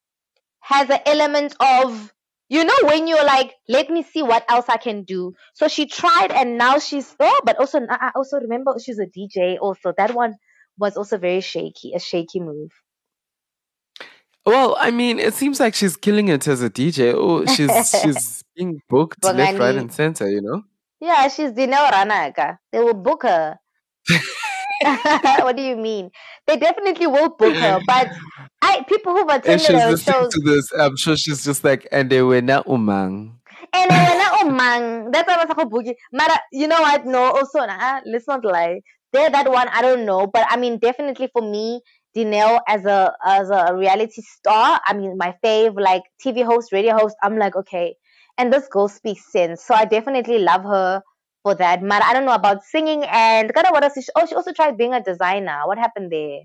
[0.60, 2.14] has an element of,
[2.50, 5.34] you know, when you're like, let me see what else I can do.
[5.54, 9.08] So she tried and now she's, oh, but also, I I also remember she's a
[9.08, 9.94] DJ also.
[9.98, 10.36] That one
[10.78, 12.72] was also very shaky, a shaky move.
[14.46, 17.14] Well, I mean, it seems like she's killing it as a DJ.
[17.16, 17.72] Oh, she's
[18.02, 19.80] she's being booked left, right, Bongani.
[19.80, 20.64] and center, you know?
[21.00, 22.58] Yeah, she's Dineo Ranaka.
[22.72, 23.58] They will book her.
[25.40, 26.12] what do you mean?
[26.48, 28.10] They definitely will book her, but
[28.62, 31.88] I people who've attended she's her listening shows to this, I'm sure she's just like,
[31.92, 33.32] and they were not umang.
[33.74, 35.96] and then wena oh man, that's why I was like, oh, boogie.
[36.12, 37.06] Mara, you know what?
[37.06, 38.82] No, also nah, let's not lie.
[39.14, 41.82] They're that one, I don't know, but I mean, definitely for me,
[42.16, 46.96] Dineo as a as a reality star, I mean, my fave, like TV host, radio
[46.98, 47.16] host.
[47.24, 47.96] I'm like, okay,
[48.38, 51.02] and this girl speaks sense, so I definitely love her
[51.44, 51.82] for that.
[51.82, 53.98] But I don't know about singing and kind of what else?
[53.98, 55.62] is she- Oh, she also tried being a designer.
[55.66, 56.40] What happened there?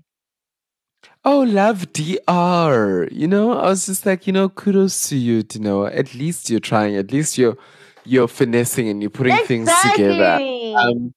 [1.23, 3.07] Oh, love DR.
[3.11, 5.85] You know, I was just like, you know, kudos to you, you know.
[5.85, 6.95] At least you're trying.
[6.95, 7.57] At least you're
[8.05, 10.37] you're finessing and you're putting things together.
[10.75, 11.13] Um,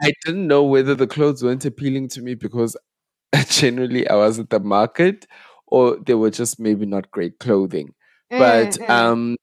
[0.00, 2.76] I didn't know whether the clothes weren't appealing to me because
[3.48, 5.26] generally I was at the market
[5.66, 7.94] or they were just maybe not great clothing.
[8.30, 8.90] But Mhm.
[8.90, 9.36] um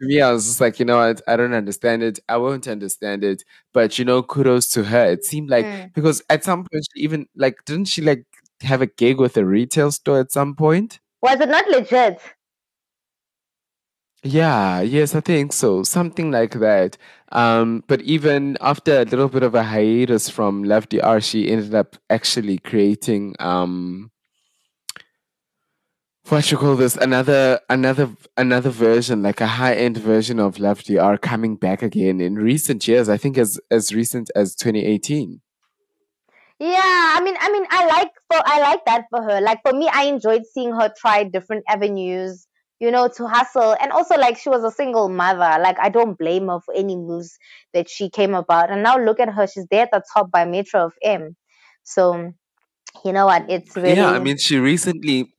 [0.00, 2.18] to me, I was just like, you know what, I don't understand it.
[2.28, 3.44] I won't understand it.
[3.74, 5.06] But you know, kudos to her.
[5.12, 5.92] It seemed like Mm.
[5.94, 8.24] because at some point she even like didn't she like
[8.62, 11.00] have a gig with a retail store at some point?
[11.22, 12.20] Was it not legit?
[14.22, 15.82] Yeah, yes, I think so.
[15.82, 16.98] Something like that.
[17.32, 21.74] Um, but even after a little bit of a hiatus from Love DR, she ended
[21.74, 24.10] up actually creating um
[26.28, 30.82] what you call this another another another version, like a high end version of Love
[30.84, 33.08] DR coming back again in recent years.
[33.08, 35.40] I think as as recent as 2018.
[36.58, 36.68] Yeah,
[37.16, 39.40] I mean, I mean, I like for I like that for her.
[39.40, 42.46] Like for me, I enjoyed seeing her try different avenues,
[42.80, 45.62] you know, to hustle, and also like she was a single mother.
[45.62, 47.38] Like I don't blame her for any moves
[47.74, 48.70] that she came about.
[48.70, 51.36] And now look at her; she's there at the top by Metro FM.
[51.82, 52.32] So,
[53.04, 53.48] you know what?
[53.50, 55.32] It's really Yeah, I mean, she recently,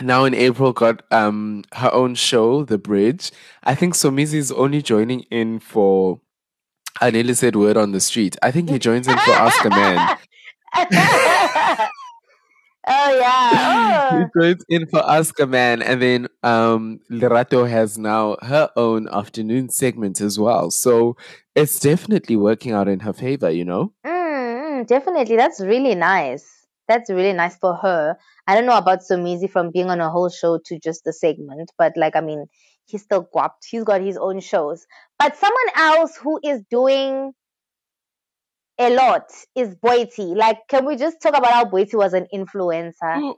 [0.00, 3.30] now in April, got um her own show, The Bridge.
[3.62, 6.20] I think Somizi is only joining in for.
[7.00, 8.36] I nearly said word on the street.
[8.42, 10.18] I think he joins in for Ask a Man.
[12.88, 13.98] oh yeah.
[14.10, 14.30] he Oh.
[14.36, 20.20] joins in for a Man, and then um Lerato has now her own afternoon segment
[20.20, 20.70] as well.
[20.70, 21.16] So
[21.54, 23.92] it's definitely working out in her favor, you know.
[24.06, 25.36] Mm, mm, definitely.
[25.36, 26.46] That's really nice.
[26.88, 28.16] That's really nice for her.
[28.46, 31.70] I don't know about Somizi from being on a whole show to just a segment,
[31.76, 32.46] but like, I mean,
[32.86, 33.66] he's still guapped.
[33.68, 34.86] He's got his own shows.
[35.18, 37.32] But someone else who is doing
[38.78, 39.24] a lot
[39.54, 40.36] is Boity.
[40.36, 43.34] Like, can we just talk about how Boity was an influencer?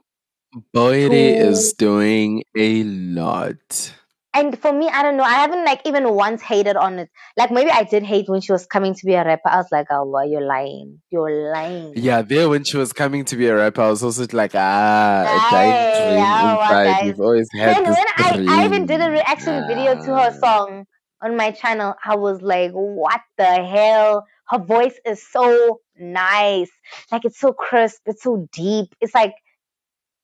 [0.75, 3.93] Boity Who- is doing a lot.
[4.33, 5.23] And for me, I don't know.
[5.23, 7.09] I haven't like even once hated on it.
[7.37, 9.49] Like maybe I did hate when she was coming to be a rapper.
[9.49, 11.01] I was like, oh, well, you're lying.
[11.09, 11.91] You're lying.
[11.97, 15.23] Yeah, there when she was coming to be a rapper, I was also like, ah,
[15.23, 16.83] a dying dream yeah, inside.
[16.85, 17.07] guys.
[17.07, 19.11] You've always had Then this when I, I even did a dream.
[19.19, 20.85] reaction video to her song
[21.21, 24.25] on my channel, I was like, what the hell?
[24.47, 26.69] Her voice is so nice.
[27.11, 28.95] Like it's so crisp, it's so deep.
[28.99, 29.33] It's like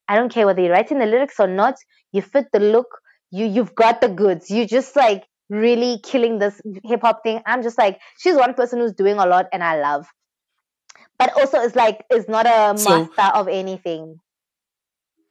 [0.07, 1.75] I don't care whether you're writing the lyrics or not,
[2.11, 2.87] you fit the look,
[3.31, 4.49] you you've got the goods.
[4.49, 7.41] You're just like really killing this hip hop thing.
[7.45, 10.07] I'm just like, she's one person who's doing a lot and I love.
[11.19, 14.19] But also it's like it's not a So- master of anything.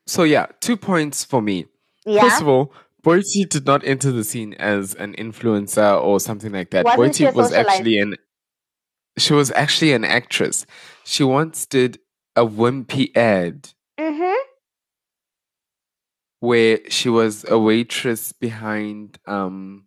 [0.07, 1.67] So yeah, two points for me.
[2.05, 2.21] Yeah.
[2.23, 2.73] First of all,
[3.07, 6.85] Boity did not enter the scene as an influencer or something like that.
[6.85, 8.17] Wasn't she was actually an
[9.17, 10.67] she was actually an actress.
[11.05, 11.99] She once did
[12.35, 14.35] a wimpy ad mm-hmm.
[16.41, 19.87] where she was a waitress behind um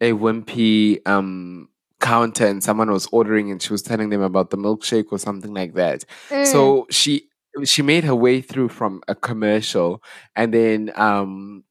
[0.00, 1.68] a wimpy um
[2.00, 5.54] counter and someone was ordering and she was telling them about the milkshake or something
[5.54, 6.04] like that.
[6.30, 6.46] Mm.
[6.46, 7.28] So she
[7.64, 10.02] she made her way through from a commercial
[10.34, 11.62] and then um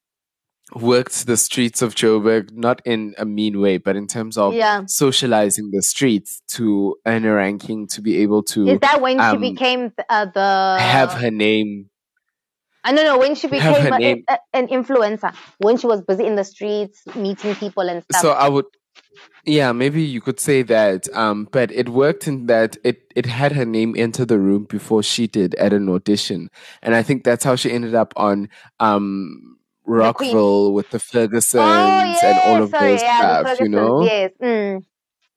[0.74, 4.84] worked the streets of Joburg, not in a mean way, but in terms of Yeah.
[4.88, 9.24] socializing the streets to earn a ranking to be able to Is that when she
[9.24, 11.90] um, became uh, the have her name
[12.84, 16.36] I don't know when she became a, a- an influencer when she was busy in
[16.36, 18.22] the streets meeting people and stuff.
[18.22, 18.66] So I would,
[19.44, 21.08] yeah, maybe you could say that.
[21.16, 25.02] Um, but it worked in that it it had her name enter the room before
[25.02, 26.50] she did at an audition,
[26.84, 32.20] and I think that's how she ended up on um Rockville with the Fergusons oh
[32.24, 33.60] and all of sorry, those yeah, the stuff.
[33.62, 34.84] You know, Yes, mm.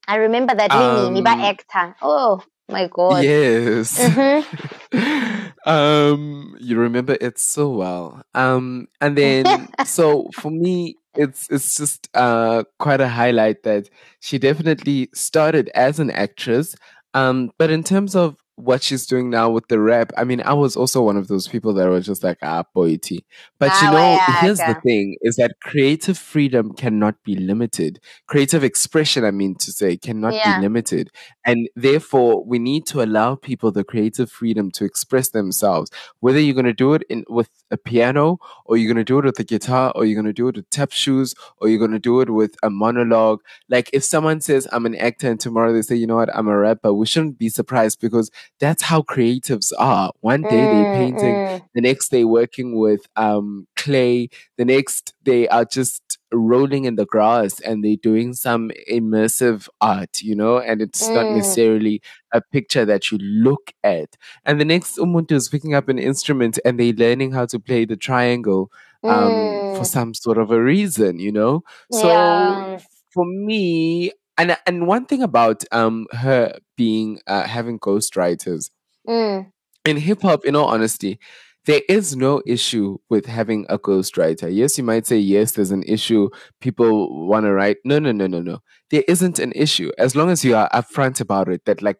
[0.06, 1.94] I remember that um, by actor.
[2.02, 3.24] Oh my god.
[3.24, 3.98] yes.
[3.98, 4.44] Mhm.
[5.66, 8.22] um, you remember it so well.
[8.34, 13.88] Um, and then so for me, it's it's just uh quite a highlight that
[14.20, 16.74] she definitely started as an actress.
[17.14, 20.52] Um, but in terms of what she's doing now with the rap, I mean, I
[20.54, 23.20] was also one of those people that were just like, ah, boity.
[23.58, 27.36] But you Ah, know, well, yeah, here's the thing: is that creative freedom cannot be
[27.36, 28.00] limited.
[28.26, 30.42] Creative expression, I mean to say, cannot Yeah.
[30.42, 31.10] be limited,
[31.44, 35.90] and therefore we need to allow people the creative freedom to express themselves.
[36.20, 39.18] Whether you're going to do it in with a piano, or you're going to do
[39.18, 41.78] it with a guitar, or you're going to do it with tap shoes, or you're
[41.78, 43.40] going to do it with a monologue.
[43.68, 46.48] Like if someone says I'm an actor, and tomorrow they say, you know what, I'm
[46.48, 48.30] a rapper, we shouldn't be surprised because
[48.60, 50.12] that's how creatives are.
[50.20, 51.62] One day they're Mm, painting, mm.
[51.74, 57.06] the next day working with um, clay, the next they are just rolling in the
[57.06, 61.32] grass and they're doing some immersive art, you know, and it's not Mm.
[61.32, 62.00] necessarily
[62.32, 64.16] a picture that you look at.
[64.44, 67.84] And the next Umuntu is picking up an instrument and they're learning how to play
[67.84, 68.70] the triangle
[69.06, 69.86] um, for Mm.
[69.86, 71.62] some sort of a reason, you know?
[71.90, 72.78] So Yeah.
[73.12, 78.70] for me, and and one thing about um her being uh, having ghostwriters
[79.06, 79.50] Mm.
[79.86, 81.18] in hip hop, in all honesty,
[81.64, 84.54] there is no issue with having a ghostwriter.
[84.54, 86.28] Yes, you might say, yes, there's an issue.
[86.60, 87.78] People want to write.
[87.84, 88.58] No, no, no, no, no.
[88.90, 89.90] There isn't an issue.
[89.98, 91.96] As long as you are upfront about it, that like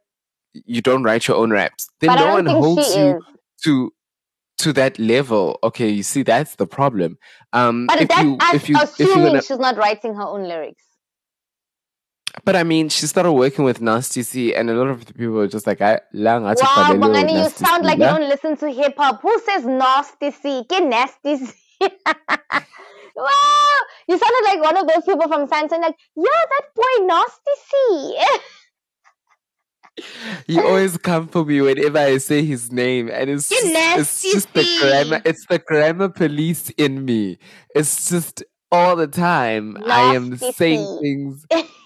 [0.53, 3.23] you don't write your own raps, then But no one holds you is.
[3.65, 3.93] to
[4.59, 5.59] to that level.
[5.63, 7.17] Okay, you see, that's the problem.
[7.53, 10.23] Um, But if that's you if you if assuming you're gonna, she's not writing her
[10.25, 10.85] own lyrics.
[12.45, 15.35] But I mean, she started working with Nasty C, and a lot of the people
[15.35, 18.97] were just like, "I lang Wow, Bongani, you sound like you don't." listen to hip
[18.97, 19.23] hop.
[19.23, 20.65] Who says nasty C?
[20.69, 21.55] Get nasty C.
[21.81, 23.79] wow,
[24.09, 28.19] you sounded like one of those people from Sandton, like, yeah, that boy nasty C.
[30.47, 33.65] You always come for me whenever I say his name, and it's just,
[33.99, 35.21] it's just the grammar.
[35.25, 37.39] It's the grammar police in me.
[37.75, 41.47] It's just all the time I am saying things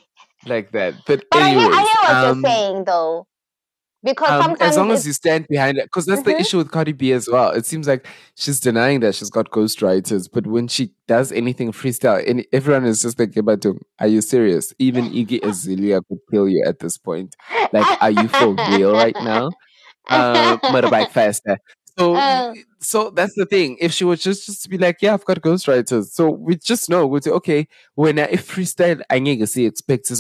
[0.47, 0.95] like that.
[1.07, 3.27] But, but I hear, anyways, I hear what um, you're saying, though.
[4.05, 6.41] Because um, sometimes as long as you stand behind it, because that's the Mhm.
[6.41, 7.51] issue with Cardi B as well.
[7.51, 8.05] It seems like
[8.35, 13.03] she's denying that she's got ghostwriters, but when she does anything freestyle, and everyone is
[13.03, 13.65] just like, "But
[14.01, 17.37] are you serious?" Even Iggy Azalea could kill you at this point.
[17.73, 19.51] Like, are you for real right now?
[20.11, 21.57] Uh, motorbike faster.
[21.99, 22.55] So, Uh.
[22.81, 23.77] so that's the thing.
[23.81, 26.89] If she was just just to be like, "Yeah, I've got ghostwriters," so we just
[26.89, 30.11] know we'd say, "Okay, when I if freestyle, I need to see expect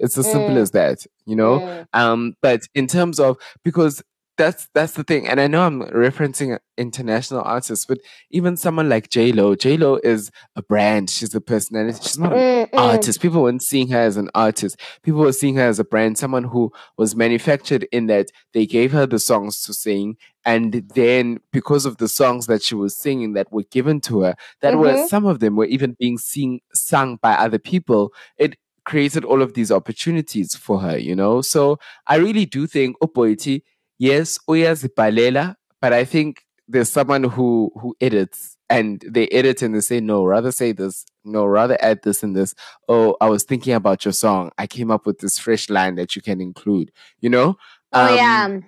[0.00, 0.62] It's as simple Mm.
[0.62, 1.86] as that, you know." Mm.
[1.92, 4.02] Um, but in terms of because
[4.40, 5.28] that's that's the thing.
[5.28, 7.98] And I know I'm referencing international artists, but
[8.30, 11.10] even someone like J Lo, J Lo is a brand.
[11.10, 11.98] She's a personality.
[12.02, 13.20] She's not an artist.
[13.20, 14.80] People weren't seeing her as an artist.
[15.02, 18.92] People were seeing her as a brand, someone who was manufactured in that they gave
[18.92, 20.16] her the songs to sing.
[20.46, 24.34] And then because of the songs that she was singing that were given to her,
[24.62, 25.08] that were Mhm.
[25.08, 28.12] some of them were even being sing sung by other people.
[28.38, 28.56] It
[28.86, 31.42] created all of these opportunities for her, you know?
[31.42, 33.62] So I really do think Upoiti,
[34.00, 39.80] yes, uyazibalela, but I think there's someone who who edits and they edit and they
[39.80, 42.54] say, no, rather say this, no, rather add this and this.
[42.88, 44.50] Oh, I was thinking about your song.
[44.58, 47.56] I came up with this fresh line that you can include, you know?
[47.92, 48.60] Oh Um, yeah.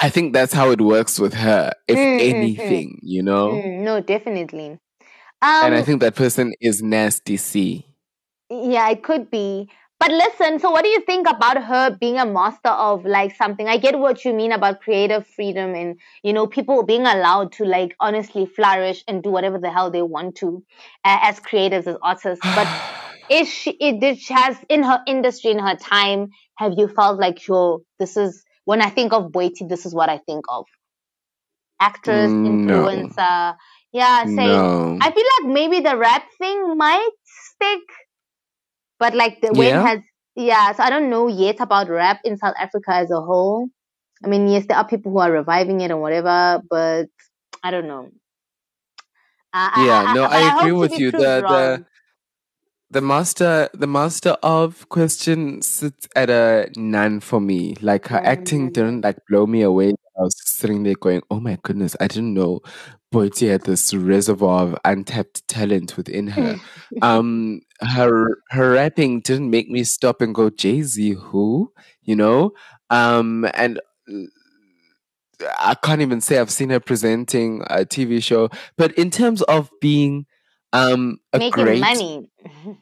[0.00, 2.34] I think that's how it works with her, if Mm, mm, mm.
[2.34, 3.50] anything, you know?
[3.52, 4.78] Mm, no, definitely.
[5.42, 7.84] Um, and I think that person is Nasty C.
[8.50, 9.68] Yeah, it could be.
[10.02, 13.68] But listen, so what do you think about her being a master of like something?
[13.68, 17.64] I get what you mean about creative freedom and you know people being allowed to
[17.64, 20.64] like honestly flourish and do whatever the hell they want to
[21.04, 22.44] uh, as creators as artists.
[22.52, 22.66] But
[23.30, 23.70] is she?
[23.70, 26.30] It did she has in her industry in her time?
[26.56, 30.08] Have you felt like yo, this is when I think of Boity, this is what
[30.08, 30.66] I think of
[31.78, 32.50] actress, No.
[32.50, 33.56] influencer.
[33.92, 34.48] Yeah, same.
[34.48, 34.98] No.
[35.00, 37.80] I feel like maybe the rap thing might stick,
[39.02, 39.82] but like the way it Yeah?
[39.82, 40.00] has,
[40.36, 40.72] yeah.
[40.72, 43.68] So I don't know yet about rap in South Africa as a whole.
[44.24, 47.08] I mean, yes, there are people who are reviving it and whatever, but
[47.64, 48.10] I don't know.
[49.52, 51.10] I, yeah, no, but I agree with you.
[51.12, 51.84] The the wrong.
[52.90, 57.74] the master the master of question sits at a none for me.
[57.80, 58.72] Like her acting Mm.
[58.72, 59.94] didn't like blow me away.
[60.18, 62.60] I was sitting there going, Oh my goodness, I didn't know
[63.12, 66.56] Boity had this reservoir of untapped talent within her.
[67.02, 71.72] um her her rapping didn't make me stop and go, Jay Z who?
[72.02, 72.52] You know?
[72.90, 74.26] Um and uh,
[75.58, 79.70] I can't even say I've seen her presenting a TV show, but in terms of
[79.80, 80.26] being
[80.72, 82.30] um a Making great money.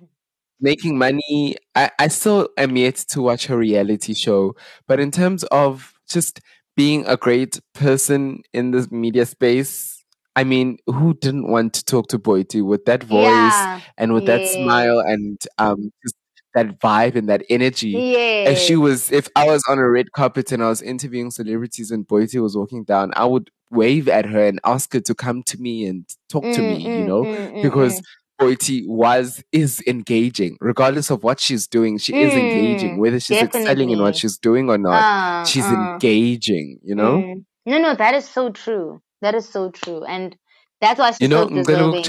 [0.60, 4.54] making money, I, I still am yet to watch her reality show.
[4.86, 6.40] But in terms of just
[6.76, 10.04] being a great person in the media space,
[10.36, 13.80] I mean, who didn't want to talk to Boity with that voice Yeah.
[13.98, 16.14] and with that smile and um just
[16.54, 18.04] that vibe and that energy?
[18.44, 21.90] If she was, if I was on a red carpet and I was interviewing celebrities
[21.90, 25.42] and Boity was walking down, I would wave at her and ask her to come
[25.44, 28.00] to me and talk to Mm, me, you mm, know, mm, mm, because
[28.40, 28.46] mm.
[28.46, 31.98] Boity was is engaging, regardless of what she's doing.
[31.98, 35.02] She is engaging, Mm, whether she's excelling in what she's doing or not.
[35.02, 35.74] Uh, She's uh.
[35.74, 37.18] engaging, you know.
[37.18, 37.44] Mm.
[37.66, 39.00] No, no, that is so true.
[39.22, 40.36] That is so true, and
[40.80, 42.02] that's why she's You know, so deserving.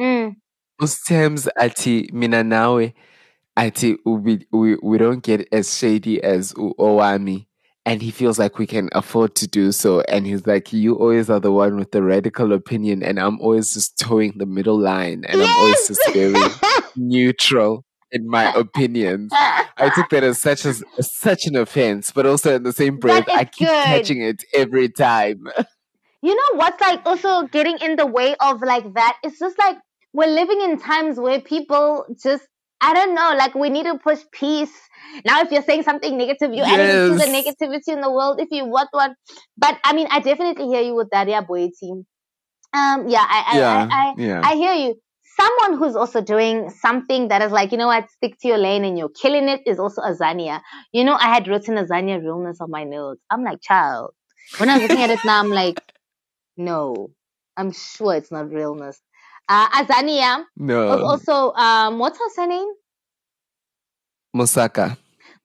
[0.00, 0.36] Mm.
[1.56, 2.92] athi mina nawe
[3.56, 7.47] athi we, we we don't get as shady as u- Owami
[7.88, 11.30] and he feels like we can afford to do so and he's like you always
[11.30, 15.24] are the one with the radical opinion and I'm always just towing the middle line
[15.26, 16.34] and I'm always just very
[16.96, 19.30] neutral in my opinions.
[19.32, 22.96] I took that as such as, as such an offense, but also in the same
[22.96, 23.84] breath, I keep good.
[23.84, 25.46] catching it every time.
[26.22, 29.78] you know what's like also getting in the way of like that it's just like
[30.12, 32.44] we're living in times where people just
[32.80, 34.72] i don't know like we need to push peace
[35.24, 38.48] now if you're saying something negative you're adding to the negativity in the world if
[38.50, 39.12] you what what
[39.56, 42.04] but i mean i definitely hear you with that yeah boy team
[42.74, 44.50] um yeah i i Yeah, I, I, yeah.
[44.52, 44.94] I hear you
[45.40, 48.84] someone who's also doing something that is like you know what stick to your lane
[48.84, 50.60] and you're killing it is also azania
[50.92, 54.10] you know i had written azania realness on my notes i'm like child
[54.56, 55.78] when i was looking at it now i'm like
[56.56, 57.10] no,
[57.56, 59.00] I'm sure it's not realness.
[59.48, 60.44] Uh, Azania
[60.86, 61.02] was No.
[61.02, 62.68] also, um, what's her surname?
[64.36, 64.96] Mosaka.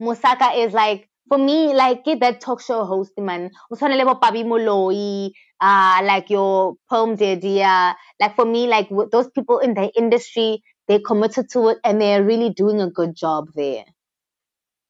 [0.01, 3.49] Mosaka is like, for me, like, get that talk show host, man.
[3.69, 5.31] Bo Pabi Moloi,
[5.61, 7.95] uh, like your Poem Dedia.
[8.19, 12.01] Like, for me, like, with those people in the industry, they're committed to it and
[12.01, 13.85] they're really doing a good job there.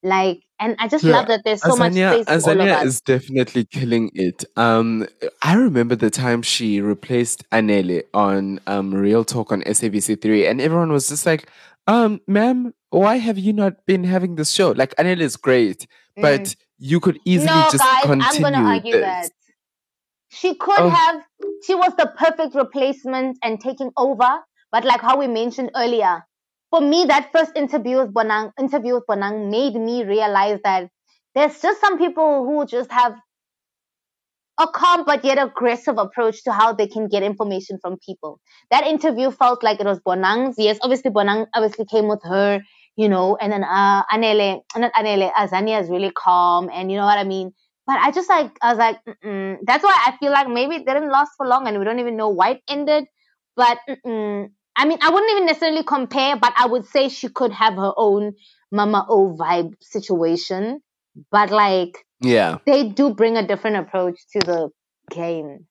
[0.02, 3.02] Like, and I just love that there's so much Azania, space all of Azania is
[3.02, 4.44] definitely killing it.
[4.58, 5.08] Um,
[5.42, 10.92] I remember the time she replaced Anele on um, Real Talk on SABC3, and everyone
[10.92, 11.50] was just like,
[11.88, 14.72] um, ma'am, why have you not been having this show?
[14.72, 16.56] Like, Anele is great, but Mm.
[16.78, 19.02] you could easily no, just guys, continue I'm gonna argue this.
[19.02, 19.30] that
[20.30, 20.90] she could Oh.
[20.90, 21.24] have.
[21.66, 24.44] She was the perfect replacement and taking over.
[24.72, 26.26] But like how we mentioned earlier,
[26.72, 30.90] for me, that first interview with Bonang, interview with Bonang made me realize that
[31.36, 33.16] there's just some people who just have
[34.60, 38.40] a calm but yet aggressive approach to how they can get information from people.
[38.72, 40.56] That interview felt like it was Bonang's.
[40.58, 42.62] Yes, obviously Bonang obviously came with her,
[42.96, 47.06] you know, and then uh Anele, not Anele, Azania is really calm and you know
[47.06, 47.54] what I mean?
[47.86, 49.58] but I just like I was like, mm-mm.
[49.64, 52.18] that's why I feel like maybe it didn't last for long, and we don't even
[52.18, 53.06] know why it ended.
[53.56, 54.50] But mm-mm.
[54.76, 57.94] I mean, I wouldn't even necessarily compare, but I would say she could have her
[57.96, 58.34] own
[58.72, 60.82] Mama O vibe situation.
[61.32, 62.58] But like, Yeah.
[62.66, 64.70] they do bring a different approach to the
[65.12, 65.68] game.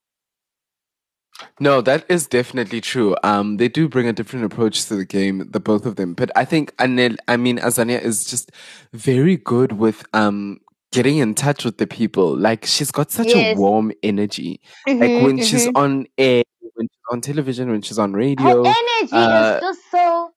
[1.59, 3.15] No, that is definitely true.
[3.23, 6.13] Um, they do bring a different approach to the game, the both of them.
[6.13, 8.51] But I think Anel, I mean, Azania is just
[8.93, 10.59] very good with um
[10.91, 12.37] getting in touch with the people.
[12.37, 13.57] Like she's got such Yes.
[13.57, 14.61] a warm energy.
[14.87, 15.71] Like Mhm, when she's mhm.
[15.75, 16.43] on air,
[16.75, 20.32] when she's on television, when she's on Her radio, energy uh, is just so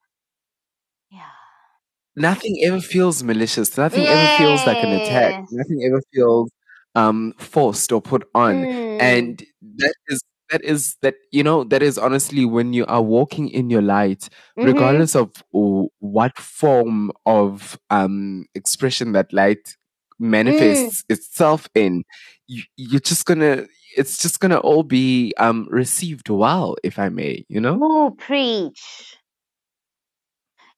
[2.16, 3.76] nothing ever feels malicious.
[3.76, 5.36] Nothing ever feels like an attack.
[5.50, 6.50] Nothing ever feels
[6.94, 8.66] um forced or put on.
[8.66, 8.96] Mm.
[8.98, 9.44] And
[9.78, 13.70] that is that is that you know that is honestly when you are walking in
[13.70, 14.28] your light,
[14.58, 14.66] Mhm.
[14.66, 19.76] regardless of w- what form of um expression that light
[20.18, 22.04] manifests itself in,
[22.46, 23.66] you, you're just gonna
[23.96, 27.82] it's just gonna all be um received well, if I may, you know.
[27.82, 29.16] Ooh, preach.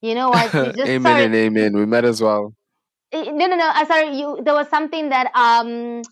[0.01, 0.55] You know what?
[0.59, 1.25] You just amen sorry.
[1.27, 1.77] and amen.
[1.77, 2.55] We might as well.
[3.13, 6.03] Eh, no no no uh, sorry you there was something that um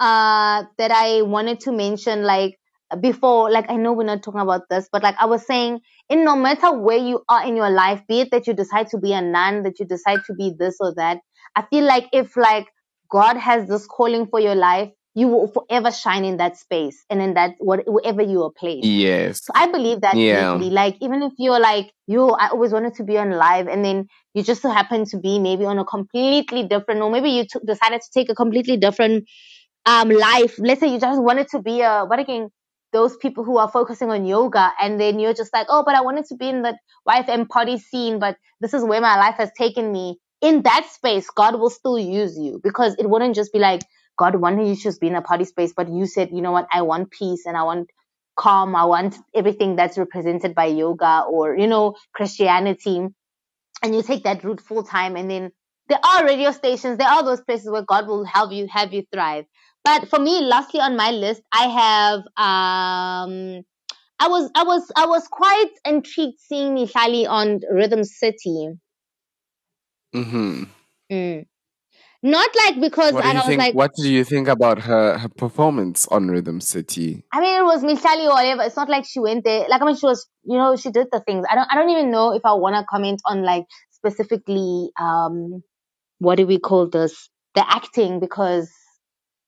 [0.00, 2.58] uh that i wanted to mention like
[3.00, 6.24] before like i know we're not talking about this but like i was saying in
[6.24, 9.12] no matter where you are in your life be it that you decide to be
[9.12, 11.18] a nun that you decide to be this or that
[11.54, 12.66] i feel like if like
[13.08, 17.20] god has this calling for your life you will forever shine in that space and
[17.20, 19.44] in that what wherever you are placed Yes.
[19.44, 20.52] so I believe that Yeah.
[20.54, 20.70] deeply.
[20.70, 24.06] Like even if you're like, you I always wanted to be on live, and then
[24.34, 27.64] you just so happen to be maybe on a completely different, or maybe you took
[27.66, 29.24] decided to take a completely different
[29.86, 30.58] um life.
[30.58, 32.50] Let's say you just wanted to be a what again?
[32.92, 36.00] Those people who are focusing on yoga, and then you're just like, oh, but I
[36.00, 36.76] wanted to be in that
[37.08, 40.18] YFM party scene, but this is where my life has taken me.
[40.40, 43.82] In that space, God will still use you because it wouldn't just be like
[44.20, 46.52] God wanted you to just be in a party space, but you said, you know
[46.52, 47.88] what, I want peace and I want
[48.36, 48.76] calm.
[48.76, 52.98] I want everything that's represented by yoga or, you know, Christianity.
[53.82, 55.16] And you take that route full time.
[55.16, 55.52] And then
[55.88, 56.98] there are radio stations.
[56.98, 59.46] There are those places where God will help you, have you thrive.
[59.84, 63.62] But for me, lastly on my list, I have, um,
[64.18, 68.68] I was, I was, I was quite intrigued seeing Mihlali on Rhythm City.
[70.12, 70.64] hmm
[71.10, 71.46] Mm.
[72.22, 73.58] Not like because What do I you was think?
[73.58, 77.24] like, what do you think about her her performance on Rhythm City?
[77.32, 78.62] I mean, it was Mihlali or whatever.
[78.62, 79.66] It's not like she went there.
[79.68, 81.46] Like, I mean, she was, you know, she did the things.
[81.50, 85.62] I don't, I don't even know if I want to comment on like specifically, um,
[86.18, 87.30] what do we call this?
[87.54, 88.70] The acting because,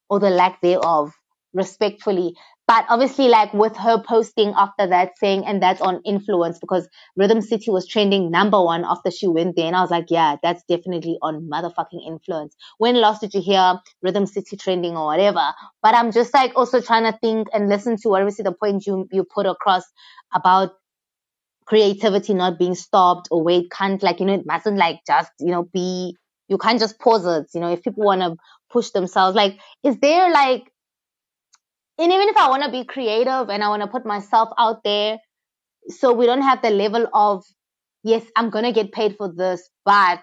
[0.09, 1.13] or the lack thereof,
[1.53, 2.35] respectfully.
[2.73, 7.43] But obviously, like with her posting after that saying, and that's on influence because Rhythm
[7.43, 9.67] City was trending number one after she went there.
[9.67, 12.57] And I was like, yeah, that's definitely on motherfucking influence.
[12.79, 15.53] When last did you hear Rhythm City trending or whatever?
[15.83, 19.07] But I'm just like also trying to think and listen to obviously the point you,
[19.13, 19.85] you put across
[20.33, 20.71] about
[21.67, 25.31] creativity not being stopped or where it can't like, you know, it mustn't like just,
[25.41, 26.17] you know, be,
[26.49, 27.49] you can't just pause it.
[27.53, 28.35] You know, if people want to
[28.71, 30.72] push themselves, like, is there like,
[31.99, 34.83] and even if I want to be creative and I want to put myself out
[34.85, 35.19] there,
[35.89, 37.45] so we don't have the level of,
[38.03, 40.23] yes, I'm going to get paid for this, but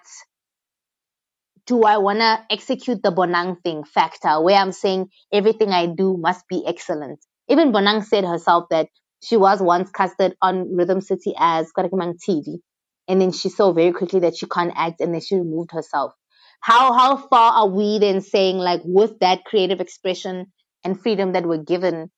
[1.68, 6.18] do I want to execute the Bonang thing factor where I'm saying everything I do
[6.18, 7.20] must be excellent?
[7.48, 8.88] Even Bonang said herself that
[9.24, 12.60] she was once casted on Rhythm City as Karakimang TV.
[13.08, 16.14] And then she saw very quickly that she can't act and then she removed herself.
[16.62, 20.48] How, how far are we then saying like with that creative expression
[20.84, 22.10] and freedom that we're given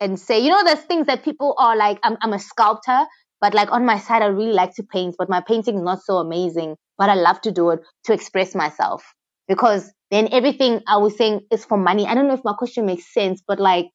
[0.00, 3.04] and say, you know, there's things that people are like, I'm, I'm a sculptor,
[3.40, 6.02] but like on my side, I really like to paint, but my painting is not
[6.02, 9.04] so amazing, but I love to do it to express myself
[9.48, 12.06] because then everything I was saying is for money.
[12.06, 13.86] I don't know if my question makes sense, but like,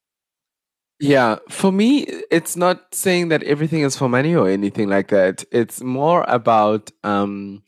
[1.00, 5.44] Yeah, for me, it's not saying that everything is for money or anything like that.
[5.52, 7.64] It's more about um,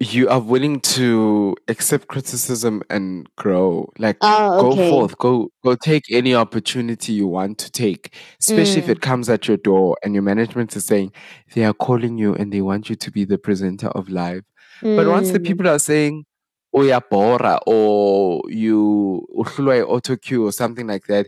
[0.00, 3.90] you are willing to accept criticism and grow.
[3.98, 8.86] Like, Oh, go forth, go go take any opportunity you want to take, especially if
[8.86, 8.92] Mm.
[8.92, 11.12] it comes at your door and your management is saying
[11.54, 14.44] they are calling you and they want you to be the presenter of live.
[14.96, 15.44] But once the Mm.
[15.44, 16.24] people are saying,
[16.72, 21.26] "Oh yeah, bora," or you uhlulwa auto cue or something like that,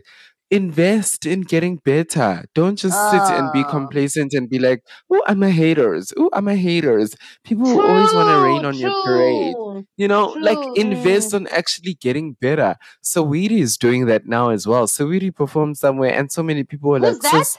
[0.53, 2.45] invest in getting better.
[2.53, 3.69] Don't just sit and be Oh.
[3.69, 6.13] complacent and be like, "Oh, I'm a haters.
[6.17, 9.55] Oh, I'm a haters." People will always want to rain True, on your parade.
[9.97, 11.35] You know, like invest Mm.
[11.35, 12.75] on actually getting better.
[13.03, 14.87] Saweetie is doing that now as well.
[14.87, 17.45] Saweetie performed somewhere, and so many people were Who's like, that?
[17.47, 17.57] "Sis,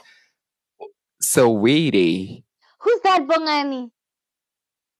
[1.21, 2.43] so Weedy,
[2.79, 3.91] Who's that, Bongani?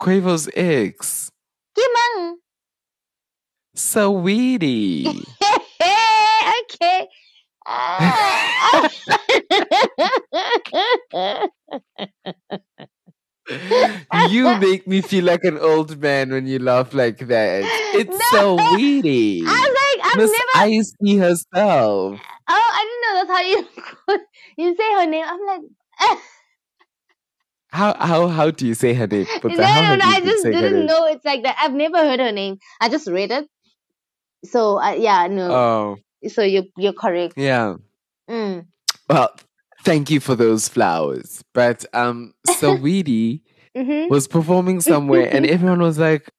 [0.01, 1.31] Quavo's ex."
[1.77, 2.35] Kimang.
[3.75, 5.05] Sweetie.
[5.81, 7.07] okay.
[7.65, 8.89] Ah.
[14.29, 17.63] you make me feel like an old man when you laugh like that.
[17.93, 19.43] It's so weedy.
[19.47, 20.45] I was like, I've Miss never.
[20.55, 22.19] Icy herself.
[22.47, 23.57] Oh, I didn't know that's how you
[24.57, 25.25] you say her name.
[25.27, 25.61] I'm like,
[27.71, 29.25] How how how do you say her name?
[29.41, 30.05] But no, no, no.
[30.05, 31.57] I just didn't know it's like that.
[31.59, 32.57] I've never heard her name.
[32.79, 33.47] I just read it.
[34.45, 35.51] So uh, yeah, no.
[35.51, 35.97] Oh,
[36.27, 37.33] so you're you're correct.
[37.37, 37.75] yeah.
[38.29, 38.65] Mm.
[39.09, 39.29] Well,
[39.83, 41.43] thank you for those flowers.
[41.53, 43.41] But um Saweetie
[43.75, 46.29] hmm was performing somewhere and everyone was like,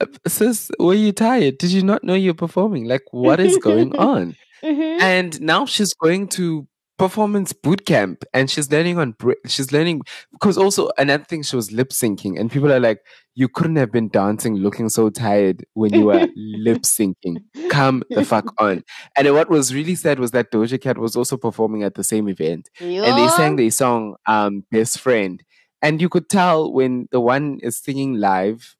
[0.00, 1.58] "Uh, sis, were you tired?
[1.58, 2.84] Did you not know you're performing?
[2.86, 4.36] Like, what is going on?
[4.64, 6.66] hmm and now she's going to
[7.02, 9.12] performance boot camp and she's learning on
[9.46, 10.00] she's learning
[10.30, 13.00] because also another thing she was lip syncing and people are like
[13.34, 17.38] you couldn't have been dancing looking so tired when you were lip syncing.
[17.70, 18.84] Come the fuck on.
[19.16, 22.28] And what was really sad was that doja cat was also performing at the same
[22.28, 25.42] event and they sang their song um best friend.
[25.80, 28.76] And you could tell when the one is singing live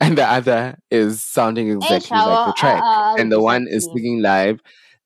[0.00, 3.84] and the other is sounding exactly like the track uh, uh, and the one is
[3.94, 4.60] singing live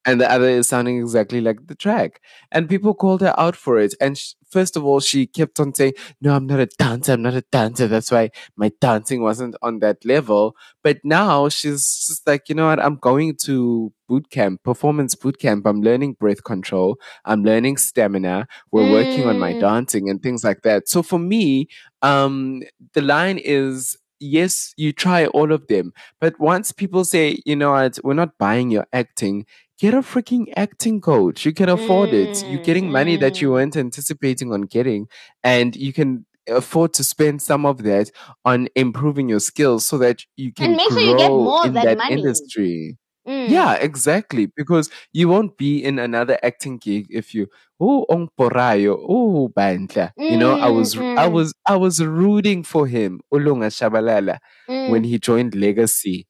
[0.07, 2.20] and the other is sounding exactly like the track.
[2.53, 3.95] And people called her out for it.
[4.01, 4.19] And
[4.51, 7.45] first of all she kept on saying no i'm not a dancer i'm not a
[7.53, 7.89] dancer.
[7.89, 10.55] That's why my dancing wasn't on that level.
[10.85, 12.81] But now she's just like you know what?
[12.83, 15.66] I'm going to boot camp performance boot camp.
[15.66, 16.99] I'm learning breath control.
[17.24, 18.47] I'm learning stamina.
[18.73, 19.59] We're working on my Mm.
[19.59, 20.89] dancing and things like that.
[20.89, 21.69] So for me
[22.03, 22.62] um
[22.95, 25.93] the line is yes you try all of them.
[26.20, 27.99] But once people say you know what?
[28.05, 29.47] We're not buying your acting
[29.78, 33.53] get a freaking acting coach you can afford it you're getting money that you Mm,
[33.53, 33.53] mm.
[33.53, 35.07] weren't anticipating on getting
[35.44, 38.11] and you can afford to spend some of that
[38.44, 41.73] on improving your skills so that you can And make sure you get more in
[41.73, 42.09] that that money.
[42.09, 42.97] industry
[43.27, 43.48] Mm.
[43.48, 44.47] yeah, exactly.
[44.57, 47.47] Because you won't be in another acting gig if you
[47.81, 50.12] oh on porayo, oh bandla.
[50.27, 54.39] You know, I Mm, was I mm, was I was rooting for him, Ulunga Shabalala,
[54.85, 55.05] when mm.
[55.05, 56.27] he joined Legacy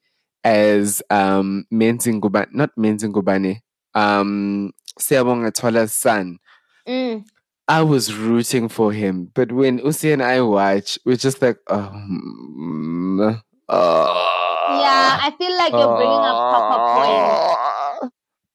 [0.47, 3.61] as um Menzi Ngubane, not Menzi Ngubane,
[3.95, 4.71] um
[5.01, 6.39] Siyabonga Twala's son.
[6.87, 7.25] Mm.
[7.69, 13.43] I was rooting for him, but when Usi and I watch, we're just like, um,
[13.69, 18.15] Yeah, I feel like you're bringing up proper points.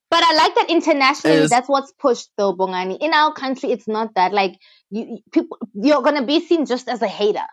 [0.09, 2.97] But I like that internationally, Is- that's what's pushed though, Bongani.
[3.01, 4.31] In our country, it's not that.
[4.33, 4.55] Like
[4.89, 7.43] you, you- people, you're gonna be seen just as a hater.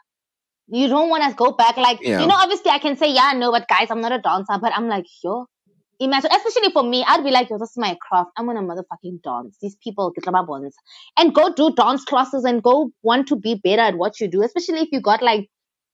[0.71, 1.77] You don't want to go back.
[1.77, 2.21] Like Yeah.
[2.21, 4.59] you know, obviously, I can say, yeah, no, but guys, I'm not a dancer.
[4.61, 5.47] But I'm like, yo,
[5.99, 8.31] imagine, especially for me, I'd be like, yo, this is my craft.
[8.37, 9.57] I'm gonna motherfucking dance.
[9.61, 10.77] These people get my bonds
[11.17, 14.43] and go do dance classes and go want to be better at what you do.
[14.43, 15.49] Especially if you got like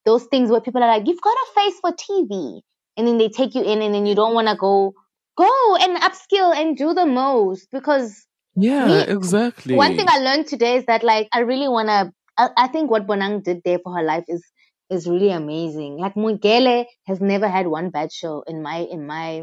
[0.05, 2.61] those things where people are like, you've got a face for TV,
[2.97, 4.93] and then they take you in, and then you don't want to go
[5.37, 8.27] go and upskill and do the most because
[8.57, 9.75] yeah, Me- exactly.
[9.75, 13.07] one thing I learned today is that like I really wanna I, I think what
[13.07, 14.45] Bonang did there for her life is
[14.91, 15.99] is really amazing.
[15.99, 19.43] Like Mungele has never had one bad show in my in my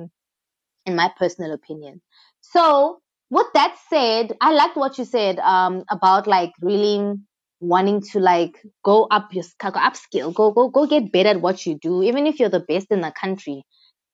[0.85, 2.01] in my personal opinion.
[2.41, 2.99] So
[3.29, 7.13] with that said, I liked what you said um about like really
[7.59, 11.65] wanting to like go up your go upskill, go go go get better at what
[11.65, 12.03] you do.
[12.03, 13.63] Even if you're the best in the country,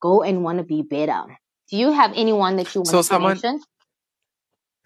[0.02, 1.24] go and want to be better.
[1.70, 3.62] Do you have anyone that you want So to someone- mention?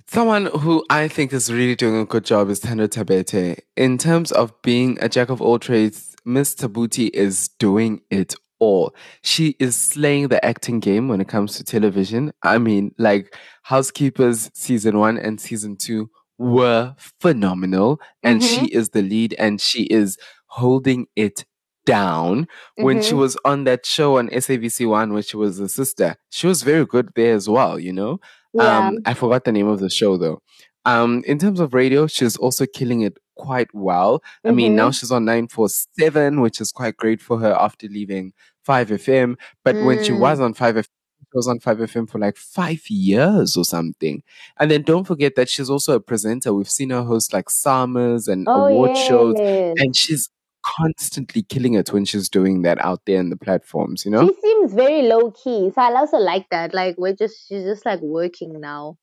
[0.07, 3.59] Someone who I think is really doing a good job is Thando Thabethe.
[3.77, 8.93] In terms of being a jack of all trades, Miss Thabethe is doing it all.
[9.23, 12.31] She is slaying the acting game when it comes to television.
[12.43, 19.01] I mean, like Housekeepers season one and season two were phenomenal, and she is the
[19.01, 20.17] lead and she is
[20.47, 21.45] holding it
[21.85, 22.47] down.
[22.75, 23.17] When she Mhm.
[23.17, 26.85] was on that show on SABC One, where she was a sister, she was very
[26.85, 28.19] good there as well, you know?
[28.53, 28.89] Yeah.
[28.89, 30.41] Um, I forgot the name of the show though.
[30.85, 34.21] Um, in terms of radio, she's also killing it quite well.
[34.45, 34.99] I mean, now Mhm.
[34.99, 38.33] she's on 947, which is quite great for her after leaving
[38.65, 39.37] 5FM.
[39.65, 40.19] But when she Mm.
[40.19, 44.21] was on 5FM, she was on 5FM for like five years or something.
[44.59, 46.53] And then don't forget that she's also a presenter.
[46.53, 49.35] We've seen her host like summers and Oh, award shows.
[49.39, 50.29] And she's
[50.77, 54.27] constantly killing it when she's doing that out there in the platforms, you know?
[54.27, 55.71] She seems very low key.
[55.73, 56.73] So I also like that.
[56.73, 58.97] Like we're just she's just like working now.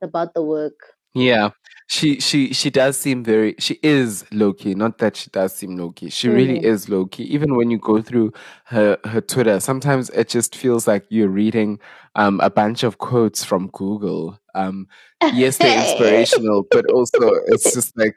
[0.00, 0.78] It's about the work.
[1.14, 1.50] Yeah,
[1.88, 3.54] she she she does seem very.
[3.58, 4.74] She is low key.
[4.74, 6.10] Not that she does seem low key.
[6.10, 6.64] She really Mhm.
[6.64, 7.24] is low key.
[7.24, 8.32] Even when you go through
[8.66, 11.78] her her Twitter, sometimes it just feels like you're reading
[12.16, 14.38] um a bunch of quotes from Google.
[14.54, 14.88] Um,
[15.30, 18.16] yes, they're inspirational, but also it's just like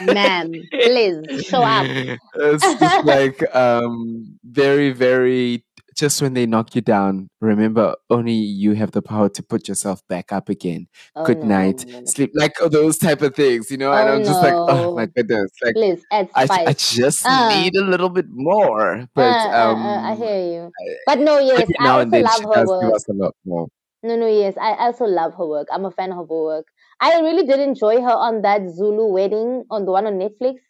[0.00, 1.88] Ma'am, please show up.
[2.34, 5.64] it's just like um very very
[5.94, 10.02] just when they knock you down, remember only you have the power to put yourself
[10.08, 10.86] back up again.
[11.16, 12.04] Oh, Good night, no.
[12.04, 13.92] sleep, like all those type of things, you know.
[13.92, 16.46] and Oh, I'm just like, oh my goodness, like Please add I.
[16.66, 17.48] I just Uh.
[17.48, 19.06] need a little bit more.
[19.14, 20.72] But Uh, um, uh, I hear you.
[21.06, 22.94] But no, yes, I also and love her work.
[22.94, 23.68] us a lot more.
[24.02, 25.68] No, no, yes, I also love her work.
[25.72, 26.66] I'm a fan of her work.
[27.00, 30.60] I really did enjoy her on that Zulu wedding on the one on Netflix.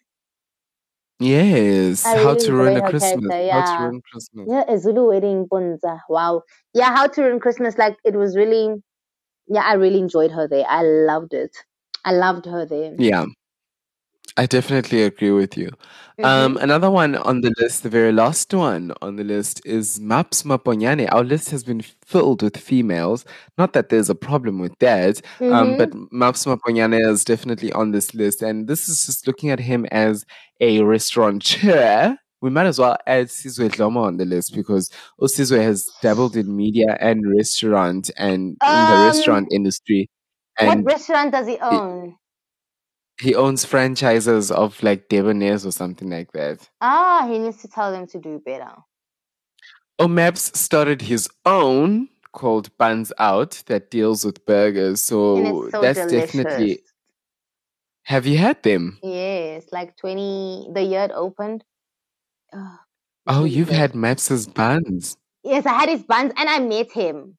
[1.21, 3.33] Yes, I how really to ruin a her Christmas.
[3.33, 3.41] character.
[3.51, 4.49] How to Yeah, ruin Christmas.
[4.49, 6.01] yeah, a Zulu wedding, Puntsa.
[6.09, 6.43] Wow.
[6.75, 7.79] Yeah, How to Ruin Christmas.
[7.79, 8.83] Like it was really,
[9.49, 10.65] yeah, I really enjoyed her there.
[10.69, 11.57] I loved it.
[12.05, 12.99] I loved her there.
[12.99, 13.27] Yeah,
[14.37, 15.71] I definitely agree with you.
[16.25, 16.63] Um, Mhm.
[16.63, 21.09] another one on the list, the very last one on the list is Maps Maponyane.
[21.13, 23.25] Our list has been filled with females.
[23.59, 25.79] Not that there's a problem with that, um, Mhm.
[25.79, 28.43] but Maps Maponyane is definitely on this list.
[28.43, 30.25] And this is just looking at him as
[30.61, 32.17] a restaurateur.
[32.43, 34.91] We might as well add Sizwe Dlomo on the list because
[35.21, 40.11] Osizwe has dabbled in media and restaurant and in the Um, restaurant industry.
[40.61, 42.17] what restaurant does he he, own?
[43.21, 46.69] He owns franchises of like Debonair's or something like that.
[46.81, 48.73] Ah, he needs to tell them to do better.
[50.01, 55.01] Omaps started his own called Buns Out that deals with burgers.
[55.01, 56.33] So so that's delicious.
[56.33, 56.81] definitely.
[58.03, 58.99] Have you had them?
[59.03, 61.65] Yes, like 20, the year it opened.
[62.53, 62.79] Oh,
[63.27, 65.17] Oh, you've had Maps's buns.
[65.43, 67.39] Yes, I had his buns and I met him.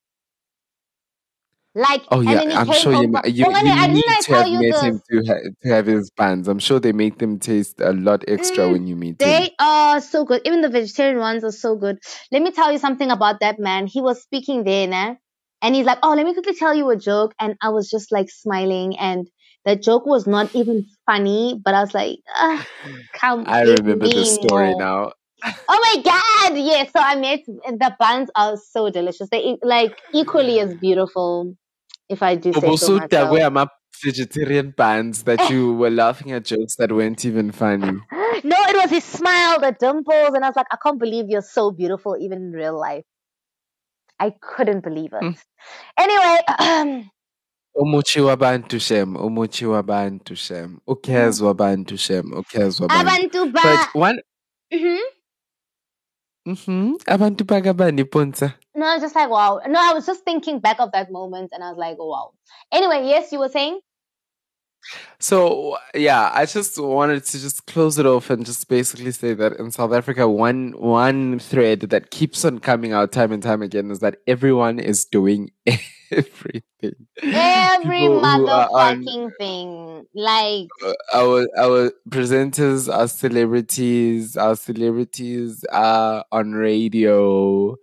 [1.75, 4.59] Like, Oh yeah, I'm sure you ma- you, Bongani, you I need to have you
[4.59, 4.81] met this?
[4.81, 6.47] him to ha- to have his buns.
[6.47, 9.47] I'm sure they make them taste a lot extra Mm, when you meet him.
[9.47, 10.41] They are so good.
[10.45, 11.99] Even the vegetarian ones are so good.
[12.31, 13.87] Let me tell you something about that man.
[13.87, 15.15] He was speaking there, nah?
[15.61, 18.11] and he's like, "Oh, let me quickly tell you a joke." And I was just
[18.11, 19.27] like smiling, and
[19.65, 22.67] the joke was not even funny, but I was like, ah,
[23.19, 25.11] "Come, I remember the story more." now.
[25.67, 26.57] Oh my god!
[26.57, 29.29] Yes, so I made the buns are so delicious.
[29.29, 31.55] They like equally as beautiful,
[32.09, 33.31] if I do say so Also, myself.
[33.31, 33.67] where my
[34.03, 37.99] vegetarian buns that you were laughing at jokes that weren't even funny.
[38.43, 41.41] No, it was his smile, the dimples, and I was like, I can't believe you're
[41.41, 43.05] so beautiful even in real life.
[44.19, 45.23] I couldn't believe it.
[45.23, 45.31] Hmm.
[45.97, 47.09] Anyway,
[47.77, 53.09] Umuchi wabantu shem, umuchi wabantu shem, ukezwa bantu shem, ukezwa bantu.
[53.09, 53.89] abantu But ba.
[53.93, 54.21] one,
[54.73, 54.97] Mhm.
[56.47, 58.53] mm-hmm, abantu bagabani ponza.
[58.75, 59.61] No, I was just like, wow.
[59.67, 62.31] No, I was just thinking back of that moment, and I was like, wow.
[62.71, 63.79] Anyway, yes, you were saying.
[65.19, 69.53] So yeah, I just wanted to just close it off and just basically say that
[69.53, 73.89] in South Africa, one one thread that keeps on coming out time and time again
[73.91, 75.51] is that everyone is doing
[76.11, 77.07] everything.
[77.23, 80.05] Every People are on motherfucking thing.
[80.13, 84.37] Like, uh, our our presenters are celebrities.
[84.37, 87.77] Our celebrities are on radio.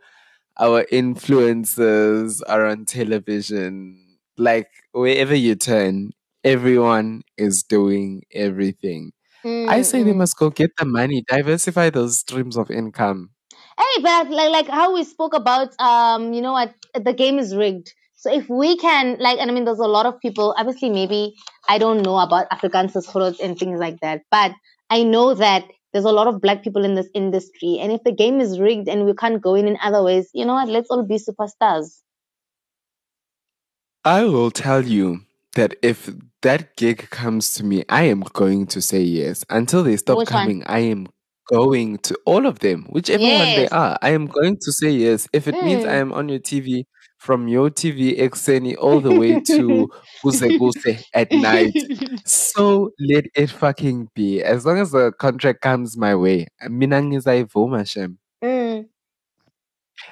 [0.63, 3.99] Our influences are on television.
[4.39, 6.13] Like wherever you turn,
[6.45, 9.13] everyone is doing everything.
[9.45, 13.31] I say they must go get the money, diversify those streams of income.
[13.77, 17.57] Hey, but like like how we spoke about um, you know what, the game is
[17.57, 17.93] rigged.
[18.15, 21.35] So if we can like and I mean there's a lot of people, obviously maybe
[21.69, 22.47] I don't know about
[23.11, 24.53] fruits and things like that, but
[24.91, 27.79] I know that there's a lot of black people in this industry.
[27.81, 30.45] And if the game is rigged and we can't go in in other ways, you
[30.45, 32.01] know what, let's all be superstars.
[34.05, 35.23] I will tell you
[35.55, 36.11] that if
[36.43, 39.45] that gig comes to me, I am going to say yes.
[39.51, 40.55] Until they stop Which one?
[40.55, 41.09] coming, I am
[41.49, 43.99] going to all of them, whichever one they are.
[44.03, 45.29] I am going to say yes.
[45.33, 45.97] If it means I Mm.
[45.97, 46.87] am on your TV
[47.23, 49.89] from your TV Exeni all the way to
[50.25, 51.73] Guse Guse at night,
[52.27, 54.43] so let it fucking be.
[54.43, 58.19] As long as the contract comes my way, mina ngizayivuma shem.
[58.43, 58.89] Mm.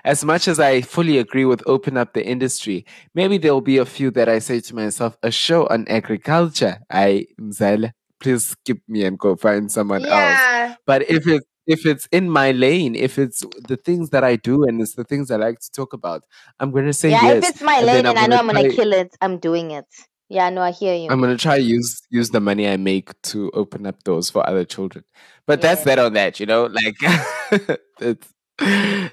[0.04, 3.78] As much as I fully agree with open up the industry, maybe there will be
[3.78, 6.78] a few that I say to myself, a show on agriculture.
[6.90, 10.76] I Mzala, please skip me and go find someone else.
[10.86, 14.64] But if it's if it's in my lane, if it's the things that I do
[14.64, 16.24] and it's the things I like to talk about,
[16.58, 18.76] I'm gonna say Yeah, if it's my and lane and I know I'm gonna try
[18.76, 19.86] kill it, I'm doing it.
[20.28, 21.08] Yeah, no, I hear you.
[21.10, 24.64] I'm gonna try use use the money I make to open up doors for other
[24.64, 25.04] children.
[25.46, 26.96] But that's that on that, you know, like
[28.00, 28.32] that's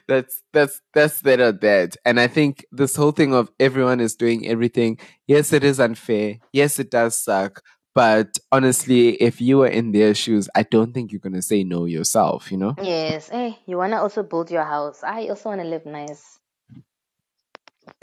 [0.08, 1.96] that's that's that's that on that.
[2.06, 5.00] And I think this whole thing of everyone is doing everything.
[5.28, 6.38] Yes, it is unfair.
[6.54, 7.62] Yes, it does suck.
[7.98, 11.86] But honestly, if you were in their shoes, I don't think you're gonna say no
[11.86, 12.52] yourself.
[12.52, 12.76] You know.
[12.80, 13.30] Yes.
[13.30, 15.04] Hey, you wanna also build your house.
[15.04, 16.40] I also wanna live nice.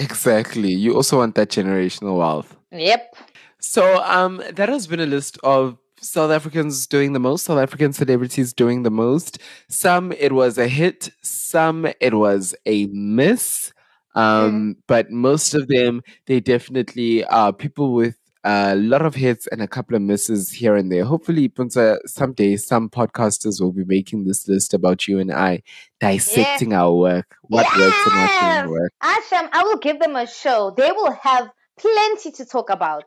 [0.00, 0.72] Exactly.
[0.72, 2.56] You also want that generational wealth.
[2.72, 3.14] Yep.
[3.60, 7.92] So um that has been a list of South Africans doing the most, South African
[7.92, 9.38] celebrities doing the most.
[9.68, 13.72] Some it was a hit, some it was a miss.
[14.16, 19.62] Um, but most of them, they definitely are people with a lot of hits and
[19.62, 21.04] a couple of misses here and there.
[21.04, 25.62] Hopefully, Puntsa, someday some podcasters will be making this list about you and I,
[26.00, 28.92] dissecting our work, what works and what didn't work.
[29.02, 30.74] Asham, I will give them a show.
[30.76, 33.04] They will have plenty to talk about.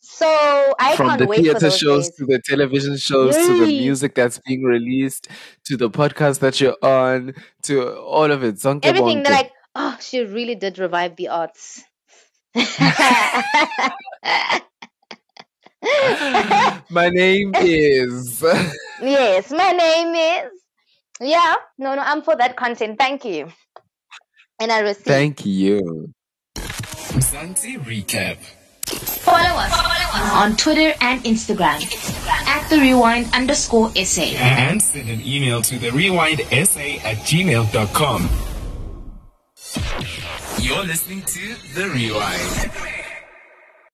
[0.00, 0.26] So
[0.78, 2.16] I From can't the theater shows days.
[2.16, 5.28] to the television shows to the music that's being released
[5.64, 7.34] to the podcast that you're on
[7.64, 8.56] to all of it.
[8.56, 9.18] Zonke Everything.
[9.18, 9.24] bonke.
[9.24, 11.82] They're like, oh, she really did revive the arts.
[16.90, 18.42] My name is.
[19.00, 20.50] yes, my name is.
[21.20, 22.98] Yeah, no, no, I'm for that content.
[22.98, 23.48] Thank you.
[24.60, 25.04] And I receive.
[25.04, 26.12] Thank you.
[26.56, 28.36] Mzansi Recap.
[29.22, 31.80] Follow us on Twitter and Instagram
[32.46, 34.34] at the rewind underscore essay.
[34.36, 38.51] And send an email to the rewindsa at gmail.com.
[40.62, 43.01] You're listening to The Rewind.